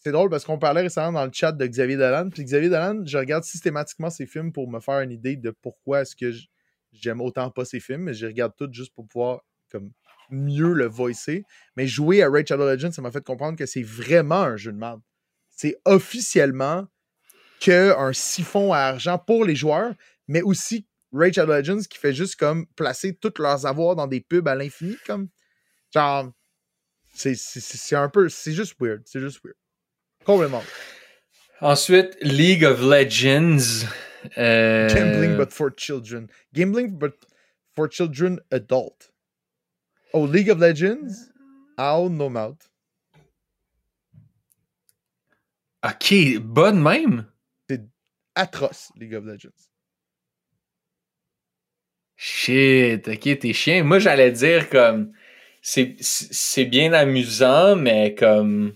[0.03, 2.29] C'est drôle parce qu'on parlait récemment dans le chat de Xavier Dolan.
[2.31, 6.01] Puis Xavier Dolan, je regarde systématiquement ses films pour me faire une idée de pourquoi
[6.01, 6.31] est-ce que
[6.91, 9.41] j'aime autant pas ses films, mais je regarde tous juste pour pouvoir
[9.71, 9.91] comme
[10.31, 11.45] mieux le voicer.
[11.77, 14.71] Mais jouer à Raid Shadow Legends, ça m'a fait comprendre que c'est vraiment un jeu
[14.71, 15.01] de merde.
[15.49, 16.87] C'est officiellement
[17.59, 19.93] que un siphon à argent pour les joueurs,
[20.27, 24.21] mais aussi Raid Shadow Legends qui fait juste comme placer tous leurs avoirs dans des
[24.21, 25.29] pubs à l'infini, comme
[25.93, 26.31] genre
[27.13, 29.60] c'est un peu c'est juste weird, c'est juste weird.
[30.25, 30.63] Complètement.
[31.61, 33.85] Ensuite, League of Legends.
[34.37, 34.87] Euh...
[34.89, 36.29] Gambling but for children.
[36.53, 37.13] Gambling but
[37.75, 39.11] for children adult.
[40.13, 41.29] Oh, League of Legends?
[41.77, 42.69] Owl no mouth.
[45.83, 47.25] Ok, bonne même.
[48.35, 49.69] Atroce, League of Legends.
[52.15, 53.83] Shit, ok, t'es chien.
[53.83, 55.11] Moi, j'allais dire comme.
[55.63, 58.75] C'est c'est bien amusant, mais comme.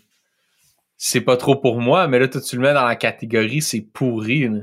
[0.97, 3.81] C'est pas trop pour moi, mais là, toi, tu le mets dans la catégorie, c'est
[3.81, 4.47] pourri.
[4.47, 4.61] là.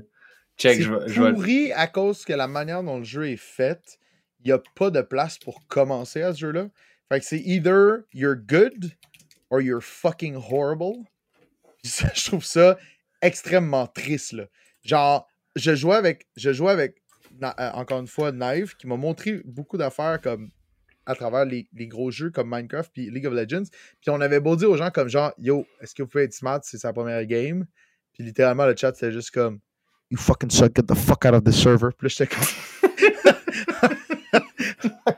[0.58, 1.08] Check, C'est je vais.
[1.08, 3.98] je vais- pourri à cause que la manière dont le jeu est fait,
[4.40, 6.68] il n'y a pas de place pour commencer à ce jeu-là.
[7.10, 8.90] Fait que c'est either you're good
[9.50, 11.04] or you're fucking horrible.
[11.84, 12.78] Ça, je trouve ça
[13.20, 14.32] extrêmement triste.
[14.32, 14.44] Là.
[14.84, 15.26] Genre,
[15.56, 16.96] je jouais avec, je jouais avec
[17.42, 20.50] euh, encore une fois, Knife, qui m'a montré beaucoup d'affaires comme
[21.06, 23.64] à travers les, les gros jeux comme Minecraft puis League of Legends.
[24.00, 26.32] Puis on avait beau dire aux gens comme genre, yo, est-ce que vous pouvez être
[26.34, 27.66] smart c'est sa première game?
[28.12, 29.58] Puis littéralement, le chat, c'était juste comme,
[30.10, 31.88] You fucking suck, get the fuck out of the server.
[31.96, 32.44] Puis là, j'étais comme.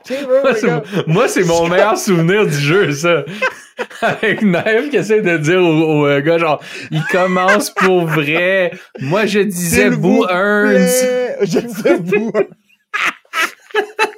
[0.07, 3.25] Bro, Moi, c'est mon- meilleur souvenir du jeu, ça.
[4.01, 8.71] Avec Naïf qui essaie de dire au, au, euh, gars, genre, il commence pour vrai.
[9.01, 10.87] Moi, je disais Boo vous Earns.
[11.41, 12.31] Je disais Boo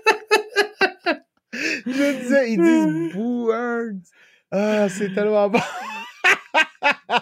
[1.97, 4.07] Je disais, ils disent.
[4.49, 5.59] Ah, c'est tellement bon.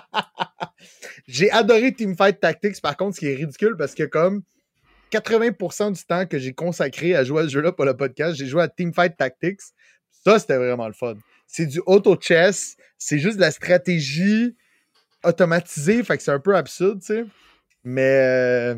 [1.28, 4.44] j'ai adoré Teamfight Tactics, par contre, ce qui est ridicule parce que comme
[5.12, 8.46] 80% du temps que j'ai consacré à jouer à ce jeu-là pour le podcast, j'ai
[8.46, 9.62] joué à Teamfight Tactics.
[10.24, 11.16] Ça, c'était vraiment le fun.
[11.48, 14.56] C'est du auto-chess, c'est juste de la stratégie
[15.24, 17.26] automatisée, fait que c'est un peu absurde, tu sais.
[17.84, 18.76] Mais euh,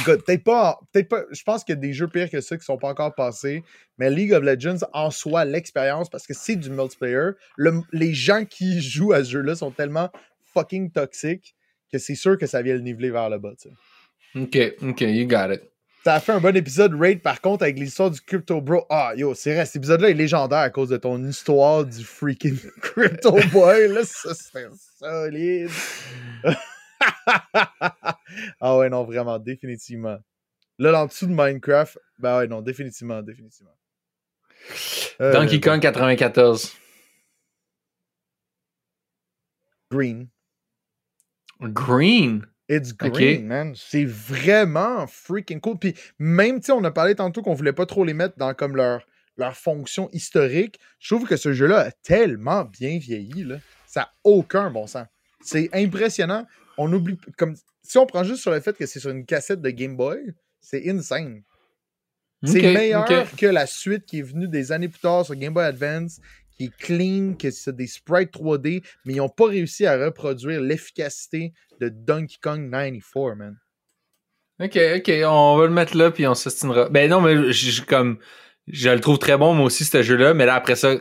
[0.00, 1.22] écoute, peut-être pas, pas.
[1.30, 3.62] Je pense qu'il y a des jeux pires que ça qui sont pas encore passés.
[3.98, 7.30] Mais League of Legends en soi, l'expérience, parce que c'est du multiplayer.
[7.56, 10.10] le- les gens qui jouent à ce jeu-là sont tellement
[10.54, 11.54] fucking toxiques
[11.92, 13.52] que c'est sûr que ça vient le niveler vers le bas.
[14.36, 15.62] Ok, ok, you got it.
[16.02, 18.86] Ça a fait un bon épisode Raid par contre avec l'histoire du Crypto Bro.
[18.88, 22.56] Ah yo, c'est vrai, cet épisode-là est légendaire à cause de ton histoire du freaking
[22.80, 23.88] Crypto Boy.
[23.88, 24.66] Là, ça c'est
[24.98, 25.68] solide.
[28.60, 30.18] ah ouais, non, vraiment, définitivement.
[30.78, 33.74] Là, en dessous de Minecraft, ben ouais, non, définitivement, définitivement.
[35.20, 36.74] Euh, Donkey Kong 94.
[39.90, 40.28] Green.
[41.60, 42.46] Green?
[42.68, 43.74] It's green, man.
[43.74, 45.76] C'est vraiment freaking cool.
[45.76, 48.76] Puis même, tu on a parlé tantôt qu'on voulait pas trop les mettre dans comme
[48.76, 49.04] leur,
[49.36, 50.78] leur fonction historique.
[51.00, 53.56] Je trouve que ce jeu-là a tellement bien vieilli, là.
[53.86, 55.06] Ça n'a aucun bon sens.
[55.40, 56.46] C'est impressionnant.
[56.82, 59.60] On oublie, comme, si on prend juste sur le fait que c'est sur une cassette
[59.60, 60.18] de Game Boy,
[60.62, 61.42] c'est insane.
[62.42, 65.66] C'est meilleur que la suite qui est venue des années plus tard sur Game Boy
[65.66, 66.20] Advance,
[66.56, 70.62] qui est clean, que c'est des sprites 3D, mais ils n'ont pas réussi à reproduire
[70.62, 71.52] l'efficacité
[71.82, 73.58] de Donkey Kong 94, man.
[74.58, 76.88] Ok, ok, on va le mettre là puis on s'estimera.
[76.88, 78.18] Ben non, mais je, comme
[78.66, 80.94] je le trouve très bon moi aussi ce jeu-là, mais là après ça,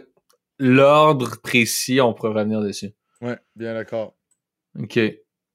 [0.57, 2.91] l'ordre précis, on pourra revenir dessus.
[3.21, 4.17] Ouais, bien d'accord.
[4.77, 4.99] Ok.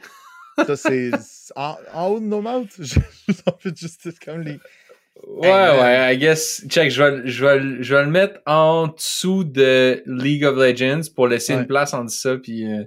[0.67, 1.11] Ça, c'est
[1.57, 2.75] en, en haut de nos mouths.
[2.79, 4.59] Je vous en fais justice comme les.
[5.27, 6.65] Ouais, ouais, I guess.
[6.69, 10.57] Check, je vais, je, vais, le- je vais le mettre en dessous de League of
[10.57, 11.61] Legends pour laisser Ouais.
[11.61, 12.85] une place entre ça puis euh,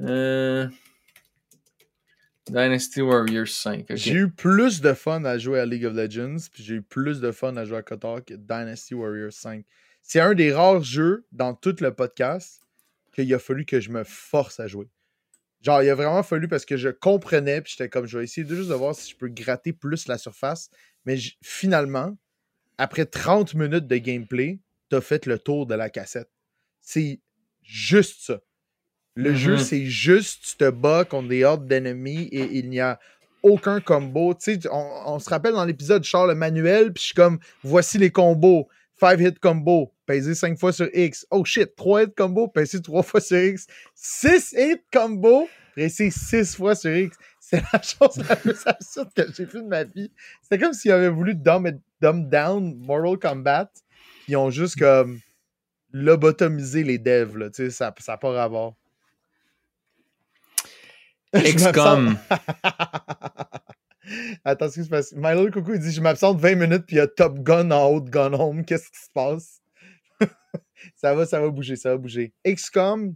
[0.00, 0.66] euh,
[2.50, 3.80] Dynasty Warriors 5.
[3.90, 3.96] ok.
[3.96, 7.20] J'ai eu plus de fun à jouer à League of Legends, puis j'ai eu plus
[7.20, 9.64] de fun à jouer à Kotor que Dynasty Warriors 5.
[10.02, 12.62] C'est un des rares jeux dans tout le podcast
[13.24, 14.88] qu'il a fallu que je me force à jouer.
[15.60, 18.46] Genre, il a vraiment fallu parce que je comprenais, puis j'étais comme, je vais essayer
[18.46, 20.70] de juste de voir si je peux gratter plus la surface.
[21.04, 22.16] Mais finalement,
[22.76, 26.30] après 30 minutes de gameplay, t'as fait le tour de la cassette.
[26.80, 27.20] C'est
[27.62, 28.40] juste ça.
[29.16, 33.00] Le jeu, c'est juste, tu te bats contre des hordes d'ennemis et il n'y a
[33.42, 34.32] aucun combo.
[34.34, 37.14] Tu sais, on, on se rappelle dans l'épisode, je sors le manuel, puis je suis
[37.14, 38.68] comme, voici les combos.
[39.00, 41.26] 5 hit combo, peser 5 fois sur X.
[41.30, 43.66] Oh shit, 3 hit combo, peser 3 fois sur X.
[43.94, 47.16] 6 hit combo, peser 6 fois sur X.
[47.40, 50.10] C'est la chose la plus absurde que j'ai vue de ma vie.
[50.42, 53.70] C'était comme s'ils avaient voulu dumb, it- dumb down Mortal Kombat,
[54.26, 55.18] ils ont juste comme
[55.92, 57.48] lobotomisé les devs, là.
[57.50, 58.76] Tu sais, ça n'a pas rapport.
[61.34, 62.16] XCOM.
[64.44, 65.12] Attends, ce qui se passe.
[65.14, 67.86] Milo Coucou, il dit Je m'absente 20 minutes, puis il y a Top Gun en
[67.86, 68.64] haut de Gun Home.
[68.64, 69.60] Qu'est-ce qui se passe?
[70.96, 72.32] Ça va, ça va bouger, ça va bouger.
[72.46, 73.14] XCOM,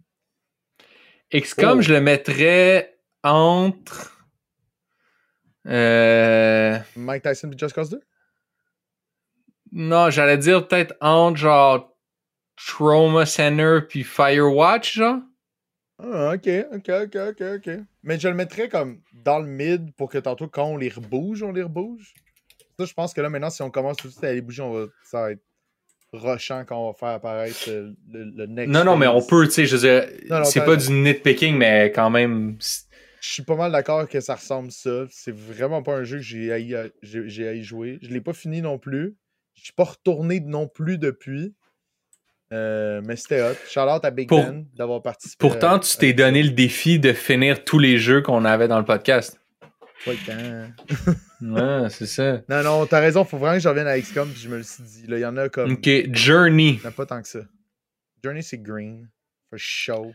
[1.32, 1.81] XCOM, Oh.
[1.82, 4.19] je le mettrais entre.
[5.69, 8.01] Euh, Mike Tyson et Just Cause 2
[9.74, 11.97] non, j'allais dire peut-être entre genre
[12.56, 15.20] Trauma Center puis Firewatch, genre.
[16.03, 17.70] Ah, ok, ok, ok, ok, ok.
[18.03, 21.43] Mais je le mettrais comme dans le mid pour que tantôt, quand on les rebouge,
[21.43, 22.15] on les rebouge.
[22.79, 24.62] Ça, je pense que là, maintenant, si on commence tout de suite à les bouger,
[24.62, 25.43] on va, ça va être
[26.12, 28.73] rushant quand on va faire apparaître euh, le, le next.
[28.73, 31.93] Non, non, mais on peut, tu sais, je veux dire, c'est pas du nitpicking, mais
[31.95, 32.57] quand même.
[33.20, 35.07] Je suis pas mal d'accord que ça ressemble ça.
[35.11, 37.99] C'est vraiment pas un jeu que j'ai à- j'ai haï jouer.
[38.03, 39.16] Je l'ai pas fini non plus.
[39.55, 41.55] Je suis pas retourné non plus depuis.
[42.53, 43.55] Euh, mais c'était hot.
[43.69, 45.37] Shout out à Big Pour- Ben d'avoir participé.
[45.39, 48.79] Pourtant, à- tu t'es donné le défi de finir tous les jeux qu'on avait dans
[48.79, 49.41] le podcast.
[50.05, 50.73] Pas le temps.
[51.45, 52.41] Ouais, c'est ça.
[52.49, 53.24] Non, non, t'as raison.
[53.24, 54.31] Faut vraiment que je revienne à XCOM.
[54.31, 55.07] Puis je me le suis dit.
[55.09, 55.73] Là, il y en a comme.
[55.73, 57.41] Ok, Journey, Il y en a pas tant que ça.
[58.23, 59.09] Journey, c'est green.
[59.51, 60.12] For show.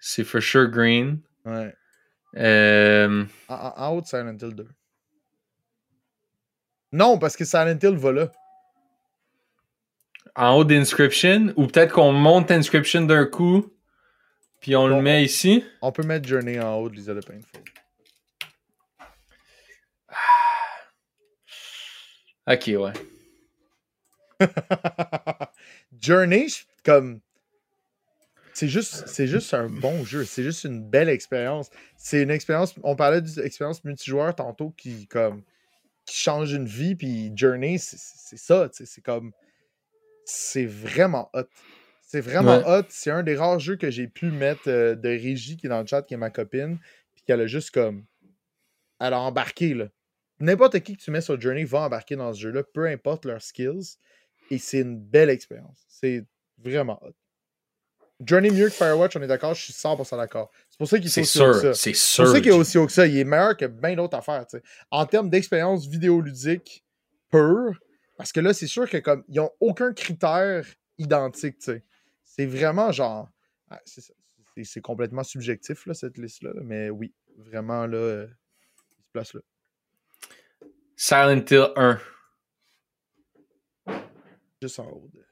[0.00, 1.18] c'est for sure green.
[1.44, 1.74] Ouais.
[2.38, 4.66] Euh, En, en- en haut de Silent Hill 2.
[6.92, 8.32] Non, parce que Silent Hill va là.
[10.36, 13.72] En haut d'Inscription, ou peut-être qu'on monte Inscription d'un coup,
[14.60, 15.64] puis on Bon, le met ici.
[15.82, 17.60] On peut mettre Journey en haut de Lisa de Painful.
[22.46, 22.92] Ok, ouais.
[26.00, 26.46] Journey,
[26.84, 27.20] comme.
[28.52, 30.24] C'est juste, c'est juste un bon jeu.
[30.24, 31.70] C'est juste une belle expérience.
[31.96, 32.74] C'est une expérience.
[32.82, 35.42] On parlait d'une expérience multijoueur tantôt qui, comme,
[36.04, 36.94] qui change une vie.
[36.94, 38.68] Puis Journey, c'est ça.
[38.72, 39.32] C'est comme.
[40.24, 41.44] C'est vraiment hot.
[42.02, 42.80] C'est vraiment Ouais.
[42.82, 42.86] hot.
[42.90, 45.80] C'est un des rares jeux que j'ai pu mettre euh, de Régie qui est dans
[45.80, 46.78] le chat, qui est ma copine.
[47.14, 48.04] Puis qu'elle a juste comme.
[49.00, 49.88] Elle a embarqué, là.
[50.40, 53.42] N'importe qui que tu mets sur Journey va embarquer dans ce jeu-là, peu importe leurs
[53.42, 53.96] skills.
[54.50, 55.84] Et c'est une belle expérience.
[55.88, 56.24] C'est
[56.58, 57.12] vraiment hot.
[58.24, 60.50] Journey mieux que Firewatch, on est d'accord, je suis 100% d'accord.
[60.70, 61.60] C'est pour ça qu'il est C'est aussi haut que ça.
[61.60, 62.28] sûr, c'est C'est pour sûr.
[62.28, 63.06] ça qu'il est aussi haut que ça.
[63.06, 64.46] Il est meilleur que bien d'autres affaires.
[64.46, 64.62] tu sais.
[64.90, 66.84] En termes d'expérience vidéoludique
[67.30, 67.78] pure,
[68.16, 70.64] parce que là, c'est sûr que comme ils n'ont aucun critère
[70.98, 71.58] identique.
[71.58, 71.84] tu sais.
[72.24, 73.28] C'est vraiment genre.
[73.70, 76.52] ah, c'est complètement subjectif, là, cette liste-là.
[76.54, 78.26] là, Mais oui, vraiment, là, euh,
[78.98, 79.40] il se place là.
[80.96, 82.00] Silent Hill 1.
[84.62, 85.10] Juste en haut.
[85.12, 85.24] de-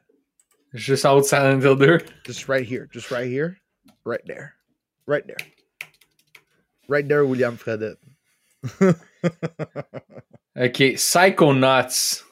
[0.73, 1.99] Juste en haut de Silent Hill 2.
[2.27, 2.87] Just right here.
[2.93, 3.57] Just right here.
[4.05, 4.55] Right there.
[5.07, 5.37] Right there.
[6.89, 7.99] Right there, William Fredette.
[10.55, 12.25] Ok, Psychonauts.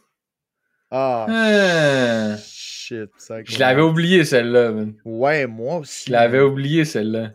[0.91, 3.11] Ah, Ah, shit.
[3.19, 4.95] ça je l'avais oublié celle-là, man.
[5.05, 6.05] Ouais, moi aussi.
[6.09, 7.33] Je l'avais oublié celle-là.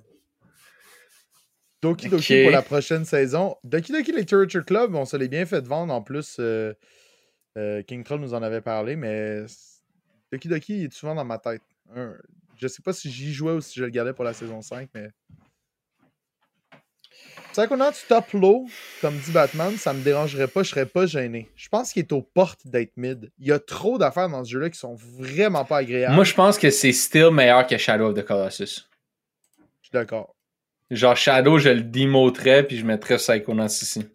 [1.82, 2.44] Doki Doki Ok.
[2.44, 3.56] pour la prochaine saison.
[3.64, 5.94] Doki Doki Literature Club, on se l'est bien fait vendre.
[5.94, 6.74] En plus, euh,
[7.58, 9.46] euh, King Troll nous en avait parlé, mais
[10.32, 11.62] Doki Doki est souvent dans ma tête.
[11.96, 12.16] Un-
[12.58, 14.90] je sais pas si j'y jouais ou si je le gardais pour la saison 5,
[14.96, 15.10] mais.
[17.56, 18.68] Psychonauts top low,
[19.00, 21.50] comme dit Batman, ça me dérangerait pas, je serais pas gêné.
[21.56, 23.32] Je pense qu'il est aux portes d'être mid.
[23.40, 26.14] Il y a trop d'affaires dans ce jeu-là qui sont vraiment pas agréables.
[26.14, 28.90] Moi, je pense que c'est still meilleur que Shadow of the Colossus.
[29.82, 30.36] Je suis d'accord.
[30.92, 34.06] Genre, Shadow, je le démoterais puis je mettrais Psychonauts ici.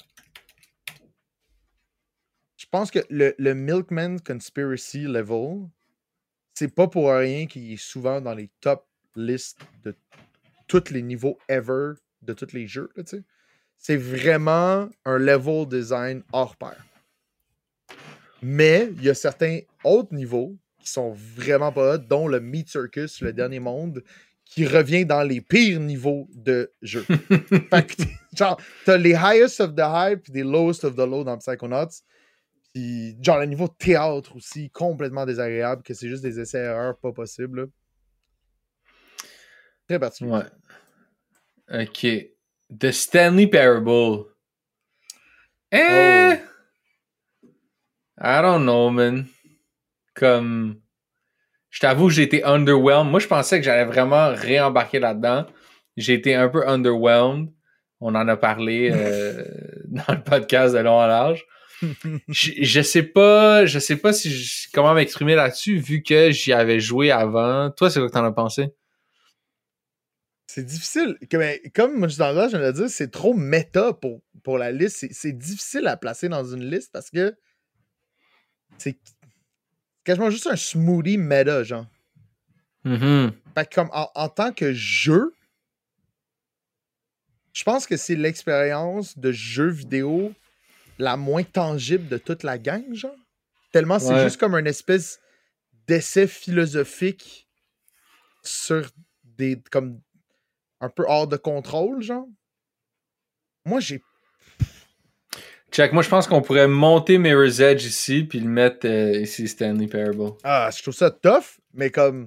[2.58, 5.66] Je pense que le, le Milkman Conspiracy level,
[6.52, 8.86] c'est pas pour rien qu'il est souvent dans les top
[9.16, 9.96] listes de
[10.68, 12.90] tous les niveaux ever de tous les jeux.
[12.96, 13.24] là, tu sais.
[13.76, 16.84] C'est vraiment un level design hors pair.
[18.42, 22.68] Mais il y a certains autres niveaux qui sont vraiment pas hot, dont le Meat
[22.68, 24.02] Circus, le dernier monde,
[24.44, 27.02] qui revient dans les pires niveaux de jeu.
[27.70, 28.02] Fait que,
[28.34, 32.02] genre, t'as les highest of the high puis des lowest of the low dans Psychonauts.
[32.74, 37.68] Puis, genre, le niveau théâtre aussi, complètement désagréable, que c'est juste des essais-erreurs pas possibles.
[39.88, 40.32] Très particulier.
[40.32, 40.44] Ouais.
[41.72, 42.06] Ok.
[42.78, 44.24] The Stanley Parable.
[45.72, 46.36] Eh!
[48.22, 49.26] I don't know, man.
[50.14, 50.80] Comme.
[51.70, 53.10] Je t'avoue j'ai été underwhelmed.
[53.10, 55.46] Moi, je pensais que j'allais vraiment réembarquer là-dedans.
[55.96, 57.50] J'ai été un peu underwhelmed.
[58.00, 59.44] On en a parlé euh,
[59.86, 61.44] dans le podcast de long en large.
[62.28, 66.52] je, je sais pas, je sais pas si je- comment m'exprimer là-dessus vu que j'y
[66.52, 67.70] avais joué avant.
[67.70, 68.68] Toi, c'est quoi que t'en as pensé?
[70.52, 71.16] C'est difficile.
[71.30, 75.06] Comme, comme moi, je viens de le dire, c'est trop méta pour, pour la liste.
[75.12, 77.36] C'est- difficile à placer dans une liste parce que
[78.76, 78.98] c'est
[80.02, 81.86] quasiment juste un smoothie méta, genre.
[82.82, 83.32] Mhm.
[83.54, 85.32] Fait que comme en, en tant que jeu,
[87.52, 90.34] je pense que c'est l'expérience de jeu vidéo
[90.98, 93.14] la moins tangible de toute la gang, genre.
[93.70, 95.20] Tellement c'est juste comme une espèce
[95.86, 97.48] d'essai philosophique
[98.42, 98.90] sur
[99.22, 99.62] des.
[99.70, 100.00] comme
[100.80, 102.26] un peu hors de contrôle, genre?
[103.64, 104.02] Moi, j'ai.
[105.72, 109.46] Check, moi je pense qu'on pourrait monter Mirror's Edge ici puis le mettre euh, ici
[109.46, 110.32] Stanley Parable.
[110.42, 112.26] Ah, je trouve ça tough, mais comme.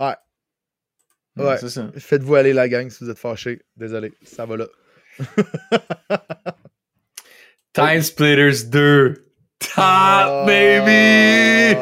[0.00, 0.16] Ouais.
[1.36, 1.58] Ouais.
[1.58, 1.92] C'est ça.
[1.96, 3.62] Faites-vous aller la gang si vous êtes fâchés.
[3.76, 4.66] Désolé, ça va là.
[7.72, 9.29] Time Splitters 2.
[9.60, 11.76] Top Ah, baby!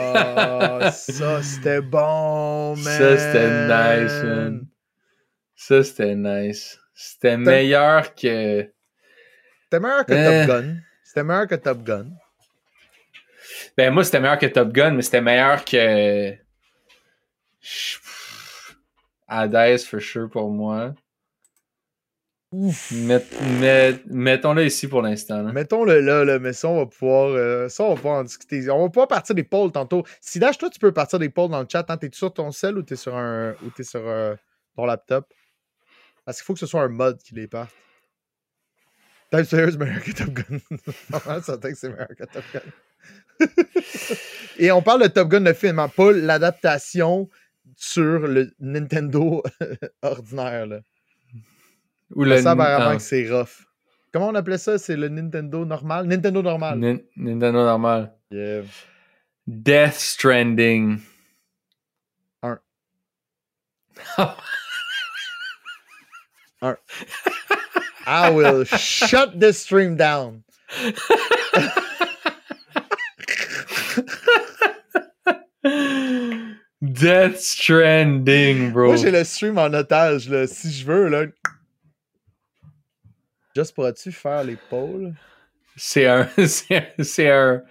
[0.92, 2.84] ça, c'était bon, man.
[2.84, 4.66] Ça, c'était nice, man.
[5.56, 6.78] Ça c'était nice.
[6.94, 8.70] C'était meilleur que.
[9.64, 10.46] C'était meilleur que Euh.
[10.46, 10.76] Top Gun.
[11.02, 12.06] C'était meilleur que Top Gun.
[13.76, 16.32] Ben moi c'était meilleur que Top Gun, mais c'était meilleur que.
[19.28, 20.94] Hades for sure pour moi.
[22.50, 22.92] Ouf.
[22.92, 23.26] Met-
[23.60, 25.42] met- Mettons-le ici pour l'instant.
[25.52, 28.70] Mettons-le là, là, mais ça, on va pouvoir, euh, ça, on va pouvoir en discuter.
[28.70, 30.02] On va pouvoir partir des polls tantôt.
[30.22, 31.84] Sidash, toi, tu peux partir des polls dans le chat.
[31.90, 31.98] Hein?
[31.98, 34.34] T'es sur ton cell ou t'es sur un, ou t'es sur euh,
[34.76, 35.26] ton laptop?
[36.24, 37.70] Parce qu'il faut que ce soit un mode qui les parte.
[39.30, 40.58] Time Slayer, c'est meilleur que Top Gun.
[41.60, 43.46] Que c'est meilleur que Top Gun.
[44.58, 47.28] Et on parle de Top Gun, le film, hein, pas l'adaptation
[47.76, 49.42] sur le Nintendo
[50.02, 50.66] ordinaire.
[50.66, 50.80] Là.
[52.14, 53.66] Ou Le ça, apparemment non, que c'est rough.
[54.12, 54.78] Comment on appelait ça?
[54.78, 56.06] C'est le Nintendo normal?
[56.06, 56.78] Nintendo normal.
[56.78, 58.12] Nin- Nintendo normal.
[58.30, 58.62] Yeah.
[59.46, 61.00] Death Stranding.
[62.42, 62.58] Un.
[68.06, 70.44] I will shut this stream down.
[76.80, 78.88] Death Stranding, bro.
[78.88, 80.46] Moi, j'ai le stream en otage, là.
[80.46, 81.24] Si je veux, là.
[83.58, 85.12] Just pourrais-tu faire les polls?
[85.74, 87.62] C'est un, c'est un,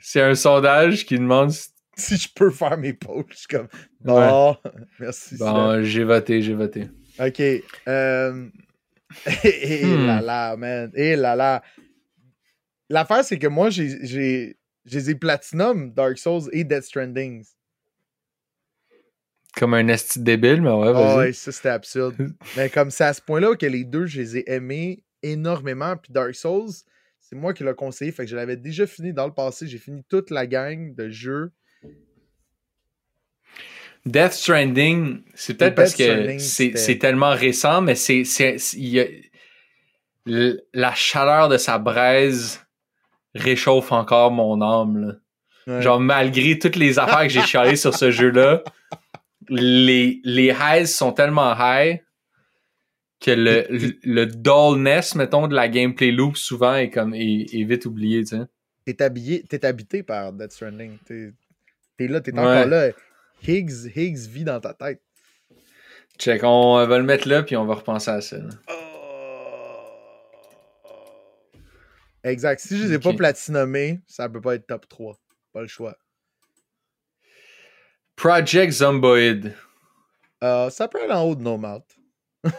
[0.00, 1.52] c'est un, sondage qui demande.
[1.52, 3.68] si- Si je peux faire mes polls, je suis comme.
[4.00, 4.56] Bon,
[4.98, 5.36] merci.
[5.38, 6.88] Bon, j'ai voté, j'ai voté.
[7.20, 7.40] Ok.
[7.86, 8.48] Euh...
[9.44, 10.06] Et Hmm.
[10.06, 10.90] là là, man.
[10.96, 11.62] Et là là.
[12.88, 17.44] L'affaire, c'est que moi, j'ai, j'ai, Platinum, Dark Souls et Death Stranding.
[19.56, 21.16] Comme un esti débile, mais ouais, Ah vas-y.
[21.18, 22.16] ouais, ça c'était absurde.
[22.56, 25.96] Mais comme c'est à ce point-là que les deux, je les ai aimés énormément.
[25.96, 26.70] Puis Dark Souls,
[27.18, 28.12] c'est moi qui l'ai conseillé.
[28.12, 29.66] Fait que je l'avais déjà fini dans le passé.
[29.66, 31.52] J'ai fini toute la gang de jeux.
[34.06, 38.24] Death Stranding, c'est peut-être parce que c'est tellement récent, mais c'est
[40.26, 42.60] la chaleur de sa braise
[43.34, 45.06] réchauffe encore mon âme.
[45.06, 45.14] là.
[45.66, 45.82] Ouais.
[45.82, 48.62] Genre malgré toutes les affaires que j'ai chialées sur ce jeu-là,
[49.48, 52.00] les les highs sont tellement high
[53.20, 57.64] que le, le, le dullness, mettons, de la gameplay loop souvent est comme est, est
[57.64, 58.42] vite oublié, tu sais.
[58.86, 60.96] T'es habillé, t'es habité par Death Stranding.
[61.06, 62.38] T'es là, t'es Ouais.
[62.40, 62.88] encore là.
[63.46, 65.00] Higgs, Higgs vit dans ta tête.
[66.18, 68.38] Check, on va le mettre là puis on va repenser à ça.
[68.38, 68.48] là.
[72.24, 72.60] Exact.
[72.60, 75.16] Si je les ai pas platinomés, ça peut pas être top 3.
[75.52, 75.96] Pas le choix.
[78.16, 79.54] Project Zomboid.
[80.42, 81.84] Euh, ça peut aller en haut de No Mouth.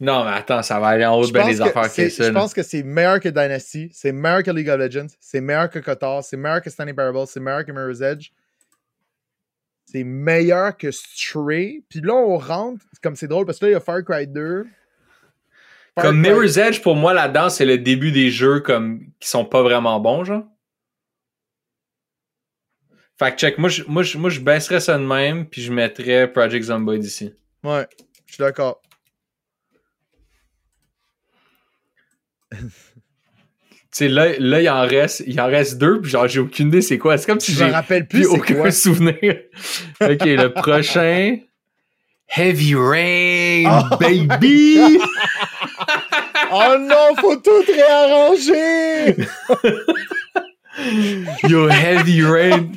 [0.00, 2.24] Non, mais attends, ça va aller en haut ben que affaires que c'est- ça.
[2.24, 5.70] Je pense que c'est meilleur que Dynasty, c'est meilleur que League of Legends, c'est meilleur
[5.70, 8.30] que Kotor, c'est meilleur que Standing Parable, c'est meilleur que Mirror's Edge.
[9.86, 11.84] C'est meilleur que Stray.
[11.88, 14.26] Puis là, on rentre, comme c'est drôle, parce que là, il y a Far Cry
[14.26, 14.64] 2.
[15.94, 19.28] Far Comme Cry- Mirror's Edge, pour moi, là-dedans, c'est le début des jeux comme qui
[19.28, 20.44] sont pas vraiment bons, genre.
[23.16, 25.72] Fait que check, moi je, moi, je, moi, je baisserais ça de même, puis je
[25.72, 27.32] mettrais Project Zomboid ici.
[27.62, 27.86] Ouais,
[28.26, 28.82] je suis d'accord.
[33.90, 36.82] Sais, là, là, il en reste, il en reste deux, puis genre, j'ai aucune idée
[36.82, 37.16] c'est quoi.
[37.16, 38.70] C'est comme si Je me rappelle plus plus aucun quoi.
[38.70, 39.14] souvenir.
[40.00, 41.36] ok, le prochain.
[42.36, 44.98] Heavy Rain, Oh baby!
[46.50, 49.16] Oh non, faut tout réarranger!
[51.48, 52.72] Yo, Heavy Rain,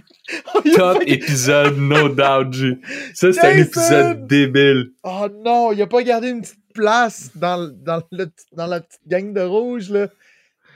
[0.75, 2.77] top fait- épisode, no doubt, G.
[3.13, 4.91] Ça, c'est un épisode débile.
[5.03, 9.07] Oh non, il a pas gardé une petite place dans, dans, le, dans la petite
[9.07, 10.07] gang de rouge, là.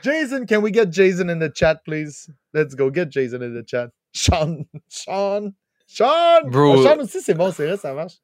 [0.02, 2.28] Jason, can we get Jason in the chat, please?
[2.52, 3.90] Let's go, get Jason in the chat.
[4.12, 5.52] Sean, Sean,
[5.86, 6.50] Sean!
[6.50, 6.84] Bro.
[6.84, 8.14] Ah, Sean aussi, c'est bon, c'est vrai, ça marche.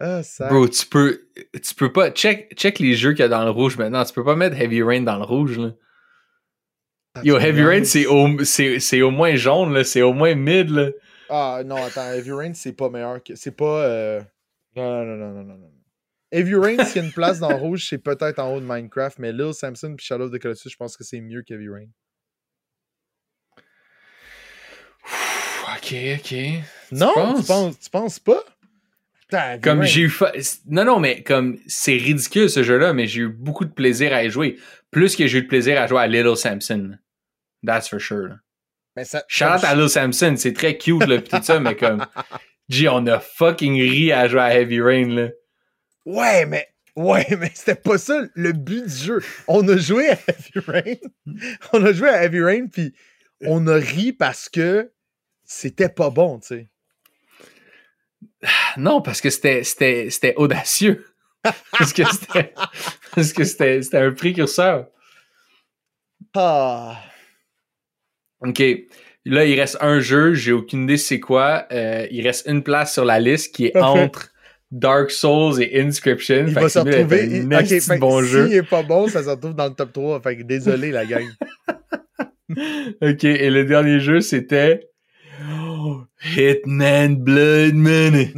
[0.00, 0.48] Ah, ça.
[0.48, 1.20] Bro, tu peux,
[1.62, 2.10] tu peux pas.
[2.10, 4.02] Check, check les jeux qu'il y a dans le rouge maintenant.
[4.04, 5.72] Tu peux pas mettre Heavy Rain dans le rouge, là.
[7.22, 7.62] Yo, Heavy.
[7.62, 9.84] Rain, c'est au, c'est, c'est au moins jaune, là.
[9.84, 10.90] C'est au moins mid, là.
[11.28, 13.34] Ah non, attends, Heavy Rain, c'est pas meilleur que.
[13.36, 13.84] C'est pas.
[13.84, 14.20] euh,
[14.76, 15.70] Non, non, non, non, non, non.
[16.32, 19.18] Heavy Rain, s'il y a une place dans rouge, c'est peut-être en haut de Minecraft,
[19.18, 21.86] mais Lil Samson puis Shadow of the Colossus, je pense que c'est mieux qu'Heavy Rain.
[25.76, 26.34] Ok, ok.
[26.92, 27.40] Non, penses?
[27.40, 28.42] tu penses, tu penses pas?
[29.62, 30.08] Comme j'ai eu.
[30.08, 30.32] fa-
[30.66, 34.24] Non, non, mais comme c'est ridicule ce jeu-là, mais j'ai eu beaucoup de plaisir à
[34.24, 34.58] y jouer.
[34.90, 36.98] Plus que j'ai eu de plaisir à jouer à Little Samson.
[37.64, 38.38] That's for sure.
[38.96, 41.76] Mais ça, Shout out à Little Samson, c'est très cute, là, pis tout ça, mais
[41.76, 42.04] comme.
[42.68, 45.28] Gee, on a fucking ri à jouer à Heavy Rain, là.
[46.06, 46.68] Ouais, mais.
[46.96, 49.22] Ouais, mais c'était pas ça le but du jeu.
[49.46, 50.96] On a joué à Heavy Rain.
[51.72, 52.94] On a joué à Heavy Rain, puis
[53.42, 54.92] on a ri parce que
[55.44, 56.68] c'était pas bon, tu sais.
[58.76, 61.06] Non, parce que c'était audacieux.
[61.78, 62.54] parce que c'était,
[63.14, 64.86] parce que c'était, c'était un précurseur.
[66.34, 67.00] Ah.
[68.40, 68.62] OK.
[69.26, 71.66] Là, il reste un jeu, j'ai aucune idée c'est quoi.
[71.72, 74.00] Euh, il reste une place sur la liste qui est Parfait.
[74.00, 74.30] entre
[74.70, 76.44] Dark Souls et Inscription.
[76.46, 77.20] Il Fait va se retrouver.
[77.20, 78.46] un il- Ok, esti fait bon jeu.
[78.46, 80.20] S'il est pas bon, ça se retrouve dans le top 3.
[80.22, 81.26] Fait que désolé, la gang.
[83.02, 84.88] OK, et le dernier jeu, c'était
[86.36, 88.32] Hitman Blood Money.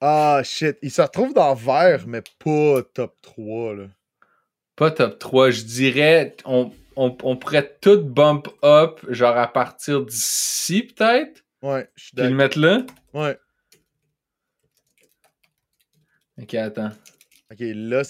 [0.00, 0.78] Ah, shit.
[0.82, 3.86] Il se retrouve dans vert, mais pas top 3, là.
[4.76, 10.04] Pas top 3, je dirais, on, on, on pourrait tout bump up, genre à partir
[10.04, 12.36] d'ici, peut-être, Ouais, je suis puis le d'accord.
[12.36, 12.86] mettre là?
[13.14, 13.36] Ouais.
[16.40, 16.92] OK, attends.
[17.50, 18.02] Ok, là.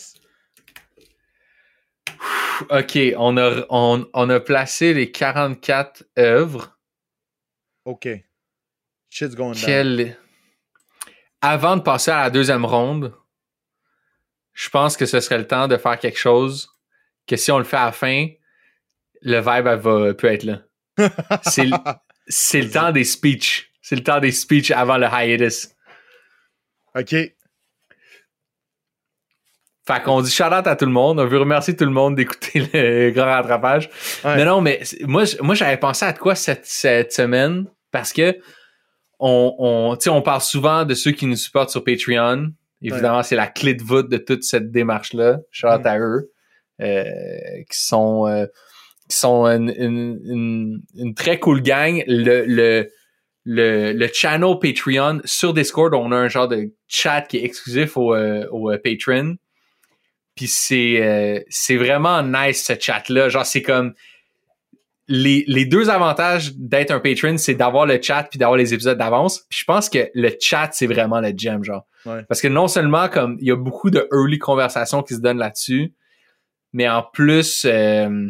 [2.70, 6.78] OK, on a, on, on a placé les 44 œuvres.
[7.86, 8.08] Ok.
[9.08, 9.64] Shit's going down.
[9.64, 10.16] Quel...
[11.40, 13.14] Avant de passer à la deuxième ronde,
[14.52, 16.68] je pense que ce serait le temps de faire quelque chose
[17.26, 18.26] que si on le fait à la fin,
[19.22, 20.62] le vibe elle va, peut être là.
[21.42, 21.76] C'est le,
[22.26, 23.70] c'est le temps des speeches.
[23.80, 25.68] C'est le temps des speeches avant le hiatus.
[26.94, 27.14] ok.
[29.88, 31.20] Fait qu'on dit shout out à tout le monde.
[31.20, 33.88] On veut remercier tout le monde d'écouter le grand rattrapage.
[34.24, 34.36] Ouais.
[34.36, 38.36] Mais non, mais moi, moi j'avais pensé à quoi cette, cette semaine parce que
[39.18, 42.48] on, on, tu sais, on parle souvent de ceux qui nous supportent sur Patreon.
[42.82, 45.38] Évidemment, c'est la clé de voûte de toute cette démarche-là.
[45.50, 45.86] Shout out Mm.
[45.86, 46.30] à eux.
[46.80, 47.04] euh,
[47.68, 48.46] qui sont, euh,
[49.10, 52.04] qui sont une, une, une, une très cool gang.
[52.06, 52.88] Le, le,
[53.44, 55.92] le, le channel Patreon sur Discord.
[55.94, 59.34] On a un genre de chat qui est exclusif au, euh, au euh, Patreon.
[60.36, 63.28] Puis c'est euh, c'est vraiment nice ce chat-là.
[63.28, 63.94] Genre, c'est comme
[65.08, 68.98] les, les deux avantages d'être un patron, c'est d'avoir le chat puis d'avoir les épisodes
[68.98, 69.40] d'avance.
[69.48, 71.86] Puis je pense que le chat, c'est vraiment le gem, genre.
[72.04, 72.22] Ouais.
[72.28, 75.38] Parce que non seulement comme il y a beaucoup de early conversations qui se donnent
[75.38, 75.94] là-dessus,
[76.74, 78.28] mais en plus euh,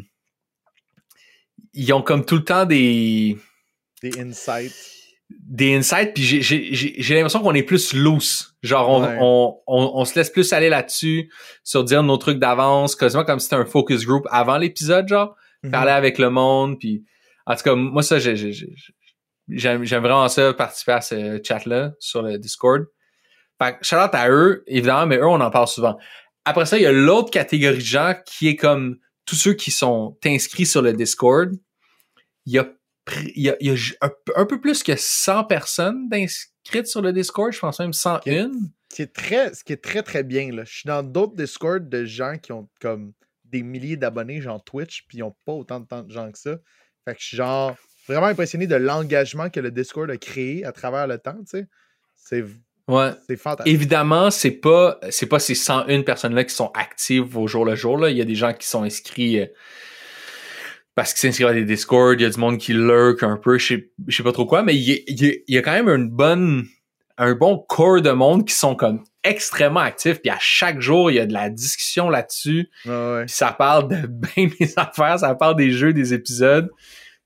[1.74, 3.36] ils ont comme tout le temps des
[4.02, 4.72] Des insights.
[5.30, 9.16] des insights puis j'ai l'impression qu'on est plus loose genre on, Ouais.
[9.20, 11.30] on, on on se laisse plus aller là-dessus
[11.64, 15.34] sur dire nos trucs d'avance quasiment comme si c'était un focus group avant l'épisode genre
[15.62, 15.70] Mhm.
[15.72, 17.04] parler avec le monde puis
[17.46, 18.74] en tout cas moi ça j'ai j'ai- j'ai-
[19.48, 22.84] j'aime vraiment ça participer à ce chat là sur le Discord
[23.60, 25.96] fait que shout out à eux évidemment mais eux on en parle souvent
[26.44, 29.70] après ça il y a l'autre catégorie de gens qui est comme tous ceux qui
[29.70, 31.52] sont inscrits sur le Discord
[32.46, 32.68] il y a
[33.34, 36.08] il y a, il y a ju- un, peu- un peu plus que 100 personnes
[36.10, 38.50] d'inscrites sur le Discord je pense même 101
[38.90, 40.50] qui est très, ce qui est très très bien.
[40.50, 40.64] Là.
[40.64, 43.12] Je suis dans d'autres Discord de gens qui ont comme
[43.50, 46.56] des milliers d'abonnés, genre Twitch, puis ils n'ont pas autant de, gens que ça.
[47.04, 47.76] Fait que je suis genre
[48.06, 51.66] vraiment impressionné de l'engagement que le Discord a créé à travers le temps, tu sais.
[52.16, 52.44] C'est
[52.88, 53.72] ouais c'est fantastique.
[53.72, 57.74] Évidemment, c'est pas c'est pas ces 101 personnes là qui sont actives au jour le
[57.74, 59.46] jour là, il y a des gens qui sont inscrits euh,
[60.94, 63.56] parce qu'ils s'inscrivent à des Discord, il y a du monde qui lurk un peu,
[63.56, 65.54] je sais, je sais pas trop quoi, mais il y, a, il y a- il
[65.54, 66.66] y a quand même une bonne
[67.18, 71.14] un bon corps de monde qui sont comme extrêmement actifs puis à chaque jour il
[71.14, 73.24] y a de la discussion là-dessus Ouais, ouais.
[73.26, 74.06] puis ça parle de
[74.36, 76.70] bien des affaires ça parle des jeux des épisodes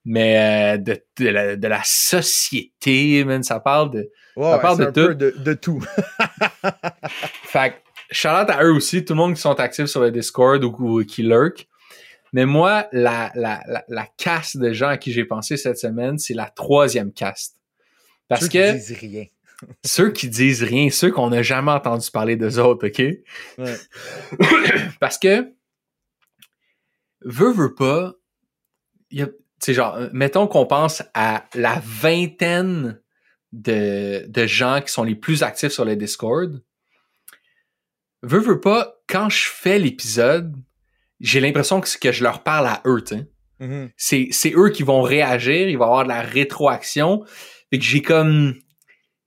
[0.04, 4.84] mais euh, de, de, la, de la société man, ça parle de Ouais, parle de
[4.84, 5.14] un peu tout.
[5.14, 5.80] de, de tout.
[7.44, 7.74] Fait
[8.10, 11.04] que, à eux aussi, tout le monde qui sont actifs sur le Discord ou, ou
[11.04, 11.68] qui lurk.
[12.32, 16.18] Mais moi, la, la, la, la caste de gens à qui j'ai pensé cette semaine,
[16.18, 17.58] c'est la troisième caste.
[18.26, 19.24] Parce qui que disent rien.
[19.84, 22.98] Ceux qui disent rien, ceux qu'on n'a jamais entendu parler d'eux autres, OK?
[23.58, 23.76] Ouais.
[25.00, 25.52] Parce que,
[27.24, 28.14] veut, veut pas,
[29.10, 29.26] tu
[29.60, 33.00] sais, genre, mettons qu'on pense à la vingtaine
[33.52, 36.62] de, de gens qui sont les plus actifs sur le Discord.
[38.22, 40.54] Veux, veux pas, quand je fais l'épisode,
[41.20, 43.28] j'ai l'impression que, que je leur parle à eux, tu sais.
[43.60, 43.90] Mhm.
[43.96, 47.24] C'est, c'est eux qui vont réagir, il va y avoir de la rétroaction.
[47.70, 48.54] Fait que j'ai comme,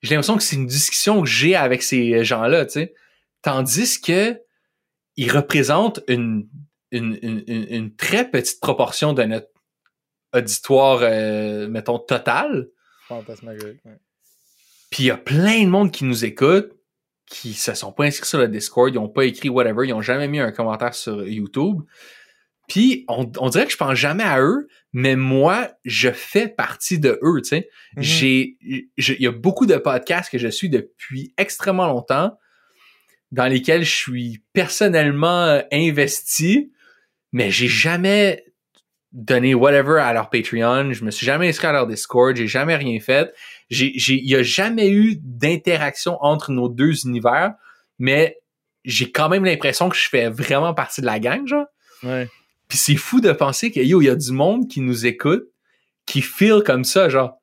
[0.06, 2.94] j'ai l'impression que c'est une discussion que j'ai avec ces gens-là, tu sais.
[3.42, 4.40] Tandis que
[5.18, 6.48] ils représentent une,
[6.92, 7.18] une,
[7.48, 9.48] une, très petite proportion de notre
[10.34, 12.68] auditoire, euh, mettons, total.
[13.08, 13.80] Fantasmagorique.
[13.86, 14.00] ouais.
[14.90, 16.72] Puis il y a plein de monde qui nous écoute,
[17.26, 20.02] qui se sont pas inscrits sur le Discord, ils ont pas écrit whatever, ils ont
[20.02, 21.82] jamais mis un commentaire sur YouTube.
[22.68, 27.00] Puis on, on dirait que je pense jamais à eux, mais moi, je fais partie
[27.00, 27.70] de eux, tu sais.
[27.98, 28.04] Mhm.
[28.04, 32.38] J'ai, il y a beaucoup de podcasts que je suis depuis extrêmement longtemps,
[33.32, 36.72] dans lesquels je suis personnellement euh, investi,
[37.34, 38.46] mais j'ai jamais
[39.12, 42.76] donné whatever à leur Patreon, je me suis jamais inscrit à leur Discord, j'ai jamais
[42.76, 43.34] rien fait.
[43.70, 47.54] J'ai, il y a jamais eu d'interaction entre nos deux univers,
[47.98, 48.38] mais
[48.84, 51.66] j'ai quand même l'impression que je fais vraiment partie de la gang, genre.
[52.04, 52.30] Ouais.
[52.68, 55.46] Puis c'est fou de penser que yo, il y a du monde qui nous écoute,
[56.06, 57.38] qui feel comme ça, genre.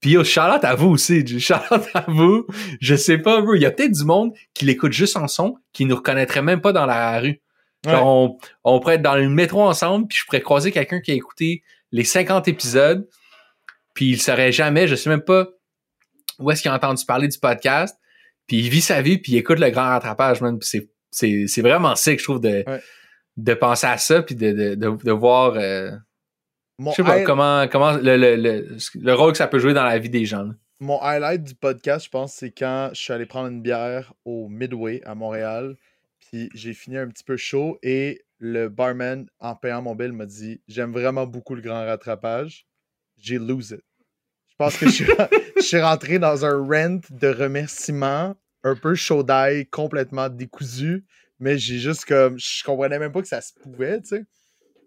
[0.00, 2.46] Puis yo, Charlotte à vous aussi, Charlotte à vous.
[2.80, 3.54] Je sais pas, bro.
[3.54, 6.60] Il y a peut-être du monde qui l'écoute juste en son, qui nous reconnaîtrait même
[6.60, 7.40] pas dans la rue.
[7.84, 11.12] Genre, on, on pourrait être dans le métro ensemble, puis je pourrais croiser quelqu'un qui
[11.12, 11.62] a écouté
[11.92, 13.08] les 50 épisodes,
[13.94, 15.46] puis il saurait jamais, je sais même pas
[16.38, 17.96] où est-ce qu'il a entendu parler du podcast,
[18.46, 20.58] puis il vit sa vie, puis il écoute le grand rattrapage, man.
[20.58, 22.80] Puis c'est, c'est, c'est vraiment sick, je trouve, de, Ouais.
[23.36, 25.90] De penser à ça, puis de, de, de, de voir, euh,
[26.78, 29.84] je sais pas, comment, comment le, le, le, le rôle que ça peut jouer dans
[29.84, 30.42] la vie des gens.
[30.44, 30.52] là.
[30.80, 34.48] mon highlight du podcast, je pense, c'est quand je suis allé prendre une bière au
[34.48, 35.76] Midway à Montréal.
[36.18, 40.26] Puis j'ai fini un petit peu chaud et le barman, en payant mon bill, m'a
[40.26, 42.66] dit J'aime vraiment beaucoup le grand rattrapage.
[43.16, 43.82] J'ai lose it.
[44.48, 45.06] Je pense que je suis,
[45.56, 51.04] je suis rentré dans un rent de remerciements, un peu chaud d'ail, complètement décousu.
[51.38, 52.38] Mais j'ai juste comme.
[52.38, 54.24] Je comprenais même pas que ça se pouvait, tu sais.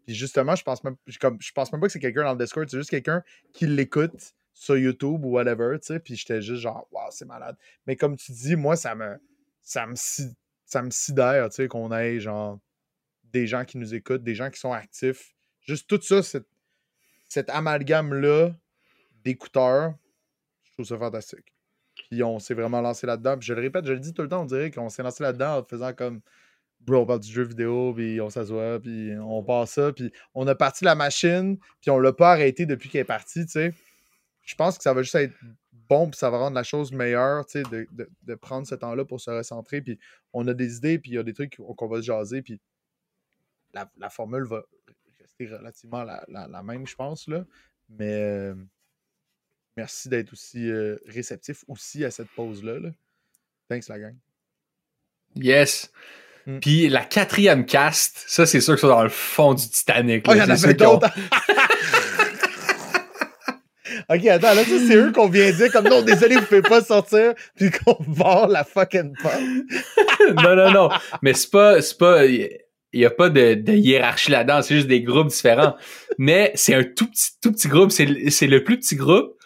[0.06, 2.40] Puis justement, je pense même, comme, je pense même pas que c'est quelqu'un dans le
[2.40, 3.24] Discord, c'est juste quelqu'un
[3.54, 6.00] qui l'écoute sur YouTube ou whatever, tu sais.
[6.00, 7.56] Puis j'étais juste genre, waouh, c'est malade.
[7.86, 9.20] Mais comme tu dis, moi, ça me,
[9.62, 9.94] ça me,
[10.66, 12.60] ça me sidère, tu sais, qu'on ait genre
[13.26, 15.36] des gens qui nous écoutent, des gens qui sont actifs.
[15.62, 16.48] Juste tout ça, cette,
[17.28, 18.56] cet amalgame-là
[19.24, 19.94] d'écouteurs,
[20.64, 21.54] je trouve ça fantastique.
[22.10, 23.38] Puis on s'est vraiment lancé là-dedans.
[23.38, 25.24] Puis je le répète, je le dis tout le temps, on dirait qu'on s'est lancé
[25.24, 26.22] là-dedans en faisant comme
[26.82, 30.48] bro, on parle du jeu vidéo, puis on s'assoit, puis on passe ça, puis on
[30.48, 33.74] a parti la machine, puis on l'a pas arrêté depuis qu'elle est partie, tu sais.
[34.44, 35.36] Je pense que ça va juste être
[35.90, 39.20] bon, puis ça va rendre la chose meilleure, tu sais, de, prendre ce temps-là pour
[39.20, 39.82] se recentrer.
[39.82, 40.00] Puis
[40.34, 42.60] on a des idées, puis il y a des trucs qu'on va se jaser, puis
[43.74, 44.64] la, la, formule va
[45.20, 47.46] rester relativement la, la, la même, je pense, là.
[47.90, 48.56] Mais euh,
[49.80, 52.80] merci d'être aussi euh, réceptif aussi à cette pause-là.
[52.80, 52.90] Là.
[53.70, 54.16] Thanks, la gang.
[55.36, 55.90] Yes.
[56.46, 56.60] Mm.
[56.60, 60.26] Puis la quatrième cast, ça, c'est sûr que c'est dans le fond du Titanic.
[60.28, 61.10] Oh, il y en avait d'autres.
[64.12, 67.34] Ok, attends, là, c'est eux qu'on vient dire comme non, désolé, vous pouvez pas sortir,
[67.56, 69.68] puis qu'on vend la fucking pomme.
[70.44, 70.90] non, non, non.
[71.22, 72.50] Mais c'est pas, c'est pas, il
[72.92, 75.76] y a pas de, de hiérarchie là-dedans, c'est juste des groupes différents.
[76.18, 79.39] Mais c'est un tout petit, tout petit groupe, c'est, c'est le plus petit groupe.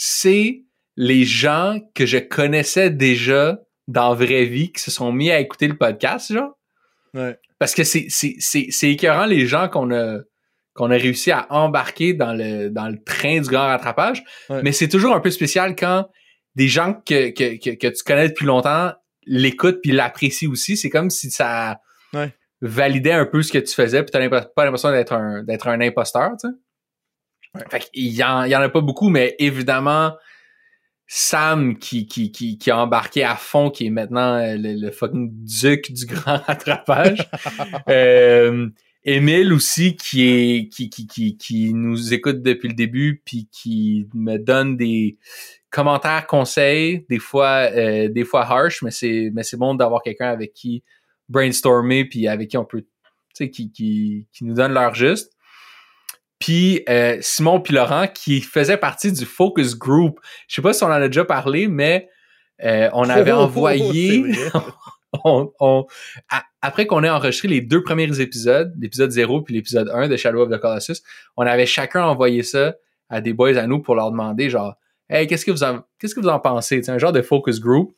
[0.00, 0.62] C'est
[0.96, 3.58] les gens que je connaissais déjà
[3.88, 6.56] dans la vraie vie qui se sont mis à écouter le podcast, genre.
[7.14, 7.36] Ouais.
[7.58, 10.18] Parce que c'est, c'est, c'est, c'est écœurant les gens qu'on a,
[10.74, 14.22] qu'on a réussi à embarquer dans le, dans le train du grand rattrapage.
[14.48, 14.62] Ouais.
[14.62, 16.08] Mais c'est toujours un peu spécial quand
[16.54, 18.92] des gens que, que, que, que tu connais depuis longtemps
[19.26, 20.76] l'écoutent puis l'apprécient aussi.
[20.76, 21.80] C'est comme si ça
[22.14, 22.32] Ouais.
[22.60, 25.80] validait un peu ce que tu faisais puis t'as pas l'impression d'être un, d'être un
[25.80, 26.54] imposteur, tu sais.
[27.54, 27.62] Ouais.
[27.70, 30.14] Fait qu'il y en, il y en a pas beaucoup, mais évidemment,
[31.06, 34.90] Sam qui, qui, qui, qui a embarqué à fond, qui est maintenant euh, le, le
[34.90, 37.26] fucking duc du grand rattrapage.
[37.88, 38.68] euh,
[39.04, 44.06] Émile aussi qui est qui, qui, qui, qui nous écoute depuis le début puis qui
[44.12, 45.16] me donne des
[45.70, 50.28] commentaires, conseils, des fois euh, des fois harsh, mais c'est mais c'est bon d'avoir quelqu'un
[50.28, 50.82] avec qui
[51.30, 52.88] brainstormer puis avec qui on peut tu
[53.32, 55.37] sais qui, qui, qui nous donne l'heure juste.
[56.38, 60.20] Puis euh, Simon puis Laurent qui faisait partie du focus group.
[60.48, 62.08] Je sais pas si on en a déjà parlé, mais
[62.64, 64.24] euh, on avait Oh, envoyé
[65.24, 65.86] on, on-
[66.30, 70.16] a- après qu'on ait enregistré les deux premiers épisodes, l'épisode 0 puis l'épisode 1 de
[70.16, 71.02] Shadow of the Colossus,
[71.36, 72.74] on avait chacun envoyé ça
[73.08, 74.74] à des boys à nous pour leur demander genre
[75.10, 76.82] Hey, qu'est-ce que vous en qu'est-ce que vous en pensez?
[76.82, 77.94] C'est un genre de focus group.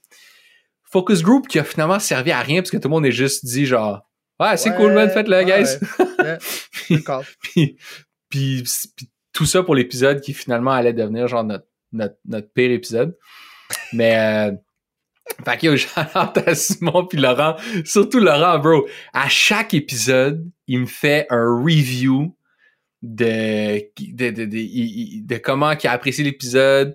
[0.84, 3.44] Focus group qui a finalement servi à rien parce que tout le monde est juste
[3.44, 4.02] dit genre
[4.38, 5.76] Ouais, c'est Ouais, cool, man, faites-le, ouais, guys.
[6.22, 6.38] ouais.
[7.42, 7.76] Puis,
[8.30, 8.64] puis,
[9.32, 13.16] tout ça pour l'épisode qui finalement allait devenir genre notre, notre, notre pire épisode.
[13.92, 14.52] Mais euh,
[15.44, 17.56] fait que Simon puis Laurent.
[17.84, 18.88] Surtout Laurent, bro.
[19.12, 22.36] À chaque épisode, il me fait un review
[23.02, 26.94] de, de, de, comment il a apprécié l'épisode.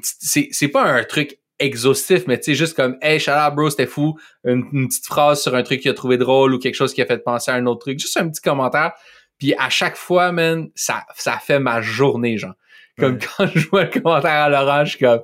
[0.00, 4.18] C'est pas un truc exhaustif, mais tu sais, juste comme Hey, out, bro, c'était fou.
[4.44, 7.06] Une petite phrase sur un truc qu'il a trouvé drôle ou quelque chose qui a
[7.06, 7.98] fait penser à un autre truc.
[7.98, 8.92] Juste un petit commentaire.
[9.38, 12.54] Puis à chaque fois, man, ça, ça fait ma journée, genre.
[12.98, 13.18] Comme Ouais.
[13.36, 15.20] quand je vois le commentaire à Laurent, je suis comme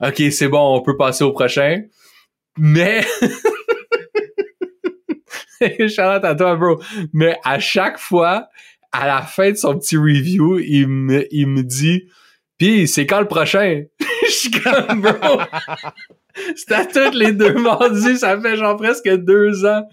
[0.00, 1.82] OK, c'est bon, on peut passer au prochain.
[2.58, 3.04] Mais
[5.88, 6.80] Charlotte à toi, bro.
[7.12, 8.48] Mais à chaque fois,
[8.92, 12.04] à la fin de son petit review, il me, il me dit
[12.58, 13.84] Pis c'est quand le prochain?
[14.26, 15.40] Je suis comme bro.
[16.56, 19.86] C'est à tous les deux mardis, ça fait genre presque deux ans.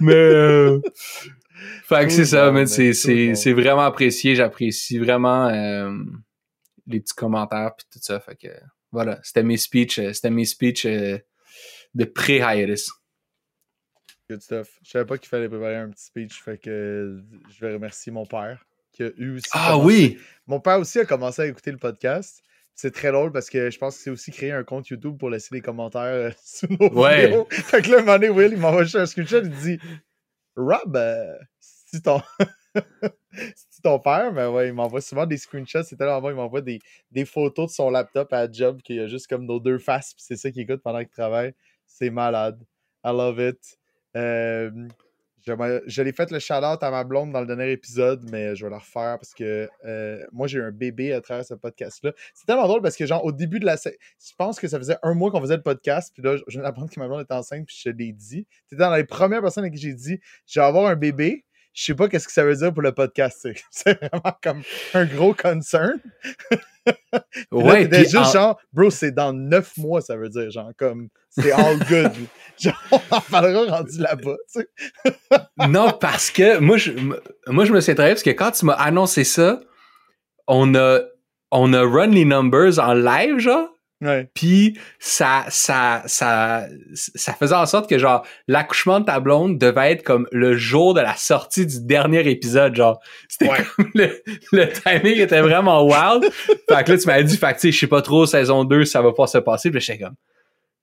[0.00, 0.80] Mais euh,
[1.84, 2.66] fait que c'est ça, man.
[2.66, 4.34] C'est, vraiment apprécié.
[4.34, 5.92] J'apprécie vraiment euh,
[6.86, 8.20] les petits commentaires puis tout ça.
[8.20, 8.48] Fait que
[8.92, 11.18] voilà, c'était mes speeches, euh, c'était mes speeches euh,
[11.94, 12.90] de pré-hiatus.
[14.28, 14.68] Good stuff.
[14.84, 17.20] Je savais pas qu'il fallait préparer un petit speech, fait que
[17.50, 19.46] je vais remercier mon père qui a eu aussi.
[19.52, 20.18] Ah commencé- oui!
[20.46, 22.42] Mon père aussi a commencé à écouter le podcast.
[22.74, 25.28] C'est très drôle parce que je pense que c'est aussi créé un compte YouTube pour
[25.30, 27.26] laisser des commentaires sous nos Ouais.
[27.26, 27.46] vidéos.
[27.50, 29.78] Fait que là, un moment donné, Will, il m'envoie un screenshot, il dit
[30.60, 32.20] Rob, euh, c'est ton.
[33.32, 35.82] c'est ton père, mais ouais, il m'envoie souvent des screenshots.
[35.84, 36.80] C'est tellement bon, il m'envoie des,
[37.10, 40.14] des photos de son laptop à job qu'il y a juste comme nos deux faces,
[40.18, 41.54] c'est ça qu'il écoute pendant qu'il travaille.
[41.86, 42.62] C'est malade.
[43.04, 43.78] I love it.
[45.46, 48.70] Je l'ai fait le shout-out à ma blonde dans le dernier épisode, mais je vais
[48.70, 52.12] le refaire parce que euh, moi, j'ai un bébé à travers ce podcast-là.
[52.34, 53.76] C'est tellement drôle parce que, genre, au début de la.
[53.76, 56.62] Je pense que ça faisait un mois qu'on faisait le podcast, puis là, je viens
[56.62, 58.46] d'apprendre que ma blonde est enceinte, puis je l'ai dit.
[58.66, 61.44] C'était dans les premières personnes à qui j'ai dit je vais avoir un bébé.
[61.72, 63.46] Je sais pas qu'est-ce que ça veut dire pour le podcast.
[63.70, 64.62] C'est vraiment comme
[64.94, 65.98] un gros concern.
[67.12, 67.20] Là,
[67.52, 71.08] Ouais, puis juste en- genre, bro, c'est dans neuf mois, ça veut dire, genre, comme,
[71.28, 72.10] c'est all good.
[72.58, 75.68] genre, on en parlera rendu là-bas, tu sais.
[75.68, 76.92] non, parce que moi, je,
[77.46, 79.60] moi, je me suis intéressé parce que quand tu m'as annoncé ça,
[80.48, 81.00] on a,
[81.52, 83.68] on a run les numbers en live, genre.
[84.02, 84.30] Ouais.
[84.34, 89.92] Puis ça, ça, ça, ça faisait en sorte que genre l'accouchement de ta blonde devait
[89.92, 92.98] être comme le jour de la sortie du dernier épisode, genre.
[93.28, 93.58] C'était Ouais.
[93.76, 94.22] comme le,
[94.52, 96.32] le timing était vraiment wild.
[96.32, 99.02] fait que là tu m'avais dit, fait que je sais pas trop saison 2 ça
[99.02, 99.70] va pas se passer.
[99.70, 100.16] Puis j'étais comme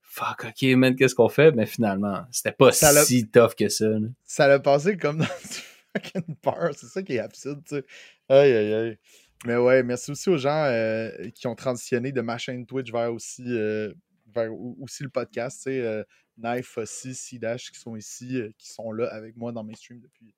[0.01, 1.51] fuck, ok man, qu'est-ce qu'on fait?
[1.53, 3.85] Mais finalement, c'était pas Ça si tough que ça.
[3.87, 3.97] là.
[4.25, 6.69] Ça l'a passé comme dans du fucking peur.
[6.75, 7.83] C'est ça qui est absurde, tu sais.
[8.29, 8.97] Aïe, aïe, aïe.
[9.45, 13.13] Mais ouais, merci aussi aux gens euh, qui ont transitionné de ma chaîne Twitch vers
[13.13, 13.93] aussi, euh,
[14.33, 14.51] vers
[14.81, 15.57] aussi le podcast.
[15.57, 16.03] Tu sais, euh,
[16.37, 20.33] Knife aussi, C-Dash qui sont ici, qui sont là avec moi dans mes streams depuis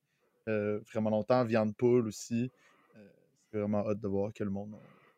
[0.92, 1.46] vraiment longtemps.
[1.46, 2.52] Viande Poule aussi.
[3.52, 4.74] c'est vraiment hâte de voir que le monde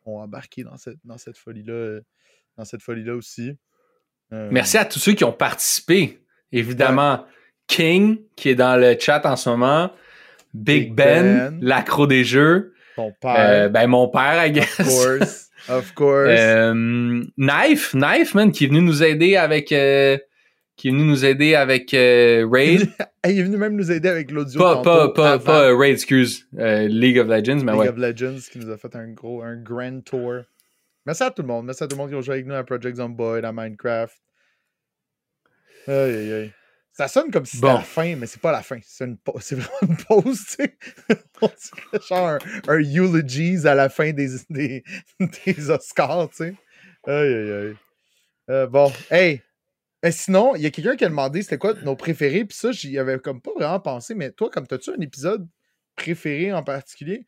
[0.05, 2.01] a, embarqué dans cette, dans cette folie-là.
[2.57, 3.57] dans cette folie-là aussi.
[4.31, 6.19] Merci à tous ceux qui ont participé.
[6.51, 7.25] Évidemment,
[7.67, 9.91] King, qui est dans le chat en ce moment.
[10.53, 11.59] Big, Ben, ben.
[11.61, 12.73] l'accro des jeux.
[12.95, 13.35] Ton père.
[13.37, 14.79] Euh, ben, mon père, I guess.
[14.79, 15.49] Of course.
[15.69, 16.29] Of course.
[16.29, 19.71] Euh, Knife, Knife, man, qui est venu nous aider avec.
[19.71, 20.17] Euh,
[20.75, 22.89] qui est venu nous aider avec Raid.
[23.25, 24.59] il est venu même nous aider avec l'audio.
[24.59, 26.47] Pas, pas, pas, pas Raid, excuse.
[26.53, 27.85] League of Legends, mais League ouais.
[27.85, 30.41] League of Legends qui nous a fait un gros, un grand tour.
[31.05, 31.65] Merci à tout le monde.
[31.65, 34.17] Merci à tout le monde qui a joué avec nous à Project Zomboid, à Minecraft.
[35.87, 36.53] Aïe, aïe, aïe.
[36.93, 38.77] Ça sonne comme si c'était la fin, mais c'est pas la fin.
[38.83, 40.77] C'est, vraiment une pause, tu sais.
[41.41, 44.83] On dirait genre un, un, eulogies à la fin des, des,
[45.45, 46.55] des Oscars, tu sais.
[47.07, 47.75] Aïe, aïe, aïe.
[48.49, 49.41] Euh, bon, hey.
[50.03, 52.71] Mais sinon, il y a quelqu'un qui a demandé c'était quoi nos préférés, puis ça,
[52.71, 55.47] j'y avais comme pas vraiment pensé, mais toi, comme t'as-tu un épisode
[55.95, 57.25] préféré en particulier?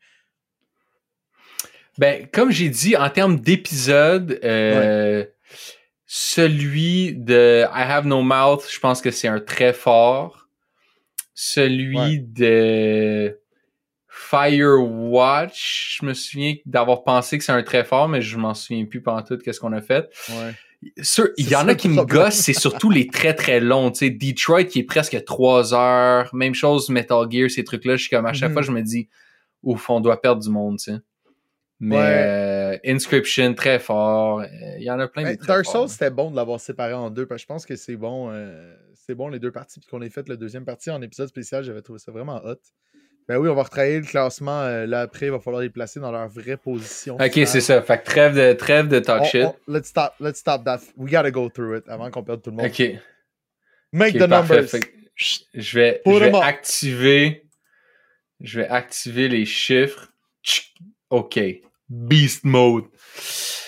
[1.96, 5.34] Ben, comme j'ai dit, en termes d'épisodes, euh, ouais
[6.06, 10.48] celui de I Have No Mouth, je pense que c'est un très fort.
[11.34, 13.38] Celui de
[14.08, 18.84] Firewatch, je me souviens d'avoir pensé que c'est un très fort, mais je m'en souviens
[18.84, 20.08] plus pendant tout qu'est-ce qu'on a fait.
[21.36, 23.90] il y en a qui me gossent, c'est surtout les très très longs.
[23.90, 26.32] Tu sais, Detroit qui est presque trois heures.
[26.32, 27.96] Même chose Metal Gear, ces trucs-là.
[27.96, 28.52] Je suis comme à chaque mm-hmm.
[28.52, 29.08] fois, je me dis,
[29.64, 30.98] ouf, on doit perdre du monde, tu sais.
[31.80, 34.40] Mais euh, Inscription, très fort.
[34.40, 34.46] Euh,
[34.78, 37.26] il y en a plein de Dark Souls, c'était bon de l'avoir séparé en deux,
[37.26, 39.80] parce que je pense que c'est bon, euh, c'est bon les deux parties.
[39.80, 42.56] Puis qu'on ait fait la deuxième partie en épisode spécial, j'avais trouvé ça vraiment hot.
[43.26, 44.68] Ben oui, on va retravailler le classement.
[44.86, 47.14] là, après, il va falloir les placer dans leur vraie position.
[47.14, 47.80] Ok, c'est ça.
[47.80, 49.46] Fait que trêve de, trêve de talk shit.
[49.66, 50.80] let's, stop, let's stop that.
[50.96, 52.66] We gotta go through it avant qu'on perde tout le monde.
[52.66, 52.82] Ok.
[53.92, 54.66] Make the numbers.
[55.16, 57.44] je vais, je vais activer.
[58.40, 60.12] Je vais activer les chiffres.
[61.10, 61.40] OK.
[61.88, 62.84] Beast Mode.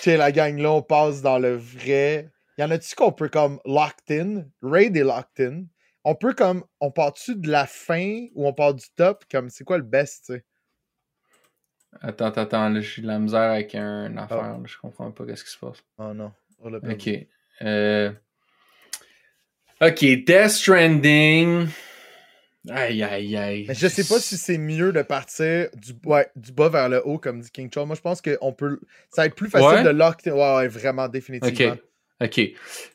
[0.01, 2.29] Tu la gang là, on passe dans le vrai.
[2.57, 4.45] Y en a-tu qu'on peut comme locked in?
[4.61, 5.65] Raid est locked in.
[6.03, 6.63] On peut comme.
[6.79, 9.25] On part-tu de la fin ou on part du top?
[9.29, 10.45] Comme c'est quoi le best, tu sais?
[12.01, 12.81] Attends, attends, attends.
[12.81, 14.59] j'ai de la misère avec un affaire.
[14.65, 15.83] je comprends pas qu'est-ce qui se passe.
[15.97, 16.31] Oh non.
[16.63, 17.09] ok.
[17.61, 18.11] Euh...
[19.81, 21.67] Ok, Death Stranding.
[22.69, 23.65] Aïe, aïe, aïe.
[23.67, 27.05] Mais je sais pas si c'est mieux de partir du, ouais, du bas vers le
[27.05, 27.87] haut, comme dit King Charles.
[27.87, 28.79] Moi, je pense que peut.
[29.11, 30.17] Ça va être plus facile de lock.
[30.25, 31.73] Ouais, ouais, vraiment, définitivement.
[31.73, 31.79] Ok.
[32.19, 32.41] Ok.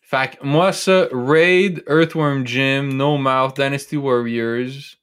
[0.02, 4.98] Fait que moi, ça, Raid, Earthworm Jim, No Mouth, Dynasty Warriors,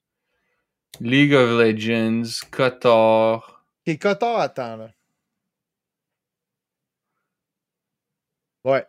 [1.00, 3.64] League of Legends, Kotor.
[3.88, 4.90] Ok, Kotor, attends, là.
[8.66, 8.86] Ouais.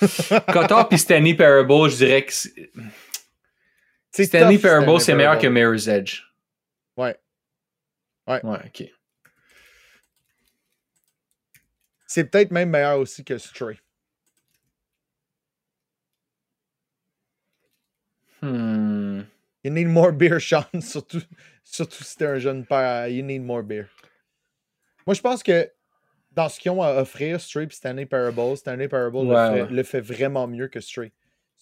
[0.52, 2.32] Kotor puis Stanley Parable, je dirais que.
[4.24, 6.22] Stanley Parable, c'est meilleur que Mirror's Edge.
[6.96, 7.16] Ouais.
[8.26, 8.44] Ouais.
[8.44, 8.90] Ouais, ok.
[12.06, 13.78] C'est peut-être même meilleur aussi que Stray.
[18.40, 19.22] Hmm.
[19.64, 20.64] You need more beer, Sean.
[20.80, 21.22] Surtout,
[21.64, 23.08] surtout si t'es un jeune père.
[23.08, 23.88] You need more beer.
[25.06, 25.70] Moi, je pense que
[26.32, 29.18] dans ce qu'ils ont à offrir, Stray et Stanley Parable, Stanley Parable
[29.70, 31.12] le, fait, vraiment mieux que Stray.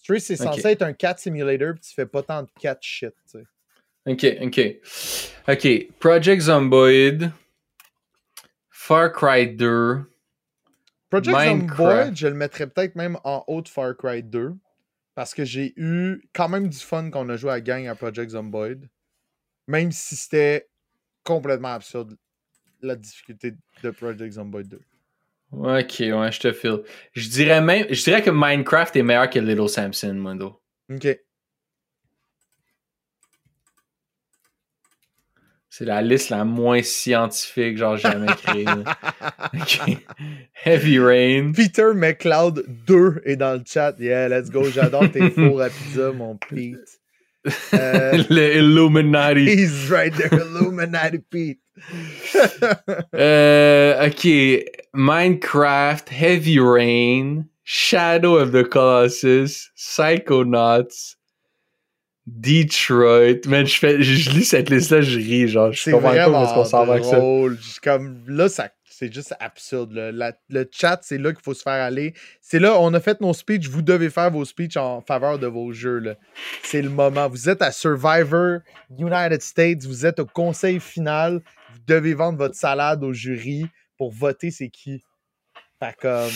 [0.05, 3.11] Stray, c'est censé être un cat simulator, puis tu fais pas tant de cat shit,
[3.31, 3.45] tu sais.
[4.05, 4.77] Ok, ok.
[5.47, 7.31] Ok, Project Zomboid,
[8.69, 10.03] Far Cry 2.
[11.09, 14.53] Project Zomboid, je le mettrais peut-être même en haut de Far Cry 2.
[15.15, 18.29] Parce que j'ai eu quand même du fun qu'on a joué à gang à Project
[18.29, 18.87] Zomboid.
[19.67, 20.69] Même si c'était
[21.23, 22.15] complètement absurde
[22.81, 24.79] la difficulté de Project Zomboid 2.
[25.51, 26.81] Ok, ouais, je te file.
[27.13, 30.61] Je dirais même, je dirais que Minecraft est meilleur que Little Samson, Mondo.
[30.91, 31.17] Ok.
[35.69, 38.65] C'est la liste la moins scientifique, genre jamais créée.
[39.53, 39.97] ok.
[40.63, 41.51] Heavy Rain.
[41.53, 43.93] Peter McLeod 2 est dans le chat.
[43.99, 44.69] Yeah, let's go.
[44.69, 46.77] J'adore tes fours à pizza, mon Pete.
[47.73, 49.45] Euh, le Illuminati.
[49.49, 51.59] He's right there, Illuminati Pete.
[53.13, 54.27] euh, ok,
[54.95, 61.15] Minecraft, Heavy Rain, Shadow of the Colossus, Psychonauts,
[62.27, 63.45] Detroit.
[63.47, 66.85] Man, je, fais, je, lis cette liste-là, je ris, genre, je comprends pas qu'on s'en
[66.85, 67.19] va avec ça.
[67.83, 69.91] Comme, là, ça c'est juste absurde.
[69.93, 72.13] le chat, c'est là qu'il faut se faire aller.
[72.39, 73.67] C'est là, on a fait nos speeches.
[73.67, 76.15] Vous devez faire vos speeches en faveur de vos jeux.
[76.63, 77.27] C'est le moment.
[77.27, 78.59] Vous êtes à Survivor
[78.97, 79.83] United States.
[79.83, 81.41] Vous êtes au conseil final.
[81.73, 83.67] vous devez vendre votre salade au jury
[83.97, 85.03] pour voter c'est qui?
[85.79, 86.31] Fait comme.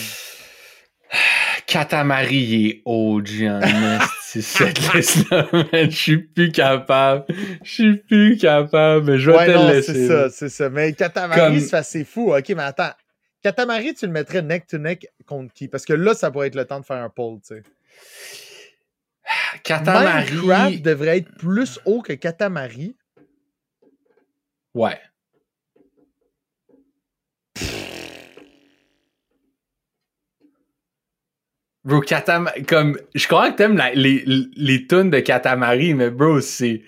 [1.66, 3.60] Katamari est OG en
[4.00, 5.66] esti, cette liste-là, man.
[5.72, 7.24] Je suis plus capable.
[7.62, 9.04] Je suis plus capable.
[9.12, 9.92] Mais je vais Ouais, te non, laisser.
[9.94, 10.68] c'est ça, c'est ça.
[10.70, 11.38] Mais Katamari,
[11.68, 12.34] Comme- c'est fou.
[12.34, 12.90] Ok, mais attends.
[13.42, 15.68] Katamari, tu le mettrais neck to neck contre qui?
[15.68, 17.62] Parce que là, ça pourrait être le temps de faire un poll, tu sais.
[19.62, 20.32] Katamari.
[20.32, 22.96] Minecraft devrait être plus haut que Katamari.
[24.74, 24.98] Ouais.
[31.84, 36.40] Bro, Katamari, comme, je crois que t'aimes la- les, les tunes de Katamari, mais bro,
[36.40, 36.82] c'est,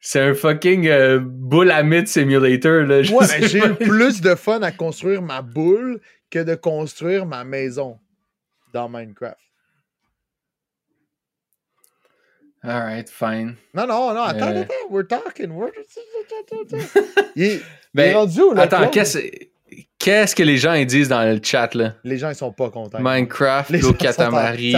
[0.00, 3.02] c'est un fucking euh, boule à mythe simulator, là.
[3.02, 6.00] Je Ouais, mais j'ai eu plus de fun à construire ma boule
[6.30, 7.98] que de construire ma maison
[8.72, 9.36] dans Minecraft.
[12.62, 13.56] Alright, fine.
[13.74, 14.62] Non, non, non, attends, Euh.
[14.62, 15.50] attends, we're talking.
[15.50, 15.70] We're...
[17.34, 17.62] Il, est, il est
[17.94, 19.18] Ben, rendu où, là, attends, qu'est-ce,
[20.00, 21.94] qu'est-ce que les gens ils disent dans le chat, là?
[22.02, 22.98] Les gens, ils sont pas contents.
[23.00, 24.74] Minecraft, en Katamari.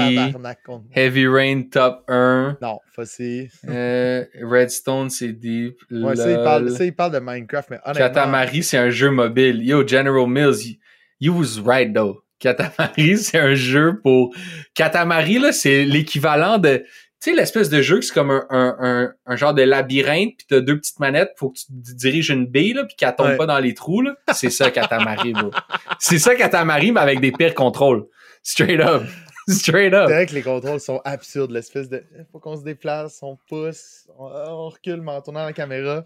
[0.95, 3.49] Heavy Rain top 1, Non, Fossi.
[3.69, 6.45] euh, Redstone c'est deep, Ouais, ça il, lol.
[6.45, 8.07] parle, ça, il parle de Minecraft, mais honnêtement...
[8.09, 9.63] Katamari, c'est un jeu mobile.
[9.65, 10.75] Yo, General Mills, you,
[11.21, 12.23] you was right though.
[12.39, 14.35] Katamari, c'est un jeu pour.
[14.75, 16.85] Katamari, là, c'est l'équivalent de.
[17.23, 20.37] Tu sais, l'espèce de jeu que c'est comme un, un, un, un genre de labyrinthe,
[20.39, 23.15] puis t'as deux petites manettes, faut que tu di- diriges une bille, là, puis qu'elle
[23.15, 23.37] tombe Ouais.
[23.37, 24.17] pas dans les trous, là.
[24.35, 25.53] C'est ça, Katamari, bro.
[26.01, 28.09] C'est ça, Katamari, mais avec des pires contrôles.
[28.43, 29.05] Straight up.
[29.49, 30.09] Straight C'est up.
[30.11, 32.03] vrai que les contrôles sont absurdes, l'espèce de.
[32.33, 36.05] Faut qu'on se déplace, on pousse, on, on recule, mais en tournant la caméra.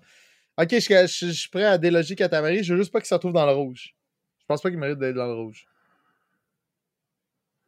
[0.59, 3.14] Ok, je, je- je suis prêt à déloger Katamari, je veux juste pas qu'il se
[3.14, 3.94] retrouve dans le rouge.
[4.40, 5.66] Je pense pas qu'il mérite d'être dans le rouge.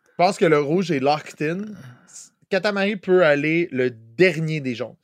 [0.05, 1.65] Je pense que le rouge est locked in.
[2.51, 4.97] Katamari peut aller le dernier des jaunes.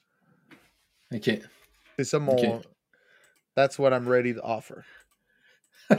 [1.12, 1.30] OK.
[1.98, 2.60] C'est ça mon.
[3.54, 4.82] That's what I'm ready to offer.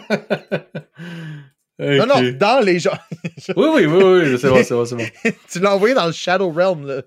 [1.77, 2.93] Non, non, dans les jaunes.
[3.57, 5.03] Oui, oui, oui, oui, c'est bon, c'est bon, c'est bon.
[5.51, 7.01] tu l'as envoyé dans le Shadow Realm, là.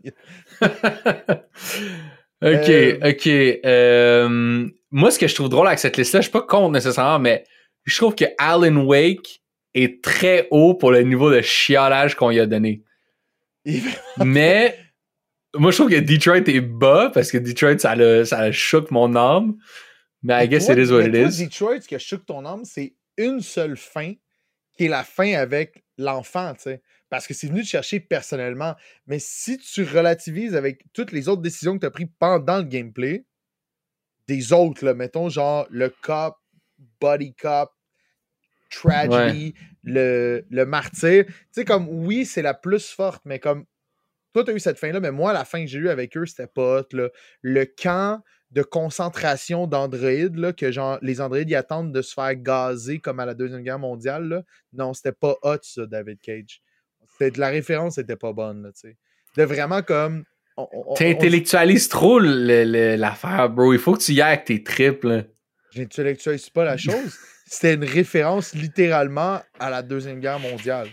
[2.43, 3.27] ok, Euh, ok.
[3.65, 7.19] Euh, moi, ce que je trouve drôle avec cette liste-là, je suis pas contre nécessairement,
[7.19, 7.45] mais
[7.85, 9.41] je trouve que Alan Wake
[9.75, 12.83] est très haut pour le niveau de chialage qu'on lui a donné.
[14.25, 14.79] Mais
[15.55, 18.91] moi, je trouve que Detroit est bas parce que Detroit, ça le, ça le choque
[18.91, 19.57] mon âme.
[20.23, 21.45] Mais I guess toi- it is what it toi, is.
[21.45, 24.15] Detroit, ce que choque ton âme, c'est une seule fin,
[24.77, 26.83] qui est la fin avec l'enfant, tu sais.
[27.11, 28.75] Parce que c'est venu te chercher personnellement.
[29.07, 32.65] Mais si tu relativises avec toutes les autres décisions que tu as prises pendant le
[32.65, 33.25] gameplay,
[34.27, 36.37] des autres, là, mettons genre le cop,
[37.01, 37.71] body cop,
[38.71, 39.55] tragedy,
[39.85, 41.25] le, le martyr.
[41.27, 43.65] Tu sais, comme oui, c'est la plus forte, mais comme
[44.35, 46.27] toi, tu as eu cette fin-là, mais moi, la fin que j'ai eue avec eux,
[46.27, 47.09] c'était pas hot, là.
[47.43, 52.35] Le camp de concentration d'androïdes, là, que genre les androïdes y attendent de se faire
[52.35, 54.43] gazer comme à la Deuxième Guerre mondiale, là.
[54.73, 56.63] Non, c'était pas hot, ça, David Cage.
[57.19, 58.97] C'était- La référence était pas bonne, là, tu sais.
[59.37, 60.25] De vraiment comme.
[60.97, 63.73] T'intellectualises trop le- le- l'affaire, bro.
[63.73, 65.23] Il faut que tu y ailles avec tes tripes, là.
[65.73, 67.17] J'intellectualise pas la chose.
[67.51, 70.89] C'était une référence littéralement à la Deuxième Guerre mondiale.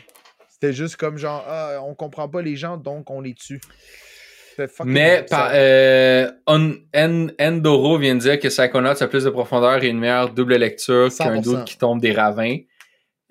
[0.49, 3.59] C'était juste comme genre, ah, on comprend pas les gens, donc on les tue.
[4.85, 9.83] Mais par, euh, On- En- Endoro vient de dire que Psychonauts a plus de profondeur
[9.83, 11.41] et une meilleure double lecture qu'un 100%.
[11.41, 12.57] doute qui tombe des ravins.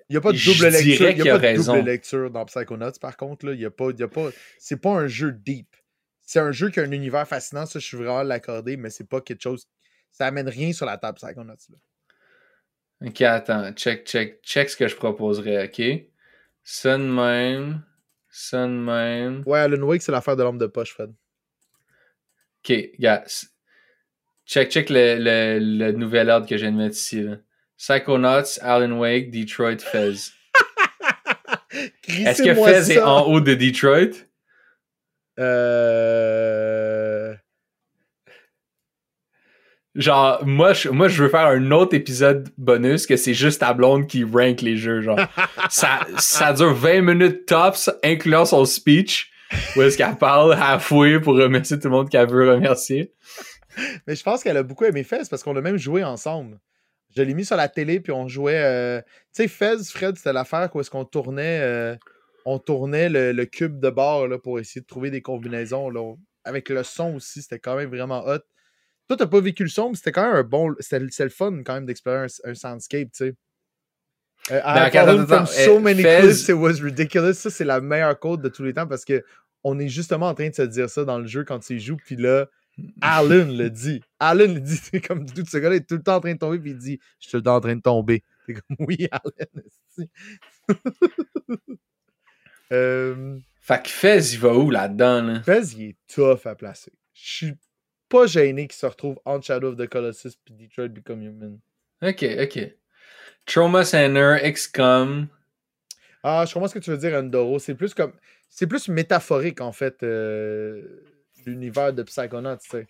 [0.07, 1.09] Il n'y a pas de Je double lecture.
[1.09, 3.47] Il y a a pas de double lecture dans Psychonauts, par contre.
[3.47, 3.53] Là.
[3.53, 4.29] Il y a pas, il y a pas,
[4.59, 5.67] c'est pas un jeu deep.
[6.21, 8.91] C'est un jeu qui a un univers fascinant, ça, je suis vraiment à l'accorder, mais
[8.91, 9.67] c'est pas quelque chose.
[10.11, 11.53] Ça amène rien sur la table Psychonauts.
[11.69, 11.77] Là.
[13.01, 13.71] Ok, attends.
[13.73, 16.05] Check, check, check ce que je proposerais, ok?
[16.63, 17.83] Ça de même.
[18.29, 19.43] Ça de même.
[19.45, 21.13] Ouais, Alan Wake, c'est l'affaire de l'homme de poche, Fred.
[22.63, 23.23] Ok, gars.
[24.45, 27.37] Check, check le, le, le nouvel ordre que je viens de mettre ici, là.
[27.77, 30.31] Psychonauts, Alan Wake, Detroit, Fez.
[32.07, 34.25] Est-ce que Fez est en haut de Detroit?
[35.39, 36.54] Euh...
[39.95, 43.73] Genre, moi je, moi, je veux faire un autre épisode bonus que c'est juste ta
[43.73, 45.19] blonde qui rank les jeux, genre.
[45.69, 49.31] ça, ça dure 20 minutes tops, incluant son speech,
[49.75, 53.13] où est-ce qu'elle parle halfway pour remercier tout le monde qu'elle veut remercier.
[54.07, 56.59] Mais je pense qu'elle a beaucoup aimé Fez parce qu'on a même joué ensemble.
[57.15, 58.61] Je l'ai mis sur la télé, puis on jouait.
[58.61, 59.01] euh,
[59.33, 61.95] Tu sais, Fez, Fred, c'était l'affaire où est-ce qu'on tournait, euh,
[62.45, 65.89] on tournait le, le cube de bord là, pour essayer de trouver des combinaisons.
[65.89, 66.15] Là.
[66.43, 68.39] Avec le son aussi, c'était quand même vraiment hot.
[69.07, 70.73] Toi, t'as pas vécu le son, mais c'était quand même un bon.
[70.79, 73.33] C'est le fun quand même d'explorer un, un soundscape, tu sais.
[74.51, 77.33] Euh, I from so Eh, many Fez- cliffs, it was ridiculous.
[77.33, 79.23] Ça, c'est la meilleure code de tous les temps parce que
[79.63, 81.97] on est justement en train de se dire ça dans le jeu quand tu joues,
[81.97, 82.45] puis là,
[83.01, 84.01] Alan le dit.
[84.19, 84.77] Alan le dit.
[84.91, 86.77] C'est comme tout ce gars-là est tout le temps en train de tomber, puis il
[86.77, 88.23] dit Je suis tout le temps en train de tomber.
[88.45, 89.97] C'est comme Oui, Alan.
[92.71, 95.23] euh, Fait que Fez, il va où là-dedans?
[95.23, 95.43] Là?
[95.43, 96.91] Fez, il est tough à placer.
[97.13, 97.53] Je suis
[98.09, 101.59] pas gêné qu'il se retrouve entre Shadow of the Colossus puis Detroit Become Human.
[102.01, 102.71] Ok, ok.
[103.45, 105.27] Trauma Center, XCOM.
[106.23, 107.59] Ah, je comprends ce que tu veux dire, Andoro.
[107.59, 108.13] C'est plus comme.
[108.49, 110.81] C'est plus métaphorique, en fait, euh,
[111.45, 112.87] l'univers de Psychonauts, tu sais.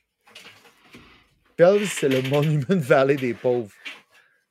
[1.86, 3.72] C'est le Monument Valley des pauvres.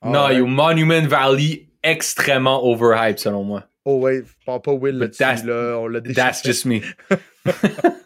[0.01, 0.37] Ah, non, ouais.
[0.37, 3.65] yo, Monument Valley, extrêmement overhyped selon moi.
[3.85, 5.79] Oh, ouais, parle pas Will But là-dessus, that's- là.
[5.79, 6.81] On l'a That's just me.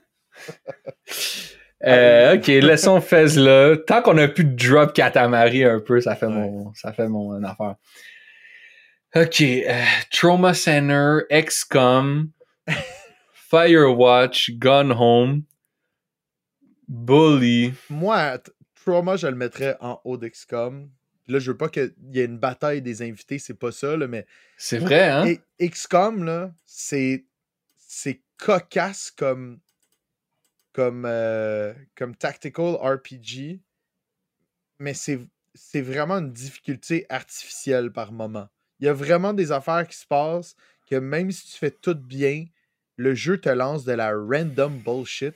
[1.86, 3.76] Euh, ok, laissons Fez là.
[3.76, 6.32] Tant qu'on a plus de drop Katamari un peu, ça fait Ouais.
[6.32, 7.76] mon, ça fait mon affaire.
[9.14, 12.30] Ok, euh, Trauma Center, XCOM,
[13.50, 15.42] Firewatch, Gone Home,
[16.88, 17.72] Bully.
[17.90, 18.38] Moi,
[18.74, 20.90] Trauma, je le mettrais en haut d'XCOM.
[21.28, 24.06] Là, je veux pas qu'il y ait une bataille des invités, c'est pas ça, là,
[24.06, 24.26] mais
[24.56, 25.26] C'est vrai, hein?
[25.26, 27.24] Et XCOM, là, c'est
[27.86, 29.58] c'est cocasse comme
[30.72, 33.60] comme euh, comme tactical RPG,
[34.78, 38.48] mais c'est vraiment une difficulté artificielle par moment.
[38.80, 40.54] Il y a vraiment des affaires qui se passent
[40.88, 42.46] que même si tu fais tout bien,
[42.96, 45.34] le jeu te lance de la random bullshit.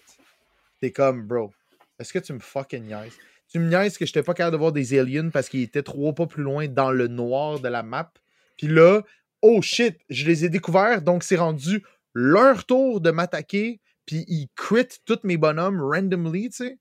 [0.81, 1.53] T'es comme, bro,
[1.99, 3.17] est-ce que tu me fucking niaises?
[3.49, 6.13] Tu me niaises que j'étais pas capable de voir des aliens parce qu'ils étaient trop
[6.13, 8.13] pas plus loin dans le noir de la map.
[8.57, 9.03] Puis là,
[9.43, 11.85] oh shit, je les ai découverts, donc c'est rendu
[12.15, 16.79] leur tour de m'attaquer, puis ils crit tous mes bonhommes randomly, tu sais.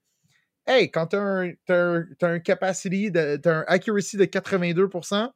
[0.67, 5.29] Hey, quand t'as un, t'as un, capacity, de, t'as un accuracy de 82%,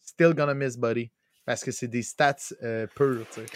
[0.00, 1.10] still gonna miss, buddy.
[1.44, 3.46] Parce que c'est des stats euh, purs, tu sais.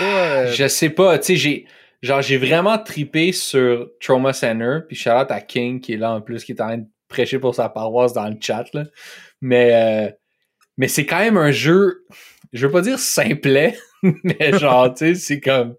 [0.54, 1.66] Je sais pas, tu sais, j'ai
[2.02, 6.20] genre j'ai vraiment tripé sur Trauma Center, puis out à King qui est là en
[6.20, 8.84] plus, qui est en train de prêcher pour sa paroisse dans le chat là.
[9.40, 10.10] Mais euh,
[10.78, 12.06] mais c'est quand même un jeu,
[12.52, 13.76] je veux pas dire simplet,
[14.24, 15.76] mais genre tu sais, c'est comme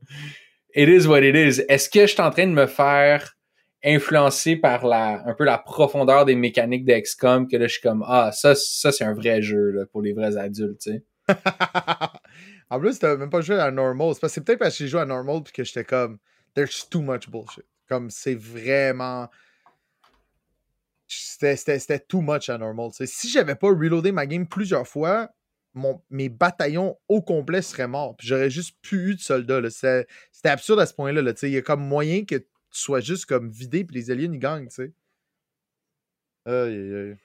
[0.75, 1.61] it is what it is.
[1.67, 3.35] Est-ce que je suis en train de me faire
[3.83, 7.81] influencer par la un peu la profondeur des mécaniques de XCOM que là je suis
[7.81, 11.03] comme ah ça ça c'est un vrai jeu là, pour les vrais adultes, tu sais?
[12.69, 14.13] en plus, t'as même pas joué à normal.
[14.27, 16.17] C'est peut-être parce que j'ai joué à normal puis que j'étais comme
[16.53, 17.65] There's too much bullshit.
[17.87, 19.29] Comme c'est vraiment.
[21.07, 22.89] C'était, too much à normal.
[22.91, 23.05] tu sais.
[23.05, 25.29] Si j'avais pas reloadé ma game plusieurs fois,
[25.73, 28.15] mon, mes bataillons au complet seraient morts.
[28.17, 29.61] Puis j'aurais juste plus eu de soldats.
[29.61, 29.69] là.
[29.69, 31.21] C'était, c'était absurde à ce point-là.
[31.21, 31.33] là.
[31.41, 34.39] Il y a comme moyen que tu sois juste comme vidé puis les aliens ils
[34.39, 34.93] gagnent, tu sais.
[36.45, 37.17] Aïe, aïe, aïe.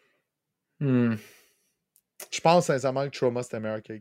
[0.81, 1.16] Hmm.
[2.31, 3.94] Je pense sincèrement que Trauma c'était meilleur que.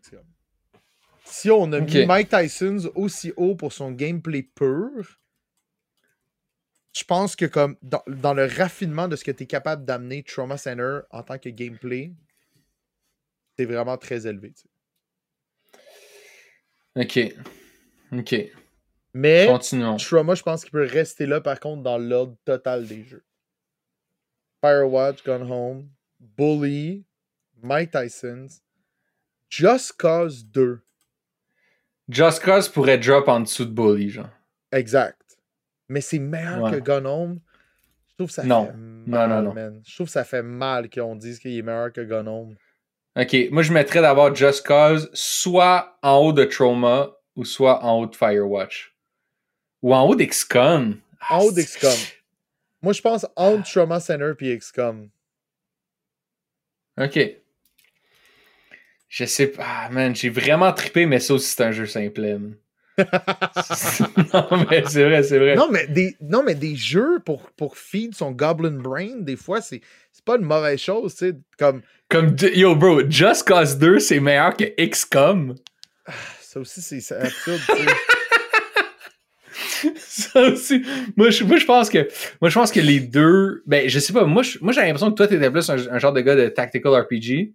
[1.26, 5.20] Si on a mis Mike Tyson aussi haut pour son gameplay pur,
[6.94, 10.24] je pense que comme dans, dans le raffinement de ce que tu es capable d'amener
[10.24, 12.14] Trauma Center en tant que gameplay,
[13.58, 14.54] c'est vraiment très élevé.
[14.54, 14.70] tu sais.
[16.96, 17.34] Ok.
[18.12, 18.36] Ok.
[19.14, 19.98] Mais Continuons.
[19.98, 23.24] Trauma, je pense qu'il peut rester là par contre dans l'ordre total des jeux.
[24.64, 27.06] Firewatch, Gone Home, Bully,
[27.62, 28.48] Mike Tyson,
[29.50, 30.82] Just Cause 2.
[32.10, 34.30] Just Cause pourrait drop en dessous de Bully, genre.
[34.72, 35.22] Exact.
[35.88, 36.72] Mais c'est meilleur Ouais.
[36.72, 37.40] que Gone Home.
[38.10, 38.68] Je trouve que ça Non.
[38.68, 39.54] fait Non, mal, non, non.
[39.54, 39.82] man.
[39.86, 42.56] Je trouve que ça fait mal qu'on dise qu'il est meilleur que Gone Home.
[43.18, 48.00] Ok, moi je mettrais d'abord Just Cause soit en haut de Trauma ou soit en
[48.00, 48.94] haut de Firewatch.
[49.82, 51.00] Ou en haut d'XCOM.
[51.30, 51.92] En haut d'XCOM.
[52.82, 55.10] Moi, je pense entre Trauma Center et XCOM.
[57.00, 57.20] Ok.
[59.10, 59.64] Je sais pas.
[59.66, 62.22] Ah, man, j'ai vraiment trippé, mais ça aussi c'est un jeu simple.
[62.22, 62.56] man.
[62.98, 65.56] non, mais c'est vrai, c'est vrai.
[65.56, 69.62] Non, mais des, non, mais des jeux pour, pour feed son Goblin Brain, des fois,
[69.62, 69.82] c'est
[70.16, 71.36] c'est pas une mauvaise chose, tu sais.
[71.60, 75.56] Comme, Comme, yo, bro, Just Cause 2, c'est meilleur que XCOM.
[76.42, 77.60] ça aussi, c'est absurde,
[79.98, 80.84] ça aussi.
[81.18, 82.08] Moi, je, moi, je pense que,
[82.42, 85.10] moi, je pense que les deux, ben, je sais pas, moi, je- moi, j'ai l'impression
[85.12, 87.54] que toi, t'étais plus un, un genre de gars de tactical RPG.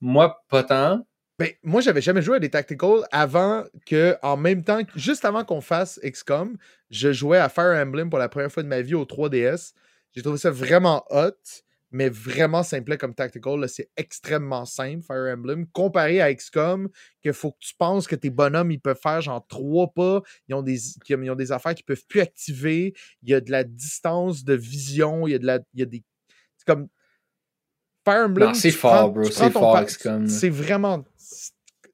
[0.00, 1.06] Moi, pas tant.
[1.38, 5.44] Ben, moi, j'avais jamais joué à des tacticals avant que, en même temps, juste avant
[5.44, 6.56] qu'on fasse XCOM,
[6.90, 9.72] je jouais à Fire Emblem pour la première fois de ma vie au 3DS.
[10.14, 11.30] J'ai trouvé ça vraiment hot,
[11.90, 13.58] mais vraiment simplet comme tactical.
[13.58, 13.68] là.
[13.68, 16.88] C'est extrêmement simple, Fire Emblem, comparé à XCOM,
[17.22, 20.54] que faut que tu penses que tes bonhommes, ils peuvent faire genre trois pas, ils
[20.54, 23.64] ont des, ils ont des affaires qu'ils peuvent plus activer, il y a de la
[23.64, 26.04] distance de vision, il y a de la, il y a des,
[26.56, 26.88] c'est comme
[28.04, 28.48] Fire Emblem.
[28.48, 30.26] Non, c'est fort, prends- bro, c'est fort, XCOM.
[30.26, 31.04] C'est vraiment,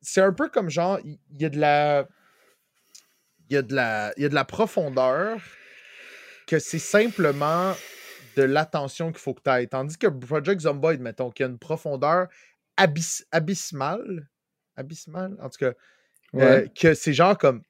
[0.03, 2.07] c'est un peu comme genre, il y a de la,
[3.49, 5.41] il y a de la, il y a de la profondeur,
[6.47, 7.75] que c'est simplement
[8.37, 9.69] de l'attention qu'il faut que tu ailles.
[9.69, 12.29] Tandis que Project Zomboid, mettons, qui a une profondeur
[12.77, 14.29] abyss- abyssale,
[14.77, 15.73] abyssale, en tout cas,
[16.37, 17.63] euh, que c'est genre comme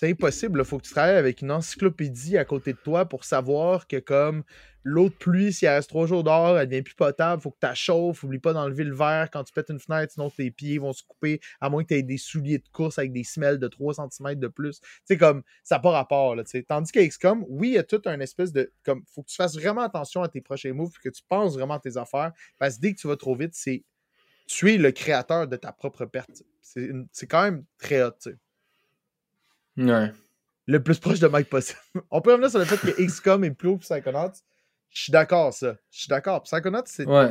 [0.00, 3.22] c'est impossible, il faut que tu travailles avec une encyclopédie à côté de toi pour
[3.22, 4.44] savoir que comme
[4.82, 7.58] l'eau de pluie, si elle reste trois jours dehors, elle devient plus potable, faut que
[7.60, 10.78] tu chauffes, oublie pas d'enlever le verre quand tu pètes une fenêtre, sinon tes pieds
[10.78, 13.58] vont se couper, à moins que tu aies des souliers de course avec des semelles
[13.58, 14.80] de 3 cm de plus.
[15.04, 16.44] Sais, comme ça n'a pas rapport, là.
[16.66, 18.72] Tandis qu'à XCOM, oui, il y a tout un espèce de.
[18.86, 21.52] comme faut que tu fasses vraiment attention à tes prochains moves, puis que tu penses
[21.58, 23.84] vraiment à tes affaires, parce que dès que tu vas trop vite, c'est
[24.46, 26.42] tu es le créateur de ta propre perte.
[26.62, 28.12] C'est une- c'est quand même très hot,
[29.76, 30.12] Ouais.
[30.66, 31.78] le plus proche de Mike possible.
[32.10, 34.32] On peut revenir sur le fait que XCOM est plus haut que Psychonauts.
[34.90, 35.76] Je suis d'accord, ça.
[35.90, 36.42] Je suis d'accord.
[36.42, 37.28] Psychonauts, c'était Ouais.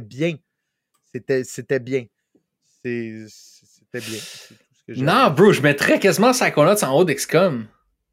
[0.00, 0.36] bien.
[1.12, 1.44] C'était
[1.80, 2.06] bien.
[2.84, 4.18] C'était bien.
[5.04, 7.66] Non, bro, je mettrais quasiment Psychonauts en haut d'XCOM.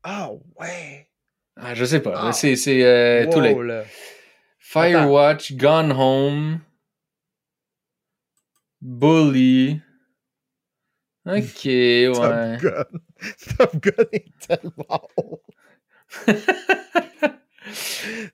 [0.03, 0.29] Ah
[0.59, 1.07] ouais.
[1.57, 2.13] Ah, je sais pas.
[2.29, 2.31] Ah.
[2.31, 3.53] C'est, euh, Wow, tous les.
[3.67, 3.83] là.
[4.59, 6.59] Firewatch, Gone Home,
[8.81, 9.81] Bully.
[11.25, 12.11] Ok, ouais.
[12.13, 12.85] Top Gun.
[13.57, 15.41] Top Gun est tellement haut.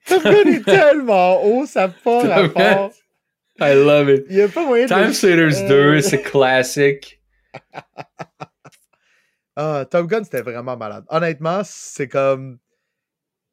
[0.06, 2.92] Top Gun est tellement haut, ça pas Top rapport.
[3.58, 4.26] I love it.
[4.28, 4.88] Il a pas moyen de.
[4.88, 5.68] Time Splitters Euh.
[5.96, 7.20] 2, c'est classique.
[9.58, 11.06] Ah, Top Gun, c'était vraiment malade.
[11.08, 12.58] Honnêtement, c'est comme.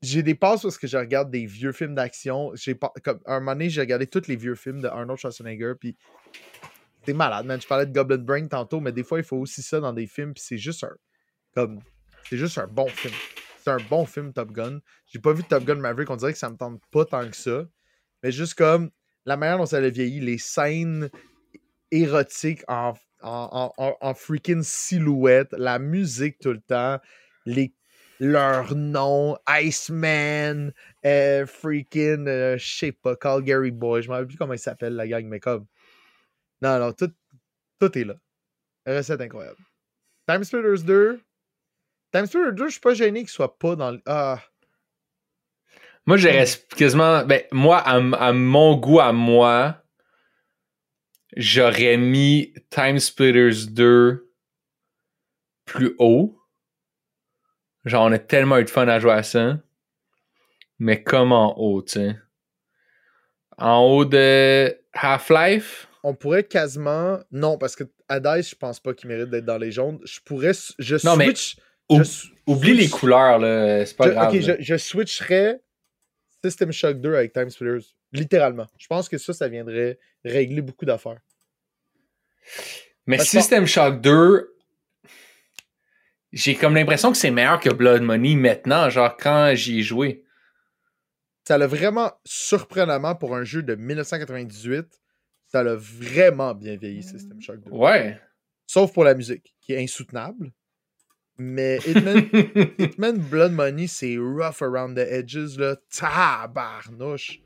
[0.01, 2.51] J'ai des passes parce que je regarde des vieux films d'action.
[2.55, 2.91] J'ai pas...
[3.05, 5.95] comme un moment donné, j'ai regardé tous les vieux films de Arnold Schwarzenegger, puis
[7.05, 7.61] c'est malade, man.
[7.61, 10.05] Je parlais de Goblin Brain tantôt, mais des fois, il faut aussi ça dans des
[10.05, 10.93] films, puis c'est juste un.
[11.55, 11.79] Comme.
[12.29, 13.13] C'est juste un bon film.
[13.63, 14.79] C'est un bon film, Top Gun.
[15.07, 17.35] J'ai pas vu Top Gun Maverick, on dirait que ça me tente pas tant que
[17.35, 17.65] ça.
[18.21, 18.89] Mais juste comme
[19.25, 21.09] la manière dont ça a vieilli, les scènes
[21.91, 26.99] érotiques en, en, en- en- freaking silhouette, la musique tout le temps,
[27.45, 27.73] les,
[28.19, 30.73] leurs noms, Iceman,
[31.05, 34.95] euh, freaking, euh, je sais pas, Calgary Boy, je me rappelle plus comment il s'appelle
[34.95, 35.65] la gang, mais comme.
[36.61, 37.11] Non, non, tout,
[37.79, 38.15] tout est là.
[38.85, 39.57] Recette incroyable.
[40.27, 41.21] Time Splitters 2.
[42.13, 44.01] Time Splitters 2, je suis pas gêné qu'il soit pas dans le.
[44.05, 44.39] Ah.
[46.05, 46.45] Moi, j'irais
[46.75, 47.25] quasiment.
[47.25, 49.83] Ben, moi, à, mon goût, à moi,
[51.35, 54.29] j'aurais mis Time Splitters 2
[55.65, 56.37] plus haut.
[57.85, 59.57] Genre, on a tellement eu de fun à jouer à ça.
[60.77, 62.15] Mais comme en haut, tu sais.
[63.57, 65.87] En haut de Half-Life?
[66.03, 67.19] On pourrait quasiment.
[67.31, 69.99] Non, parce que Hades, je pense pas qu'il mérite d'être dans les jaunes.
[70.03, 70.51] Je pourrais.
[70.77, 71.57] Je Non, mais switch.
[71.89, 72.01] Ou-
[72.47, 73.85] Oublie les couleurs, là.
[73.85, 74.33] C'est pas je- grave.
[74.35, 75.61] ok, je, je switcherais
[76.43, 77.95] System Shock 2 avec Time Splitters.
[78.11, 78.67] Littéralement.
[78.77, 81.21] Je pense que ça, ça viendrait régler beaucoup d'affaires.
[83.07, 84.53] Mais Parce System Shock 2,
[86.31, 90.23] j'ai comme l'impression que c'est meilleur que Blood Money maintenant, genre quand j'y ai joué.
[91.47, 94.85] Ça l'a vraiment surprenamment pour un jeu de 1998.
[95.47, 97.71] Ça l'a vraiment bien vieilli, System Shock 2.
[97.71, 98.19] Ouais.
[98.65, 100.51] Sauf pour la musique, qui est insoutenable.
[101.37, 102.29] Mais Hitman,
[102.77, 105.75] Hitman Blood Money, c'est rough around the edges, là.
[105.89, 107.39] Tabarnouche.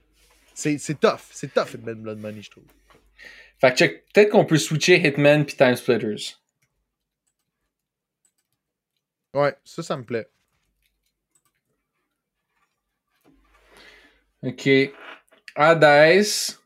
[0.54, 1.22] C'est c'est tough.
[1.32, 2.66] C'est tough, Hitman Blood Money, je trouve.
[3.60, 6.38] fait que check, peut-être qu'on peut switcher Hitman puis Time Splitters.
[9.34, 10.28] Ouais, ça, ça me plaît.
[14.44, 14.70] Ok.
[15.56, 16.58] Hades.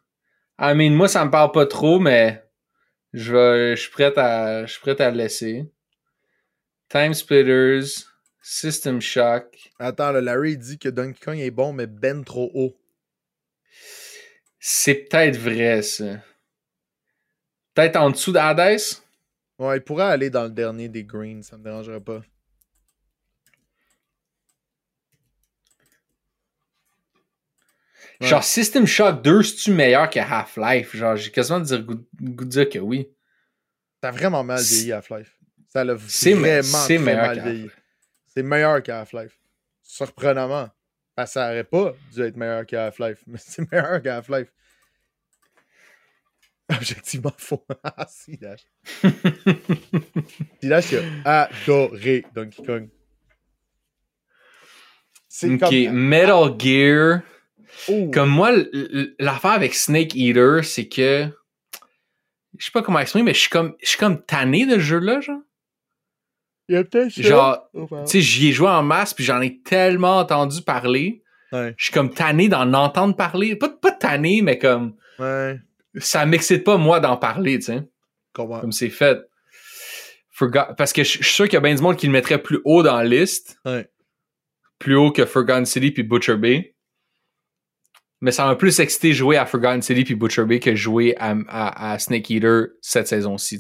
[0.59, 2.43] I mean, moi, ça me parle pas trop, mais
[3.13, 5.65] je vais, je suis prêt à, je suis prêt à le laisser.
[6.91, 8.05] Time Splitters,
[8.41, 9.71] System Shock.
[9.79, 12.75] Attends, là, Larry dit que Donkey Kong est bon, mais ben trop haut.
[14.59, 16.21] C'est peut-être vrai, ça.
[17.73, 18.81] Peut-être en dessous d'Hades?
[19.57, 22.21] Ouais, il pourrait aller dans le dernier des Greens, ça me dérangerait pas.
[28.19, 28.27] Ouais.
[28.27, 30.95] Genre, System Shock 2, c'est-tu meilleur que Half-Life?
[30.95, 33.09] Genre, j'ai quasiment le dire- goût, goût de dire que oui.
[34.01, 35.37] T'as vraiment mal vieilli Half-Life.
[35.71, 37.69] Ça l'a vraiment très mal vieilli.
[38.27, 39.39] C'est meilleur que Half-Life.
[39.81, 40.69] Surprenamment.
[41.15, 44.51] Parce que ça aurait pas dû être meilleur que Half-Life, mais c'est meilleur que Half-Life.
[46.69, 47.65] Objectivement faux.
[47.83, 48.65] Ah, si, Dash.
[50.61, 52.89] Si, Dash, il a adoré Donkey Kong.
[55.29, 55.93] C'est Ok, comme...
[55.93, 57.21] Metal Gear.
[57.87, 58.51] Oh, Comme moi,
[59.19, 61.27] l'affaire avec Snake Eater, c'est que.
[62.57, 64.79] Je sais pas comment exprimer, mais je suis comme, je suis comme tanné de ce
[64.79, 65.39] jeu-là, genre.
[66.71, 67.11] Il y a peut-être.
[67.21, 71.21] Genre, tu sais, j'y ai joué en masse, puis j'en ai tellement entendu parler.
[71.51, 73.55] Ouais, Je suis comme tanné d'en entendre parler.
[73.57, 74.95] Pas, pas tanné, mais comme.
[75.19, 75.59] ouais.
[75.97, 77.83] Ça m'excite pas, moi, d'en parler, tu sais.
[78.31, 78.61] Comment?
[78.61, 79.19] Comme c'est fait.
[80.31, 82.41] Forgot- Parce que je suis sûr qu'il y a bien du monde qui le mettrait
[82.41, 83.59] plus haut dans la liste.
[83.65, 83.89] Ouais.
[84.79, 86.75] plus haut que Forgotten City puis Butcher Bay.
[88.21, 91.99] Mais ça m'a plus excité jouer à Forgotten City puis Butcher Bay que jouer à,
[91.99, 93.59] Snake Eater cette saison-ci,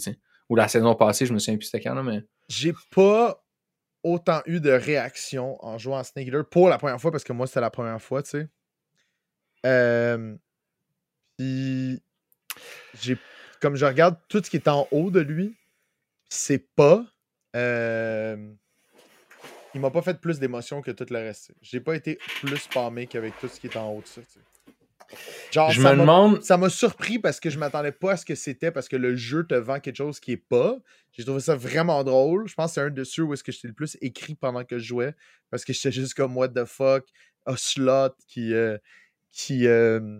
[0.51, 2.25] Ou la saison passée, je me souviens plus c'était quand, mais.
[2.49, 3.41] J'ai pas
[4.03, 7.31] autant eu de réactions en jouant à Snake Eater pour la première fois parce que
[7.31, 8.49] moi c'était la première fois, tu sais.
[9.65, 10.35] Euh,
[11.37, 12.01] puis
[13.01, 13.17] j'ai
[13.61, 15.55] comme je regarde tout ce qui est en haut de lui,
[16.27, 17.05] c'est pas.
[17.55, 18.51] Euh,
[19.73, 21.53] il m'a pas fait plus d'émotion que tout le reste.
[21.61, 24.21] J'ai pas été plus spammé qu'avec tout ce qui est en haut de ça.
[25.51, 26.41] Genre, je me demande.
[26.43, 29.15] Ça m'a surpris parce que je m'attendais pas à ce que c'était parce que le
[29.15, 30.77] jeu te vend quelque chose qui est pas.
[31.11, 32.47] J'ai trouvé ça vraiment drôle.
[32.47, 34.63] Je pense que c'est un de ceux où est-ce que j'étais le plus écrit pendant
[34.63, 35.15] que je jouais
[35.49, 37.05] parce que j'étais juste comme what the fuck,
[37.45, 38.53] a slot qui.
[38.53, 38.77] Euh,
[39.31, 40.19] qui euh,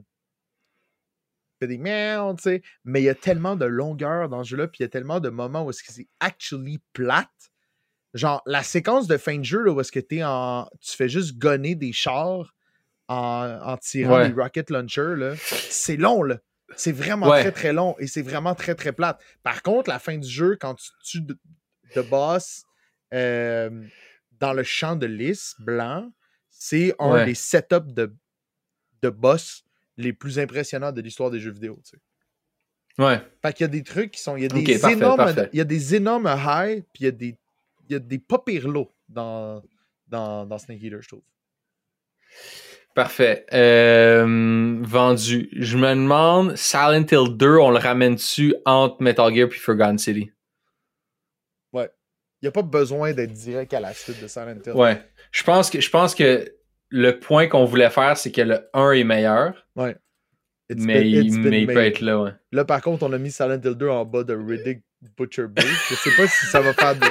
[1.60, 2.62] fait des merdes, tu sais.
[2.84, 5.20] Mais il y a tellement de longueur dans ce jeu-là, puis il y a tellement
[5.20, 7.28] de moments où est-ce que c'est actually plate
[8.14, 10.68] Genre, la séquence de fin de jeu, là, où est-ce que es en...
[10.82, 12.54] tu fais juste gonner des chars
[13.12, 16.38] en, tirant des rocket launchers, c'est long, là.
[16.78, 19.22] C'est vraiment très, très long et c'est vraiment très, très plate.
[19.44, 22.64] Par contre, la fin du jeu, quand tu tues de, boss
[23.14, 23.70] euh,
[24.40, 26.10] dans le champ de lys blanc,
[26.50, 28.16] c'est un des setups de,
[29.02, 29.66] de boss
[29.98, 31.78] les plus impressionnants de l'histoire des jeux vidéo.
[31.84, 33.04] Tu sais.
[33.04, 33.22] Ouais.
[33.42, 34.38] Fait qu'il y a des trucs qui sont.
[34.38, 37.12] Il y a des, énormes, Il y a des énormes highs, puis il y a
[37.12, 37.38] des
[37.90, 39.62] il y a des pas pires lots dans,
[40.08, 41.24] dans, dans Snake Eater, je trouve.
[42.94, 43.46] Parfait.
[43.54, 45.50] Euh, vendu.
[45.54, 50.32] Je me demande, Silent Hill 2, on le ramène-tu entre Metal Gear et Forgotten City?
[51.72, 51.90] Ouais.
[52.42, 54.74] Il n'y a pas besoin d'être direct à la suite de Silent Hill.
[54.74, 55.02] Ouais.
[55.32, 56.54] Je pense que, je pense que
[56.90, 59.66] le point qu'on voulait faire, c'est que le 1 est meilleur.
[59.78, 59.96] Ouais.
[60.76, 62.32] mais, il, peut être là, ouais.
[62.52, 64.84] Là, par contre, on a mis Silent Hill 2 en bas de Riddick
[65.18, 65.64] Butcher Bay.
[65.90, 67.06] Je sais pas si ça va faire de...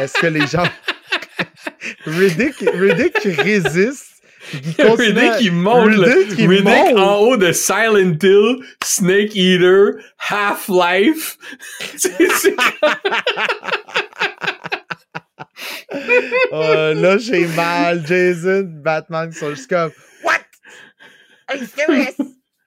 [0.00, 0.64] Est-ce que les gens.
[2.06, 4.11] Riddick, Riddick résiste.
[4.78, 6.04] Riddick qui monte.
[6.36, 11.36] Qui Riddick en haut de Silent Hill, Snake Eater, Half-Life.
[16.52, 18.06] oh, là, j'ai mal.
[18.06, 19.90] Jason, Batman qui sont juste comme
[20.22, 20.40] What?
[21.48, 22.14] Are you serious?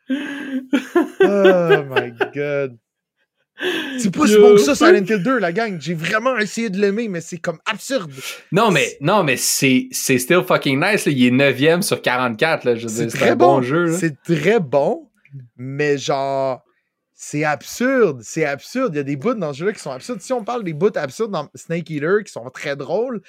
[1.21, 2.77] oh my god.
[3.97, 5.79] C'est pas si bon que ça, Silent Hill 2, la gang.
[5.79, 8.11] J'ai vraiment essayé de l'aimer, mais c'est comme absurde.
[8.51, 11.05] Non, mais, non, mais c'est, c'est still fucking nice.
[11.05, 11.11] Là.
[11.11, 12.87] Il est 9 sur 44.
[12.89, 13.93] C'est très bon, jeu.
[13.93, 15.09] C'est très bon,
[15.55, 16.63] mais genre,
[17.13, 18.21] c'est absurde.
[18.23, 18.93] C'est absurde.
[18.93, 20.21] Il y a des bouts dans ce jeu-là qui sont absurdes.
[20.21, 23.21] Si on parle des bouts absurdes dans Snake Eater qui sont très drôles,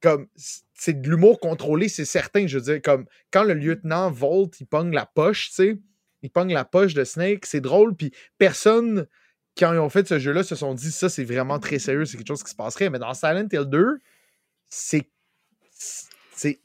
[0.00, 0.28] comme
[0.74, 2.46] c'est de l'humour contrôlé, c'est certain.
[2.46, 5.78] Je veux dire, comme quand le lieutenant Volt, il pogne la poche, tu sais
[6.22, 9.06] il pogne la poche de Snake, c'est drôle, puis personne,
[9.58, 12.16] quand ils ont fait ce jeu-là, se sont dit ça, c'est vraiment très sérieux, c'est
[12.16, 12.90] quelque chose qui se passerait.
[12.90, 13.98] Mais dans Silent Hill 2,
[14.68, 15.10] c'est.
[16.34, 16.60] C'est.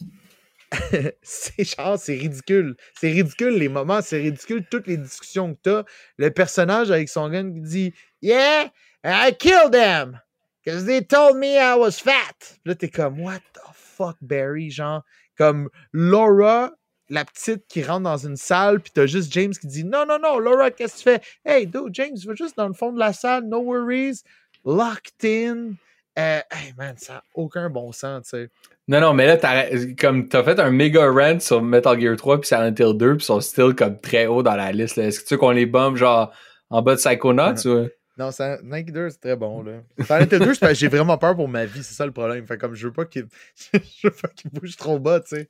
[1.21, 2.75] c'est genre, c'est ridicule.
[2.99, 5.83] C'est ridicule les moments, c'est ridicule toutes les discussions que t'as.
[6.17, 8.71] Le personnage avec son gun qui dit Yeah,
[9.03, 10.19] I killed them!
[10.63, 12.57] Because they told me I was fat.
[12.65, 14.69] Là, t'es comme, What the fuck, Barry?
[14.69, 15.03] Genre,
[15.37, 16.73] comme Laura
[17.09, 20.19] la petite qui rentre dans une salle, puis t'as juste James qui dit Non, non,
[20.21, 21.21] non, Laura, qu'est-ce que tu fais?
[21.45, 24.23] Hey, dude, James, va juste dans le fond de la salle, no worries,
[24.65, 25.75] locked in.
[26.17, 28.49] Euh, hey, man, ça n'a aucun bon sens, tu sais.
[28.87, 29.65] Non, non, mais là, t'as,
[29.99, 33.25] comme t'as fait un méga rant sur Metal Gear 3 puis Silent Hill 2, puis
[33.25, 34.97] sont still comme très haut dans la liste.
[34.97, 36.33] Est-ce que tu veux qu'on les bombe genre
[36.69, 37.87] en bas de Psychonauts ou?
[38.17, 39.73] Non, Silent Hill 2, c'est très bon, là.
[39.99, 42.47] Silent Hill 2, c'est j'ai vraiment peur pour ma vie, c'est ça le problème.
[42.47, 43.27] Fait comme je veux pas qu'il,
[43.73, 45.49] je veux pas qu'il bouge trop bas, tu sais.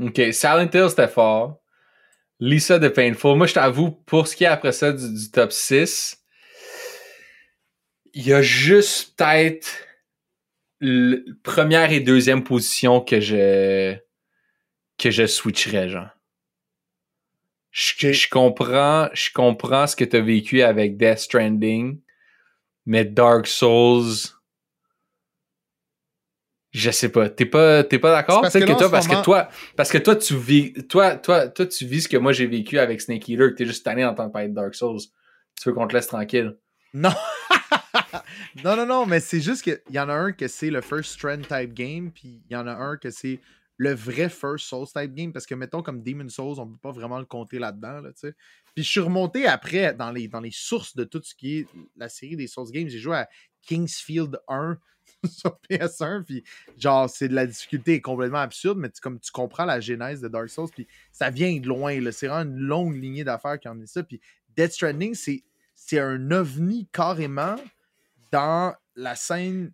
[0.00, 0.32] OK.
[0.32, 1.60] Silent Hill, c'était fort.
[2.40, 3.36] Lisa de Painful.
[3.36, 6.24] Moi, je t'avoue, pour ce qui est après ça du, top 6,
[8.14, 9.68] il y a juste peut-être
[11.42, 13.94] première et deuxième position que je
[14.96, 16.08] que je switcherais, genre.
[17.70, 22.00] Je, je, comprends, je comprends ce que tu as vécu avec Death Stranding,
[22.84, 24.16] mais Dark Souls,
[26.72, 27.28] je sais pas.
[27.28, 28.42] T'es pas, t'es pas d'accord?
[28.42, 31.84] Peut-être que, toi, parce que toi, parce que toi, tu vis, toi, toi, toi, tu
[31.84, 34.48] vis ce que moi j'ai vécu avec Snake Eater, que t'es juste tanné d'entendre parler
[34.48, 35.00] de Dark Souls.
[35.60, 36.56] Tu veux qu'on te laisse tranquille?
[36.94, 37.12] Non!
[38.64, 41.18] non, non, non, mais c'est juste qu'il y en a un que c'est le first
[41.18, 43.40] trend type game, puis il y en a un que c'est
[43.76, 46.92] le vrai first Souls type game, parce que mettons comme Demon Souls, on peut pas
[46.92, 48.34] vraiment le compter là-dedans, là, tu sais.
[48.74, 51.66] Puis je suis remonté après dans les, dans les sources de tout ce qui est
[51.96, 52.88] la série des Souls games.
[52.88, 53.28] J'ai joué à
[53.62, 54.78] Kingsfield 1
[55.28, 56.44] sur PS1, puis
[56.78, 60.28] genre, c'est de la difficulté complètement absurde, mais tu, comme tu comprends la genèse de
[60.28, 63.80] Dark Souls, puis ça vient de loin, c'est vraiment une longue lignée d'affaires qui en
[63.80, 64.20] est ça, puis
[64.56, 65.42] Death Stranding, c'est,
[65.98, 67.56] un ovni carrément
[68.30, 69.72] dans la scène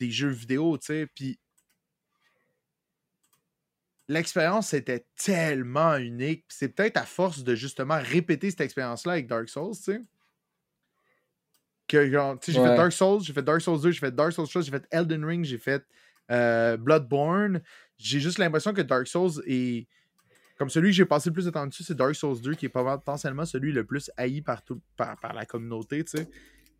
[0.00, 1.38] des jeux vidéo, tu sais, puis
[4.08, 6.44] l'expérience était tellement unique.
[6.48, 10.00] C'est peut-être à force de justement répéter cette expérience-là avec Dark Souls, tu sais.
[11.88, 12.68] Que genre, tu sais, j'ai Ouais.
[12.70, 14.86] fait Dark Souls, j'ai fait Dark Souls 2, j'ai fait Dark Souls 3, j'ai fait
[14.90, 15.82] Elden Ring, j'ai fait
[16.30, 17.62] euh, Bloodborne.
[17.96, 19.86] J'ai juste l'impression que Dark Souls est.
[20.58, 22.66] Comme celui que j'ai passé le plus de temps dessus, c'est Dark Souls 2, qui
[22.66, 26.28] est potentiellement celui le plus haï par, tout- par, par la communauté, tu sais.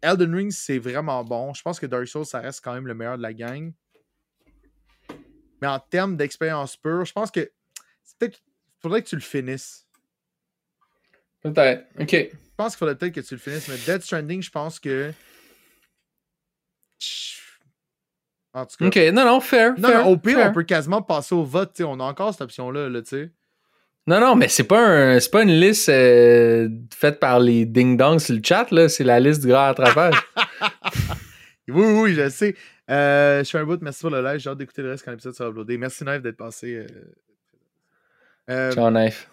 [0.03, 1.55] Elden Ring, c'est vraiment bon.
[1.55, 3.73] Je pense que Dark Souls, ça reste quand même le meilleur de la gang.
[5.63, 7.51] Mais en termes d'expérience pure, je pense que
[8.05, 8.41] c'est peut-être
[8.81, 9.87] faudrait que tu le finisses.
[11.43, 11.87] Peut-être.
[12.01, 12.31] OK.
[12.59, 15.13] Je pense qu'il faudrait peut-être que tu le finisses, mais Dead Stranding, je pense que.
[18.53, 18.87] En tout cas.
[18.87, 18.97] OK.
[19.15, 19.75] Non, non, fair.
[19.79, 20.51] Non, fair, mais au pire, fair.
[20.51, 21.71] on peut quasiment passer au vote.
[21.73, 23.31] tu sais, On a encore cette option-là, là, tu sais.
[24.09, 28.19] Non, non, mais c'est pas un, c'est pas une liste euh, faite par les ding-dongs
[28.19, 28.89] sur le chat, là.
[28.89, 30.15] C'est la liste du grand attrapage.
[31.71, 32.57] Oui, oui, je sais.
[32.91, 34.39] Euh, je fais un bout, merci pour le live.
[34.41, 35.77] J'ai hâte d'écouter le reste quand l'épisode sera uploadé.
[35.77, 36.77] Merci, Knife, d'être passé.
[36.77, 36.87] euh.
[38.49, 39.31] Euh, Ciao, knife.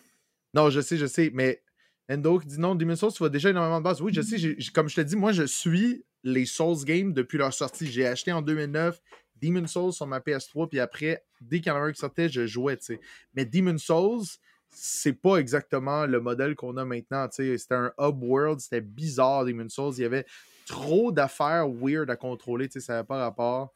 [0.53, 1.61] non, je sais, je sais, mais
[2.09, 4.01] Endo qui dit non, Demon's Souls, tu vas déjà énormément de base.
[4.01, 7.13] Oui, je sais, j'ai- j'ai- comme je te dis, moi, je suis les Souls Games
[7.13, 7.87] depuis leur sortie.
[7.87, 8.99] J'ai acheté en 2009
[9.41, 12.29] Demon's Souls sur ma PS3, puis après, dès qu'il y en avait un qui sortait,
[12.29, 12.99] je jouais, tu sais.
[13.33, 14.23] Mais Demon's Souls,
[14.69, 17.57] c'est pas exactement le modèle qu'on a maintenant, tu sais.
[17.57, 19.93] C'était un hub world, c'était bizarre, Demon's Souls.
[19.97, 20.25] Il y avait
[20.67, 23.73] trop d'affaires weird à contrôler, tu sais, ça n'avait pas rapport.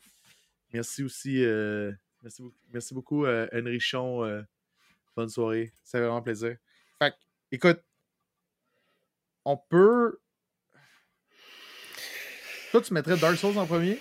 [0.74, 1.92] Merci aussi, euh,
[2.22, 4.24] merci, beaucoup- merci beaucoup, euh, Henrichon.
[4.24, 4.42] euh,
[5.16, 6.56] bonne soirée, c'est vraiment plaisir.
[7.00, 7.16] Fait que,
[7.52, 7.82] écoute,
[9.52, 10.20] on peut.
[12.72, 14.00] Toi, tu mettrais Dark Souls en premier?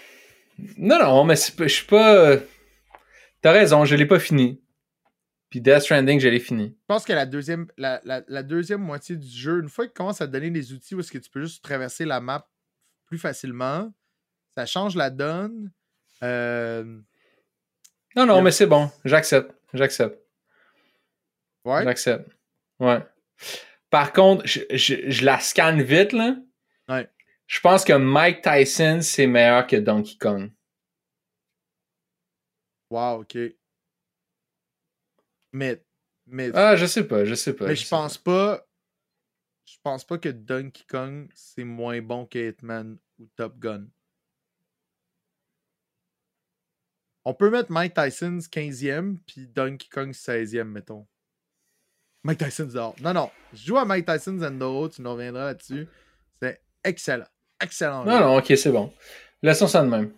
[0.77, 2.15] Non, non, mais je suis pas.
[2.15, 2.41] euh,
[3.41, 4.61] T'as raison, je l'ai pas fini.
[5.49, 6.77] Puis Death Stranding, je l'ai fini.
[6.79, 9.95] Je pense que la deuxième, la, la- la deuxième moitié du jeu, une fois qu'il
[9.95, 12.47] commence à te donner des outils où est-ce que tu peux juste traverser la map
[13.07, 13.91] plus facilement,
[14.55, 15.73] ça change la donne.
[16.23, 16.85] Euh,
[18.17, 18.91] Non, non, mais c'est bon.
[19.07, 19.51] J'accepte.
[19.73, 20.21] J'accepte.
[21.65, 21.85] ouais.
[21.85, 22.29] J'accepte.
[22.81, 22.99] Ouais.
[23.91, 26.37] Par contre, je, je- je la scanne vite, là.
[26.89, 27.11] Ouais.
[27.47, 30.51] Je pense que Mike Tyson, c'est meilleur que Donkey Kong.
[32.91, 33.37] Wow, ok.
[35.53, 35.83] Mais,
[36.27, 37.67] mais, Ah, je sais pas, je sais pas.
[37.67, 38.65] mais je pense pas.
[39.67, 43.87] Je pense pas que Donkey Kong c'est moins bon que Hitman ou Top Gun.
[47.25, 51.07] On peut mettre Mike Tyson 15e puis Donkey Kong 16e, mettons.
[52.29, 52.95] Mike Tyson dehors.
[53.01, 53.31] Non, non.
[53.55, 55.89] Je joue à Mike Tyson Zendoro, tu nous reviendras là-dessus.
[56.43, 57.25] C'est excellent.
[57.63, 58.05] Excellent.
[58.05, 58.11] jeu.
[58.11, 58.93] Non, non, ok, c'est bon.
[59.43, 60.13] Laissons ça de même.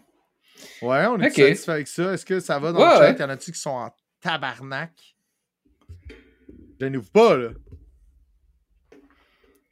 [0.83, 2.13] Ouais, on est satisfait avec ça.
[2.13, 3.01] Est-ce que ça va dans Ouais, le chat?
[3.13, 3.17] ouais.
[3.19, 5.17] Y en a-tu qui sont en tabarnak?
[6.81, 7.51] Gênez-vous pas, là.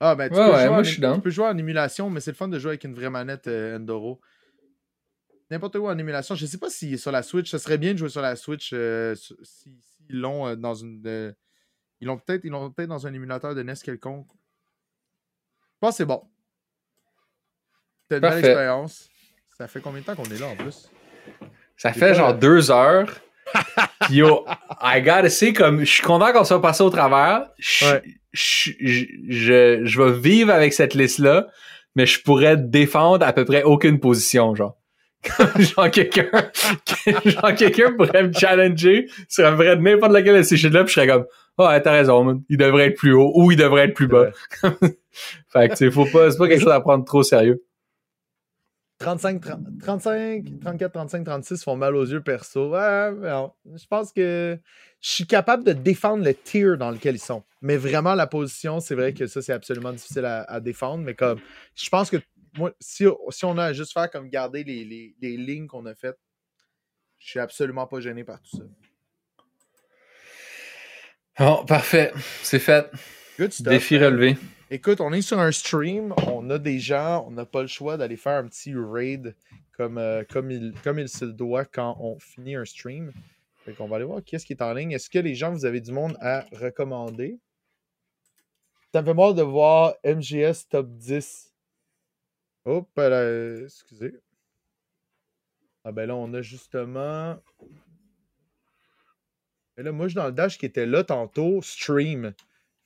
[0.01, 2.09] Ah, ben, tu, Ouais, peux, ouais, jouer moi, en, je tu peux jouer en émulation,
[2.09, 4.21] mais c'est le fun de jouer avec une vraie manette euh, Endoro.
[5.51, 6.35] N'importe où en émulation.
[6.37, 7.51] Je sais pas est sur la Switch.
[7.51, 9.73] Ce serait bien de jouer sur la Switch euh, si, si-
[10.09, 11.35] l'ont euh, dans une.
[12.01, 14.27] Ils l'ont peut-être peut-être dans un émulateur de NES quelconque.
[14.31, 16.23] Je pense que c'est bon.
[18.03, 19.09] C'était une belle expérience.
[19.57, 20.91] Ça fait combien de temps qu'on est là en plus?
[21.77, 23.21] Ça fait genre deux heures.
[24.11, 24.45] Yo,
[24.83, 27.49] I gotta say, comme, je suis content qu'on soit passé au travers.
[27.59, 28.03] Je, Ouais.
[28.33, 31.47] je, je, je, je vais vivre avec cette liste-là,
[31.95, 34.78] mais je pourrais défendre à peu près aucune position, genre.
[35.59, 36.31] Genre quelqu'un,
[37.25, 40.91] genre quelqu'un pourrait me challenger sur un vrai de n'importe lequel de ces shit-là, puis
[40.91, 41.27] je serais comme,
[41.59, 42.43] ah, ouais, t'as raison, man.
[42.49, 44.31] il devrait être plus haut ou il devrait être plus bas.
[45.49, 47.65] fait que, sais, faut pas, c'est pas quelque chose à prendre trop sérieux.
[49.01, 52.71] 35, 30 35, 34, 35, 36 font mal aux yeux perso.
[52.71, 53.53] Ouais, mais non.
[53.77, 54.59] Je pense que
[55.01, 57.45] je suis capable de défendre le tier dans lequel ils sont.
[57.63, 61.05] Mais vraiment, la position, c'est vrai que ça, c'est absolument difficile à, à défendre.
[61.05, 61.39] Mais comme,
[61.77, 62.17] je pense que
[62.57, 65.87] moi, si, si on a à juste faire comme garder les, les- les lignes qu'on
[65.87, 66.19] a faites,
[67.19, 68.63] je suis absolument pas gêné par tout ça.
[71.39, 72.13] Bon, parfait.
[72.43, 72.91] C'est fait.
[73.39, 73.69] Good stuff.
[73.69, 74.37] Défi relevé.
[74.71, 77.97] Écoute, on est sur un stream, on a des gens, on n'a pas le choix
[77.97, 79.35] d'aller faire un petit raid
[79.73, 83.13] comme, euh, comme, il, comme il se doit quand on finit un stream.
[83.65, 84.93] Fait qu'on va aller voir qu'est-ce qui est en ligne.
[84.93, 87.39] Est-ce que les gens, vous avez du monde à recommander?
[88.93, 91.48] Ça me fait mal de voir MGS top 10.
[92.69, 94.13] Hop, là, excusez.
[95.85, 97.35] Ah ben là, on a justement.
[99.75, 102.35] Mais là, moi, je suis dans le dash qui était là tantôt, stream.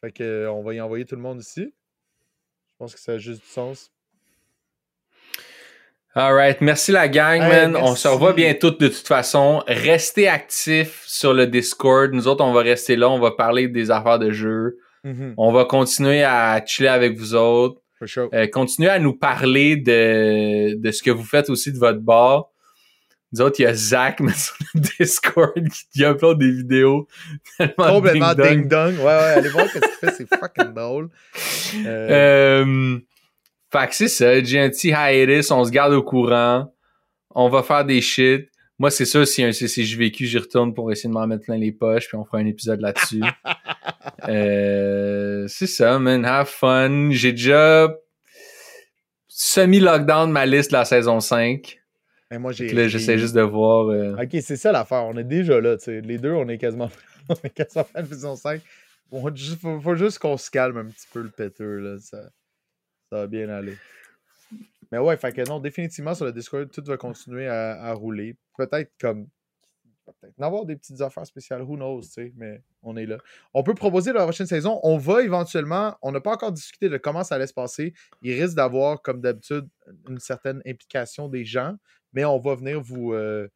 [0.00, 1.62] Fait que, euh, on va y envoyer tout le monde ici.
[1.64, 3.90] Je pense que ça a juste du sens.
[6.14, 7.74] Alright, merci la gang, Hey, man.
[7.74, 9.64] On se revoit bientôt de toute façon.
[9.66, 12.12] Restez actifs sur le Discord.
[12.12, 13.10] Nous autres, on va rester là.
[13.10, 14.78] On va parler des affaires de jeu.
[15.36, 17.81] On va continuer à chiller avec vous autres.
[18.07, 18.29] Sure.
[18.35, 22.47] Euh, continuez à nous parler de, de ce que vous faites aussi de votre bar.
[23.33, 27.09] Nous autres, il y a Zach sur le Discord qui upload des vidéos
[27.59, 28.49] tellement Complètement ding-dong.
[28.59, 28.99] ding-dong.
[28.99, 31.09] Ouais, ouais, allez voir ce qu'il fait, c'est fucking drôle.
[31.87, 32.99] Euh, Euh,
[33.73, 36.74] fait que c'est ça, j'ai un petit hiatus, on se garde au courant,
[37.31, 38.51] on va faire des shit.
[38.82, 41.56] Moi, c'est sûr, si un CCJ vécu, j'y retourne pour essayer de m'en mettre plein
[41.56, 43.22] les poches, puis on fera un épisode là-dessus.
[44.28, 47.10] euh, c'est ça, man, have fun.
[47.12, 47.96] J'ai déjà
[49.28, 51.78] semi-lockdown ma liste de la saison 5.
[52.32, 52.72] mais moi, j'ai.
[52.72, 53.86] Là, j'essaie juste de voir...
[53.86, 55.04] euh, Ok, c'est ça l'affaire.
[55.04, 56.00] On est déjà là, tu sais.
[56.00, 56.90] Les deux, on est quasiment.
[57.28, 58.60] on est quasiment à la saison 5.
[59.12, 61.98] Bon, juste- faut, faut juste qu'on se calme un petit peu le péteur, là.
[62.00, 62.18] Ça,
[63.10, 63.76] ça va bien aller.
[64.93, 68.36] Mais ouais, fait que non, définitivement sur le Discord, tout va continuer à, rouler.
[68.56, 69.27] Peut-être comme.
[70.05, 73.16] Peut-être en avoir des petites affaires spéciales, who knows, tu sais, mais on est là.
[73.55, 74.81] On peut proposer la prochaine saison.
[74.82, 75.97] On va éventuellement.
[76.02, 77.94] On n'a pas encore discuté de comment ça allait se passer.
[78.20, 79.66] Il risque d'avoir, comme d'habitude,
[80.09, 81.77] une certaine implication des gens,
[82.12, 83.14] mais on va venir vous.
[83.14, 83.48] euh,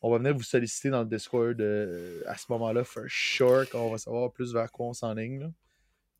[0.00, 3.90] on va venir vous solliciter dans le Discord euh, à ce moment-là, for sure, on
[3.90, 5.52] va savoir plus vers quoi on s'enligne.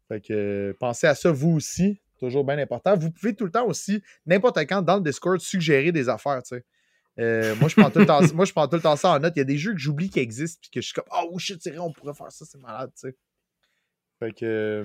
[0.06, 2.00] Fait que pensez à ça, vous aussi.
[2.22, 2.96] Toujours bien important.
[2.96, 6.54] Vous pouvez tout le temps aussi, n'importe quand, dans le Discord, suggérer des affaires, tu
[6.54, 6.64] sais.
[7.18, 9.18] Euh, moi, je prends tout le temps, moi, je prends tout le temps ça en
[9.18, 9.32] note.
[9.34, 11.36] Il y a des jeux que j'oublie qui existent, puis que je suis comme, oh
[11.40, 13.16] shit, c'est vrai, on pourrait faire ça, c'est malade, tu sais.
[14.20, 14.44] Fait que.
[14.44, 14.84] euh,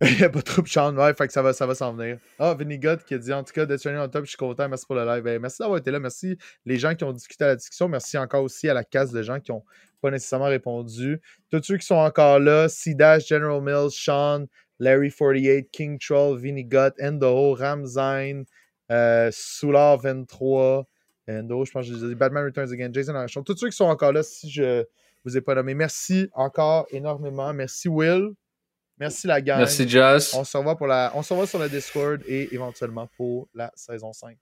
[0.02, 1.94] Il n'y a pas trop de chance, ouais, fait que ça va, ça va s'en
[1.94, 2.18] venir.
[2.38, 4.84] Ah, Vinigot qui a dit en tout cas d'être en top, je suis content, merci
[4.84, 5.24] pour le live.
[5.24, 8.18] Ben, merci d'avoir été là, merci les gens qui ont discuté à la discussion, merci
[8.18, 9.64] encore aussi à la case de gens qui n'ont
[10.00, 11.20] pas nécessairement répondu.
[11.50, 14.44] Tous ceux qui sont encore là, C-Dash, General Mills, Sean,
[14.80, 18.44] Larry48, King Troll, Vinigot, Endo, Ramzine,
[18.90, 20.84] euh, Solar23,
[21.28, 23.68] Endo, je pense que je les ai dit, Batman Returns Again, Jason Archon, tous ceux
[23.68, 24.84] qui sont encore là, si je
[25.24, 27.52] vous ai pas nommé, merci encore énormément.
[27.52, 28.30] Merci Will.
[28.98, 29.58] Merci la gang.
[29.58, 30.34] Merci, Joss.
[30.34, 31.12] On se revoit pour la.
[31.14, 34.36] On se revoit sur le Discord et éventuellement pour la saison 5.